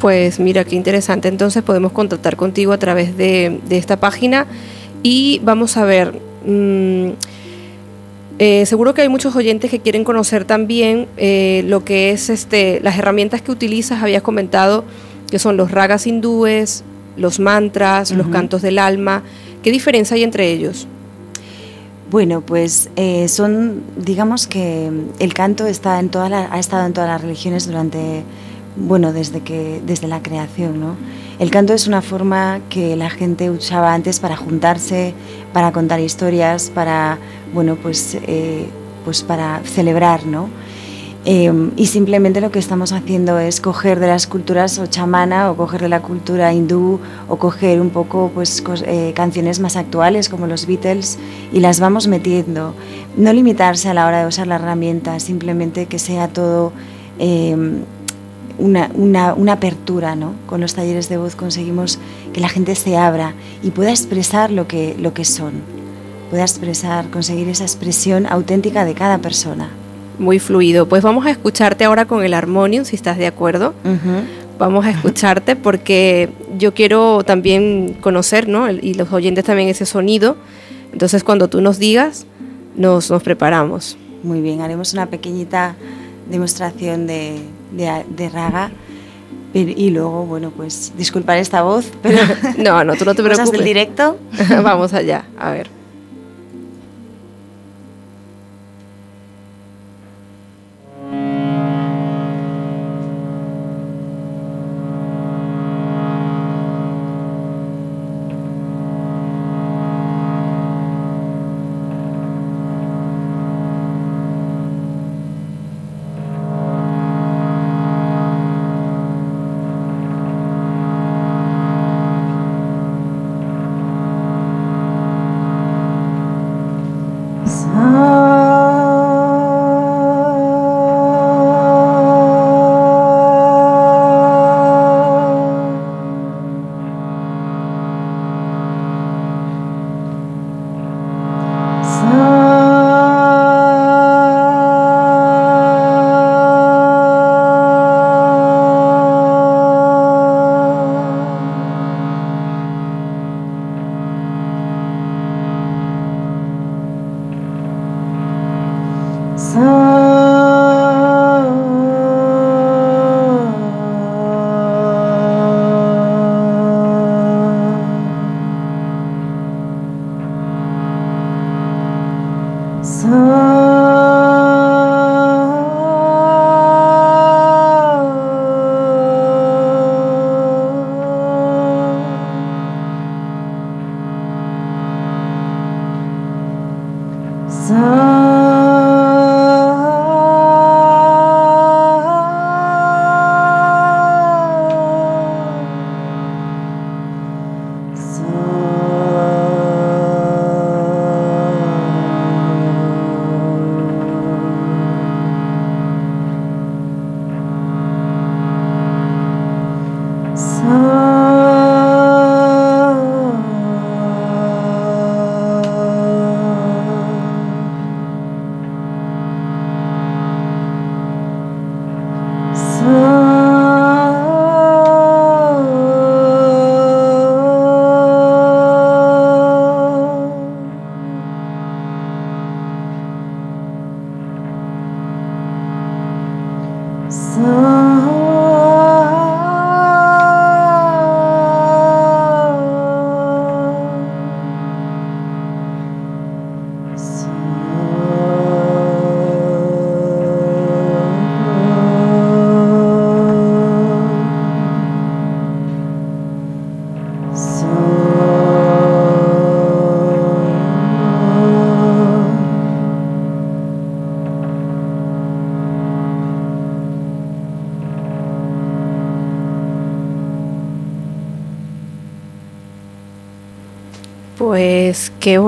Pues 0.00 0.40
mira, 0.40 0.64
qué 0.64 0.76
interesante. 0.76 1.28
Entonces 1.28 1.62
podemos 1.62 1.92
contactar 1.92 2.36
contigo 2.36 2.72
a 2.72 2.78
través 2.78 3.16
de, 3.16 3.60
de 3.68 3.78
esta 3.78 3.98
página 3.98 4.46
y 5.02 5.40
vamos 5.44 5.76
a 5.76 5.84
ver, 5.84 6.20
Mm, 6.44 7.10
eh, 8.38 8.66
seguro 8.66 8.94
que 8.94 9.02
hay 9.02 9.08
muchos 9.08 9.36
oyentes 9.36 9.70
que 9.70 9.80
quieren 9.80 10.04
conocer 10.04 10.44
también 10.44 11.06
eh, 11.16 11.62
lo 11.66 11.84
que 11.84 12.10
es 12.10 12.30
este, 12.30 12.80
las 12.82 12.98
herramientas 12.98 13.42
que 13.42 13.52
utilizas, 13.52 14.02
habías 14.02 14.22
comentado 14.22 14.84
que 15.30 15.38
son 15.38 15.56
los 15.56 15.70
ragas 15.70 16.06
hindúes, 16.06 16.82
los 17.16 17.40
mantras, 17.40 18.10
los 18.10 18.28
cantos 18.28 18.62
del 18.62 18.78
alma. 18.78 19.22
¿Qué 19.62 19.70
diferencia 19.70 20.16
hay 20.16 20.24
entre 20.24 20.50
ellos? 20.50 20.88
Bueno, 22.10 22.40
pues 22.40 22.90
eh, 22.96 23.28
son, 23.28 23.84
digamos 23.96 24.46
que 24.46 24.90
el 25.18 25.34
canto 25.34 25.66
está 25.66 25.98
en 26.00 26.10
toda 26.10 26.52
ha 26.52 26.58
estado 26.58 26.84
en 26.84 26.92
todas 26.92 27.08
las 27.08 27.22
religiones 27.22 27.66
durante, 27.66 28.24
bueno, 28.76 29.12
desde 29.12 29.40
que, 29.40 29.80
desde 29.86 30.08
la 30.08 30.20
creación, 30.20 30.80
¿no? 30.80 30.96
El 31.38 31.50
canto 31.50 31.72
es 31.72 31.86
una 31.86 32.02
forma 32.02 32.60
que 32.68 32.96
la 32.96 33.08
gente 33.08 33.50
usaba 33.50 33.94
antes 33.94 34.20
para 34.20 34.36
juntarse, 34.36 35.14
para 35.52 35.72
contar 35.72 36.00
historias, 36.00 36.70
para, 36.70 37.18
bueno, 37.54 37.76
pues, 37.76 38.16
eh, 38.26 38.66
pues 39.04 39.22
para 39.22 39.60
celebrar, 39.64 40.26
¿no? 40.26 40.48
Em, 41.24 41.70
y 41.76 41.86
simplemente 41.86 42.40
lo 42.40 42.50
que 42.50 42.58
estamos 42.58 42.90
haciendo 42.90 43.38
es 43.38 43.60
coger 43.60 44.00
de 44.00 44.08
las 44.08 44.26
culturas 44.26 44.80
o 44.80 44.86
chamana 44.86 45.52
o 45.52 45.56
coger 45.56 45.82
de 45.82 45.88
la 45.88 46.02
cultura 46.02 46.52
hindú 46.52 46.98
o 47.28 47.36
coger 47.36 47.80
un 47.80 47.90
poco 47.90 48.32
pues, 48.34 48.62
eh, 48.84 49.12
canciones 49.14 49.60
más 49.60 49.76
actuales 49.76 50.28
como 50.28 50.48
los 50.48 50.66
Beatles 50.66 51.18
y 51.52 51.60
las 51.60 51.78
vamos 51.78 52.08
metiendo. 52.08 52.74
No 53.16 53.32
limitarse 53.32 53.88
a 53.88 53.94
la 53.94 54.08
hora 54.08 54.22
de 54.22 54.26
usar 54.26 54.48
la 54.48 54.56
herramienta, 54.56 55.20
simplemente 55.20 55.86
que 55.86 56.00
sea 56.00 56.26
todo 56.26 56.72
em, 57.20 57.84
una, 58.58 58.90
una, 58.94 59.34
una, 59.34 59.52
apertura, 59.52 60.16
¿no? 60.16 60.34
Con 60.46 60.60
los 60.60 60.74
talleres 60.74 61.08
de 61.08 61.18
voz 61.18 61.36
conseguimos 61.36 62.00
que 62.32 62.40
la 62.40 62.48
gente 62.48 62.74
se 62.74 62.96
abra 62.96 63.34
y 63.62 63.70
pueda 63.70 63.90
expresar 63.90 64.50
lo 64.50 64.66
que, 64.66 64.96
lo 64.98 65.14
que 65.14 65.24
son, 65.24 65.52
pueda 66.30 66.42
expresar, 66.42 67.10
conseguir 67.10 67.48
esa 67.48 67.64
expresión 67.64 68.26
auténtica 68.26 68.84
de 68.84 68.94
cada 68.94 69.18
persona. 69.18 69.70
Muy 70.22 70.38
fluido. 70.38 70.86
Pues 70.86 71.02
vamos 71.02 71.26
a 71.26 71.30
escucharte 71.30 71.82
ahora 71.82 72.04
con 72.04 72.22
el 72.22 72.32
armonium, 72.32 72.84
si 72.84 72.94
estás 72.94 73.18
de 73.18 73.26
acuerdo. 73.26 73.74
Vamos 74.56 74.86
a 74.86 74.90
escucharte 74.90 75.56
porque 75.56 76.28
yo 76.56 76.72
quiero 76.74 77.24
también 77.24 77.96
conocer, 78.00 78.48
¿no? 78.48 78.70
Y 78.70 78.94
los 78.94 79.12
oyentes 79.12 79.44
también 79.44 79.68
ese 79.68 79.84
sonido. 79.84 80.36
Entonces, 80.92 81.24
cuando 81.24 81.48
tú 81.48 81.60
nos 81.60 81.80
digas, 81.80 82.24
nos, 82.76 83.10
nos 83.10 83.20
preparamos. 83.24 83.96
Muy 84.22 84.40
bien, 84.40 84.60
haremos 84.60 84.92
una 84.92 85.06
pequeñita 85.06 85.74
demostración 86.30 87.08
de, 87.08 87.40
de, 87.72 88.28
raga. 88.28 88.70
Y 89.54 89.90
luego, 89.90 90.24
bueno, 90.24 90.52
pues 90.56 90.92
disculpar 90.96 91.38
esta 91.38 91.62
voz, 91.62 91.90
pero... 92.00 92.18
no, 92.58 92.84
no, 92.84 92.94
tú 92.94 93.04
no 93.04 93.16
te 93.16 93.22
preocupes. 93.24 93.50
del 93.50 93.64
directo? 93.64 94.18
Vamos 94.62 94.92
allá, 94.92 95.24
a 95.36 95.50
ver. 95.50 95.81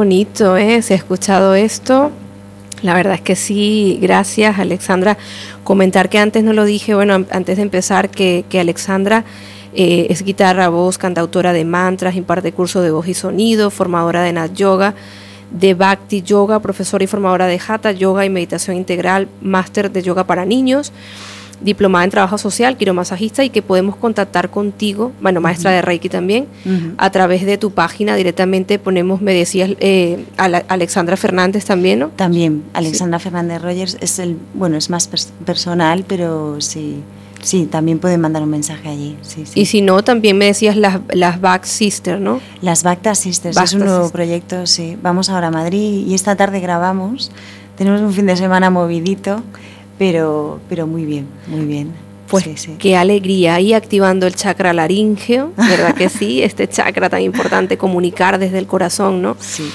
Bonito, 0.05 0.59
¿eh? 0.59 0.83
Se 0.83 0.93
ha 0.93 0.99
escuchado 0.99 1.55
esto. 1.55 2.11
La 2.83 2.93
verdad 2.93 3.15
es 3.15 3.23
que 3.23 3.37
sí, 3.37 3.99
gracias 4.03 4.59
Alexandra. 4.59 5.17
Comentar 5.65 6.11
que 6.11 6.19
antes 6.19 6.45
no 6.45 6.53
lo 6.53 6.67
dije, 6.67 6.95
bueno, 6.95 7.15
antes 7.31 7.57
de 7.57 7.63
empezar, 7.63 8.11
que, 8.11 8.45
Alexandra 8.61 9.25
eh, 9.73 10.09
es 10.11 10.23
guitarra, 10.23 10.69
voz, 10.69 10.99
cantautora 10.99 11.55
de 11.55 11.65
mantras, 11.65 12.17
imparte 12.17 12.53
curso 12.53 12.83
de 12.83 12.91
voz 12.91 13.09
y 13.09 13.15
sonido, 13.15 13.71
formadora 13.71 14.23
de 14.23 14.35
Nat 14.35 14.53
Yoga, 14.53 14.95
de 15.51 15.73
Bhakti 15.73 16.21
Yoga, 16.21 16.61
profesora 16.61 17.03
y 17.03 17.07
formadora 17.07 17.47
de 17.47 17.59
Hatha 17.67 17.93
Yoga 17.93 18.27
y 18.27 18.29
Meditación 18.29 18.77
Integral, 18.77 19.27
máster 19.41 19.91
de 19.91 20.03
yoga 20.03 20.25
para 20.25 20.45
niños 20.45 20.93
diplomada 21.61 22.05
en 22.05 22.11
trabajo 22.11 22.39
social, 22.39 22.77
quiromasajista 22.77 23.45
y 23.45 23.51
que 23.51 23.63
podemos 23.63 23.97
contactar 23.97 24.51
contigo, 24.51 25.13
bueno, 25.21 25.41
maestra 25.41 25.71
de 25.71 25.83
Reiki 25.83 26.09
también, 26.09 26.47
a 26.99 27.11
través 27.11 27.45
de 27.45 27.59
tu 27.59 27.71
página 27.71 28.17
directamente 28.17 28.79
ponemos, 28.79 29.21
me 29.21 29.35
decías, 29.35 29.71
eh, 29.81 30.25
Alexandra 30.37 31.17
Fernández 31.17 31.65
también, 31.65 31.99
¿no? 32.01 32.09
También, 32.09 32.65
Alexandra 32.73 33.19
Fernández 33.19 33.63
Rogers 33.63 33.97
es 34.01 34.19
el, 34.19 34.37
bueno, 34.55 34.77
es 34.77 34.91
más 34.91 35.09
personal, 35.45 36.05
pero 36.07 36.61
sí. 36.61 37.03
Sí, 37.43 37.67
también 37.67 37.99
pueden 37.99 38.23
mandar 38.23 38.43
un 38.43 38.49
mensaje 38.49 38.89
allí. 38.89 39.19
Sí, 39.21 39.45
Y 39.55 39.67
si 39.67 39.83
no, 39.83 40.03
también 40.03 40.39
me 40.39 40.47
decías 40.47 40.77
las, 40.77 41.01
las 41.13 41.43
Back 41.43 41.65
Sisters, 41.65 42.19
¿no? 42.19 42.41
Las 42.63 42.83
Bacta 42.83 43.15
Sisters, 43.15 43.59
es 43.59 43.75
un 43.75 43.81
nuevo 43.81 44.09
proyecto, 44.11 44.67
sí. 44.67 44.97
Vamos 45.03 45.29
ahora 45.29 45.49
a 45.49 45.51
Madrid 45.51 46.07
y 46.07 46.15
esta 46.15 46.37
tarde 46.37 46.61
grabamos. 46.61 47.31
Tenemos 47.77 48.01
un 48.01 48.15
fin 48.15 48.25
de 48.27 48.37
semana 48.37 48.71
movidito 48.71 49.43
pero, 49.99 50.61
pero 50.69 50.87
muy 50.87 51.05
bien, 51.05 51.27
muy 51.47 51.65
bien. 51.65 51.93
Pues 52.29 52.69
qué 52.79 52.97
alegría 52.97 53.57
ahí 53.57 53.75
activando 53.75 54.27
el 54.27 54.35
chakra 54.35 54.73
laríngeo, 54.73 55.53
¿verdad 55.57 55.95
que 55.95 56.09
sí? 56.09 56.43
Este 56.43 56.67
chakra 56.69 57.09
tan 57.11 57.23
importante, 57.23 57.77
comunicar 57.77 58.39
desde 58.39 58.59
el 58.59 58.67
corazón, 58.67 59.23
¿no? 59.23 59.37
Sí. 59.39 59.71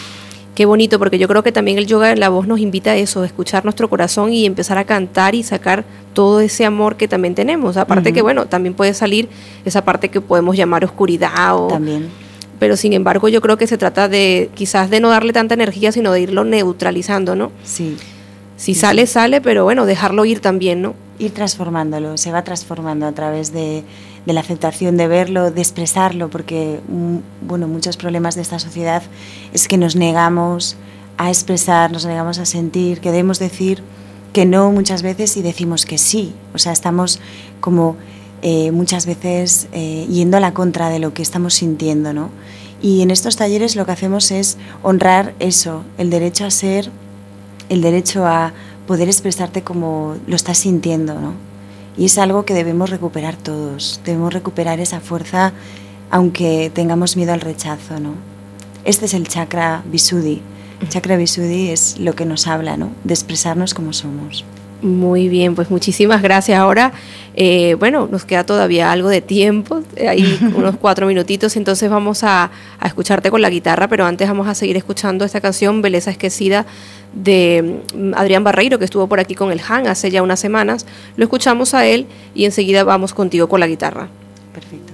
Qué 0.55 0.65
bonito, 0.65 0.99
porque 0.99 1.17
yo 1.17 1.30
creo 1.30 1.41
que 1.41 1.53
también 1.53 1.78
el 1.78 1.86
yoga 1.86 2.11
en 2.11 2.20
la 2.20 2.28
voz 2.28 2.45
nos 2.45 2.59
invita 2.59 2.91
a 2.91 2.95
eso, 2.97 3.22
a 3.22 3.26
escuchar 3.26 3.63
nuestro 3.63 3.89
corazón 3.89 4.34
y 4.34 4.45
empezar 4.45 4.78
a 4.78 4.84
cantar 4.84 5.34
y 5.34 5.41
sacar 5.41 5.86
todo 6.13 6.41
ese 6.41 6.65
amor 6.65 6.97
que 6.97 7.07
también 7.07 7.34
tenemos. 7.34 7.78
Aparte 7.78 8.11
que, 8.11 8.22
bueno, 8.22 8.45
también 8.47 8.74
puede 8.74 8.93
salir 8.93 9.30
esa 9.63 9.86
parte 9.86 10.09
que 10.09 10.20
podemos 10.20 10.57
llamar 10.57 10.84
oscuridad 10.84 11.55
o... 11.55 11.67
También. 11.67 12.09
Pero 12.59 12.76
sin 12.76 12.91
embargo 12.91 13.30
yo 13.30 13.39
creo 13.39 13.57
que 13.57 13.67
se 13.67 13.78
trata 13.78 14.09
de 14.09 14.49
quizás 14.53 14.89
de 14.89 14.99
no 14.99 15.07
darle 15.07 15.32
tanta 15.32 15.53
energía, 15.53 15.93
sino 15.93 16.11
de 16.11 16.20
irlo 16.20 16.43
neutralizando, 16.43 17.38
¿no? 17.38 17.53
Sí. 17.63 17.95
Si 18.60 18.76
sale, 18.76 19.07
sale, 19.07 19.39
pero 19.39 19.64
bueno, 19.64 19.86
dejarlo 19.86 20.26
ir 20.26 20.41
también, 20.41 20.82
¿no? 20.82 20.93
Ir 21.18 21.34
transformándolo, 21.34 22.18
se 22.18 22.34
va 22.34 22.43
transformando 22.43 23.05
a 23.07 23.14
través 23.14 23.53
de, 23.53 23.86
la 24.26 24.41
aceptación 24.41 24.97
de 24.97 25.07
verlo, 25.07 25.49
de 25.49 25.62
expresarlo, 25.62 26.30
porque 26.30 26.82
mm, 26.89 27.47
bueno, 27.47 27.70
muchos 27.70 27.95
problemas 27.95 28.36
de 28.36 28.41
esta 28.41 28.60
sociedad 28.60 29.01
es 29.53 29.70
que 29.70 29.78
nos 29.78 29.95
negamos 29.95 30.76
a 31.18 31.30
expresar, 31.30 31.93
nos 31.93 32.05
negamos 32.05 32.38
a 32.38 32.45
sentir, 32.45 32.99
que 32.99 33.12
debemos 33.12 33.39
decir 33.39 33.82
que 34.34 34.45
no 34.45 34.74
muchas 34.74 35.03
veces 35.03 35.38
y 35.38 35.41
decimos 35.41 35.86
que 35.86 35.97
sí. 35.97 36.34
O 36.53 36.57
sea, 36.57 36.74
estamos 36.74 37.22
como 37.62 37.95
eh, 38.41 38.72
muchas 38.72 39.05
veces 39.05 39.70
eh, 39.72 40.05
yendo 40.10 40.36
a 40.36 40.41
la 40.41 40.53
contra 40.53 40.89
de 40.89 40.99
lo 40.99 41.14
que 41.14 41.22
estamos 41.22 41.53
sintiendo, 41.53 42.12
¿no? 42.12 42.30
Y 42.82 43.03
en 43.03 43.10
estos 43.10 43.38
talleres 43.38 43.78
lo 43.78 43.86
que 43.86 43.93
hacemos 43.93 44.32
es 44.32 44.57
honrar 44.84 45.34
eso, 45.39 45.86
el 45.97 46.10
derecho 46.10 46.43
a 46.43 46.51
ser 46.51 46.91
el 47.70 47.82
derecho 47.82 48.26
a 48.26 48.53
poder 48.88 49.07
expresarte 49.07 49.61
como 49.61 50.15
lo 50.28 50.36
estás 50.36 50.57
sintiendo, 50.57 51.20
¿no? 51.20 51.34
Y 51.97 52.05
es 52.05 52.17
algo 52.17 52.45
que 52.45 52.53
debemos 52.53 52.89
recuperar 52.89 53.36
todos, 53.36 54.01
debemos 54.05 54.34
recuperar 54.34 54.80
esa 54.80 54.99
fuerza 54.99 55.53
aunque 56.11 56.72
tengamos 56.74 57.15
miedo 57.15 57.34
al 57.34 57.41
rechazo, 57.41 57.99
¿no? 57.99 58.13
Este 58.84 59.05
es 59.05 59.13
el 59.13 59.28
chakra 59.28 59.84
Visuddhi. 59.86 60.41
El 60.82 60.89
chakra 60.89 61.17
Visuddhi 61.17 61.70
es 61.70 61.99
lo 61.99 62.15
que 62.15 62.26
nos 62.26 62.47
habla, 62.47 62.78
¿no? 62.78 62.89
De 63.03 63.13
expresarnos 63.13 63.74
como 63.74 63.93
somos. 63.93 64.43
Muy 64.82 65.27
bien, 65.27 65.55
pues 65.55 65.69
muchísimas 65.69 66.21
gracias. 66.21 66.57
Ahora, 66.57 66.93
eh, 67.36 67.75
bueno, 67.80 68.07
nos 68.09 68.23
queda 68.23 68.45
todavía 68.45 68.91
algo 68.91 69.09
de 69.09 69.21
tiempo, 69.21 69.84
hay 69.97 70.39
unos 70.55 70.77
cuatro 70.77 71.05
minutitos, 71.05 71.57
entonces 71.57 71.89
vamos 71.89 72.23
a, 72.23 72.49
a, 72.80 72.88
escucharte 72.88 73.30
con 73.30 73.41
la 73.41 73.49
guitarra, 73.49 73.89
pero 73.89 74.05
antes 74.05 74.27
vamos 74.27 74.47
a 74.47 74.55
seguir 74.55 74.77
escuchando 74.77 75.25
esta 75.25 75.41
canción, 75.41 75.82
Beleza 75.82 76.11
Esquecida, 76.11 76.65
de 77.13 77.82
mm, 77.93 78.13
Adrián 78.15 78.43
Barreiro, 78.43 78.80
que 78.80 78.86
estuvo 78.86 79.07
por 79.07 79.19
aquí 79.19 79.36
con 79.36 79.51
el 79.51 79.59
Han 79.67 79.88
hace 79.88 80.11
ya 80.11 80.23
unas 80.23 80.39
semanas. 80.39 80.86
Lo 81.17 81.25
escuchamos 81.25 81.73
a 81.73 81.86
él 81.86 82.07
y 82.34 82.45
enseguida 82.45 82.84
vamos 82.84 83.13
contigo 83.13 83.49
con 83.49 83.59
la 83.59 83.67
guitarra. 83.67 84.07
Perfecto. 84.53 84.93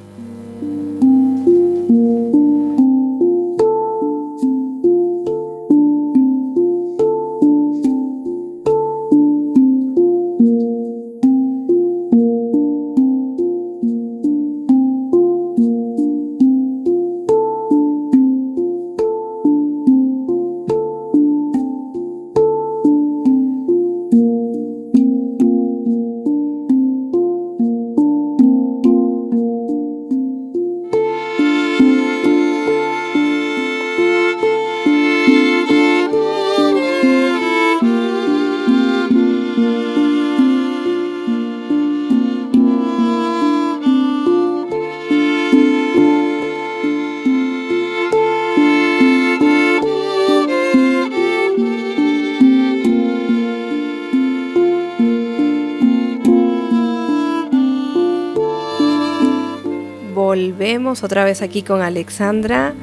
Otra 61.03 61.23
vez 61.23 61.41
aquí 61.41 61.61
con 61.61 61.81
Alexandra. 61.81 62.73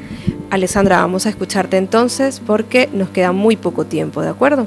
Alexandra, 0.51 0.99
vamos 0.99 1.27
a 1.27 1.29
escucharte 1.29 1.77
entonces 1.77 2.41
porque 2.45 2.89
nos 2.93 3.09
queda 3.11 3.33
muy 3.33 3.57
poco 3.57 3.85
tiempo, 3.85 4.23
¿de 4.23 4.29
acuerdo? 4.29 4.67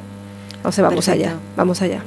Sea, 0.71 0.83
vamos 0.83 1.07
allá, 1.09 1.35
vamos 1.55 1.81
allá. 1.81 2.01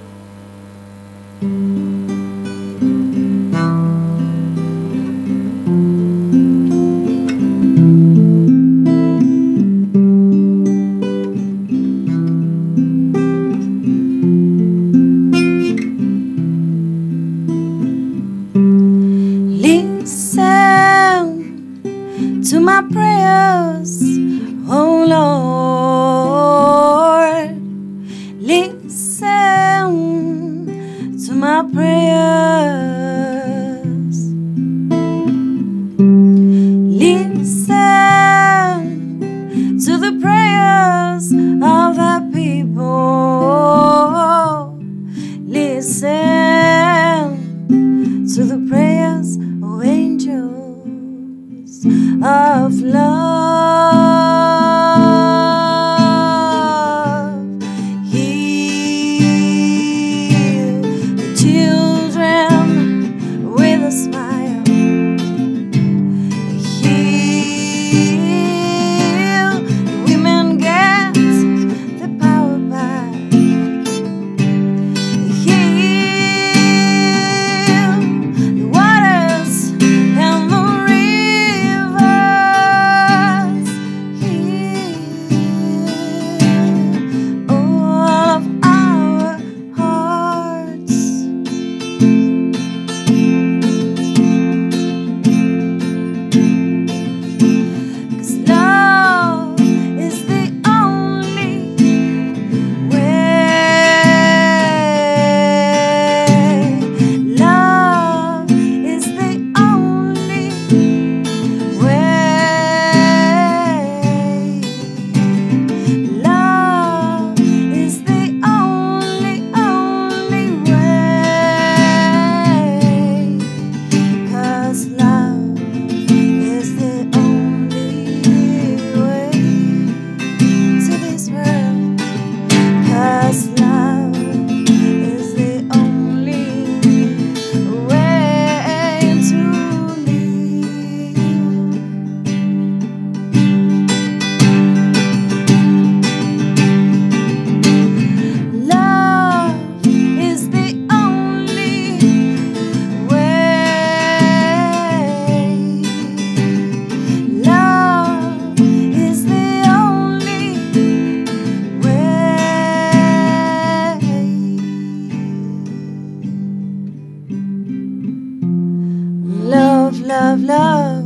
Love, 170.18 170.40
love, 170.42 171.04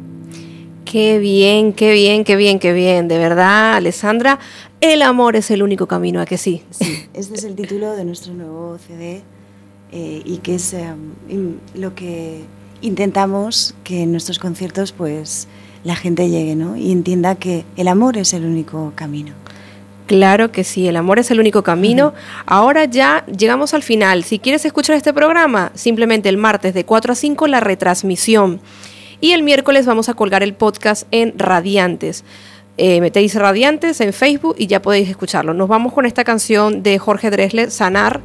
love. 0.00 0.84
Qué 0.84 1.18
bien, 1.20 1.72
qué 1.72 1.92
bien, 1.92 2.24
qué 2.24 2.34
bien, 2.36 2.58
qué 2.58 2.72
bien. 2.72 3.06
De 3.08 3.16
verdad, 3.18 3.74
Alessandra, 3.74 4.38
el 4.80 5.02
amor 5.02 5.36
es 5.36 5.50
el 5.50 5.62
único 5.62 5.86
camino, 5.86 6.20
¿a 6.20 6.26
que 6.26 6.36
sí? 6.36 6.62
Este 7.14 7.34
es 7.34 7.44
el 7.44 7.54
título 7.54 7.94
de 7.94 8.04
nuestro 8.04 8.32
nuevo 8.34 8.76
CD 8.78 9.22
eh, 9.92 10.22
y 10.24 10.38
que 10.38 10.56
es 10.56 10.74
in- 11.28 11.60
lo 11.74 11.94
que 11.94 12.40
intentamos 12.82 13.74
que 13.84 14.02
en 14.02 14.10
nuestros 14.12 14.38
conciertos 14.38 14.90
pues 14.92 15.46
la 15.84 15.96
gente 15.96 16.28
llegue 16.28 16.56
¿no? 16.56 16.76
y 16.76 16.92
entienda 16.92 17.34
que 17.34 17.64
el 17.76 17.88
amor 17.88 18.16
es 18.16 18.32
el 18.34 18.44
único 18.44 18.92
camino. 18.94 19.32
Claro 20.06 20.50
que 20.50 20.64
sí, 20.64 20.88
el 20.88 20.96
amor 20.96 21.20
es 21.20 21.30
el 21.30 21.38
único 21.38 21.62
camino. 21.62 22.14
Ahora 22.44 22.84
ya 22.84 23.24
llegamos 23.26 23.74
al 23.74 23.84
final. 23.84 24.24
Si 24.24 24.40
quieres 24.40 24.64
escuchar 24.64 24.96
este 24.96 25.14
programa, 25.14 25.70
simplemente 25.74 26.28
el 26.28 26.36
martes 26.36 26.74
de 26.74 26.84
4 26.84 27.12
a 27.12 27.14
5 27.14 27.46
la 27.46 27.60
retransmisión. 27.60 28.60
Y 29.20 29.32
el 29.32 29.44
miércoles 29.44 29.86
vamos 29.86 30.08
a 30.08 30.14
colgar 30.14 30.42
el 30.42 30.54
podcast 30.54 31.06
en 31.12 31.38
Radiantes. 31.38 32.24
Eh, 32.76 33.00
metéis 33.00 33.36
Radiantes 33.36 34.00
en 34.00 34.12
Facebook 34.12 34.56
y 34.58 34.66
ya 34.66 34.82
podéis 34.82 35.08
escucharlo. 35.08 35.54
Nos 35.54 35.68
vamos 35.68 35.92
con 35.92 36.06
esta 36.06 36.24
canción 36.24 36.82
de 36.82 36.98
Jorge 36.98 37.30
Dresler, 37.30 37.70
Sanar, 37.70 38.20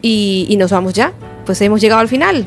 y, 0.00 0.46
y 0.48 0.56
nos 0.56 0.72
vamos 0.72 0.92
ya. 0.92 1.12
Pues 1.46 1.60
hemos 1.60 1.80
llegado 1.80 2.00
al 2.00 2.08
final. 2.08 2.46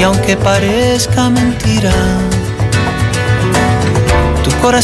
Y 0.00 0.02
aunque 0.02 0.34
parezca 0.34 1.28
mentira, 1.28 1.92
tu 4.42 4.50
corazón 4.62 4.80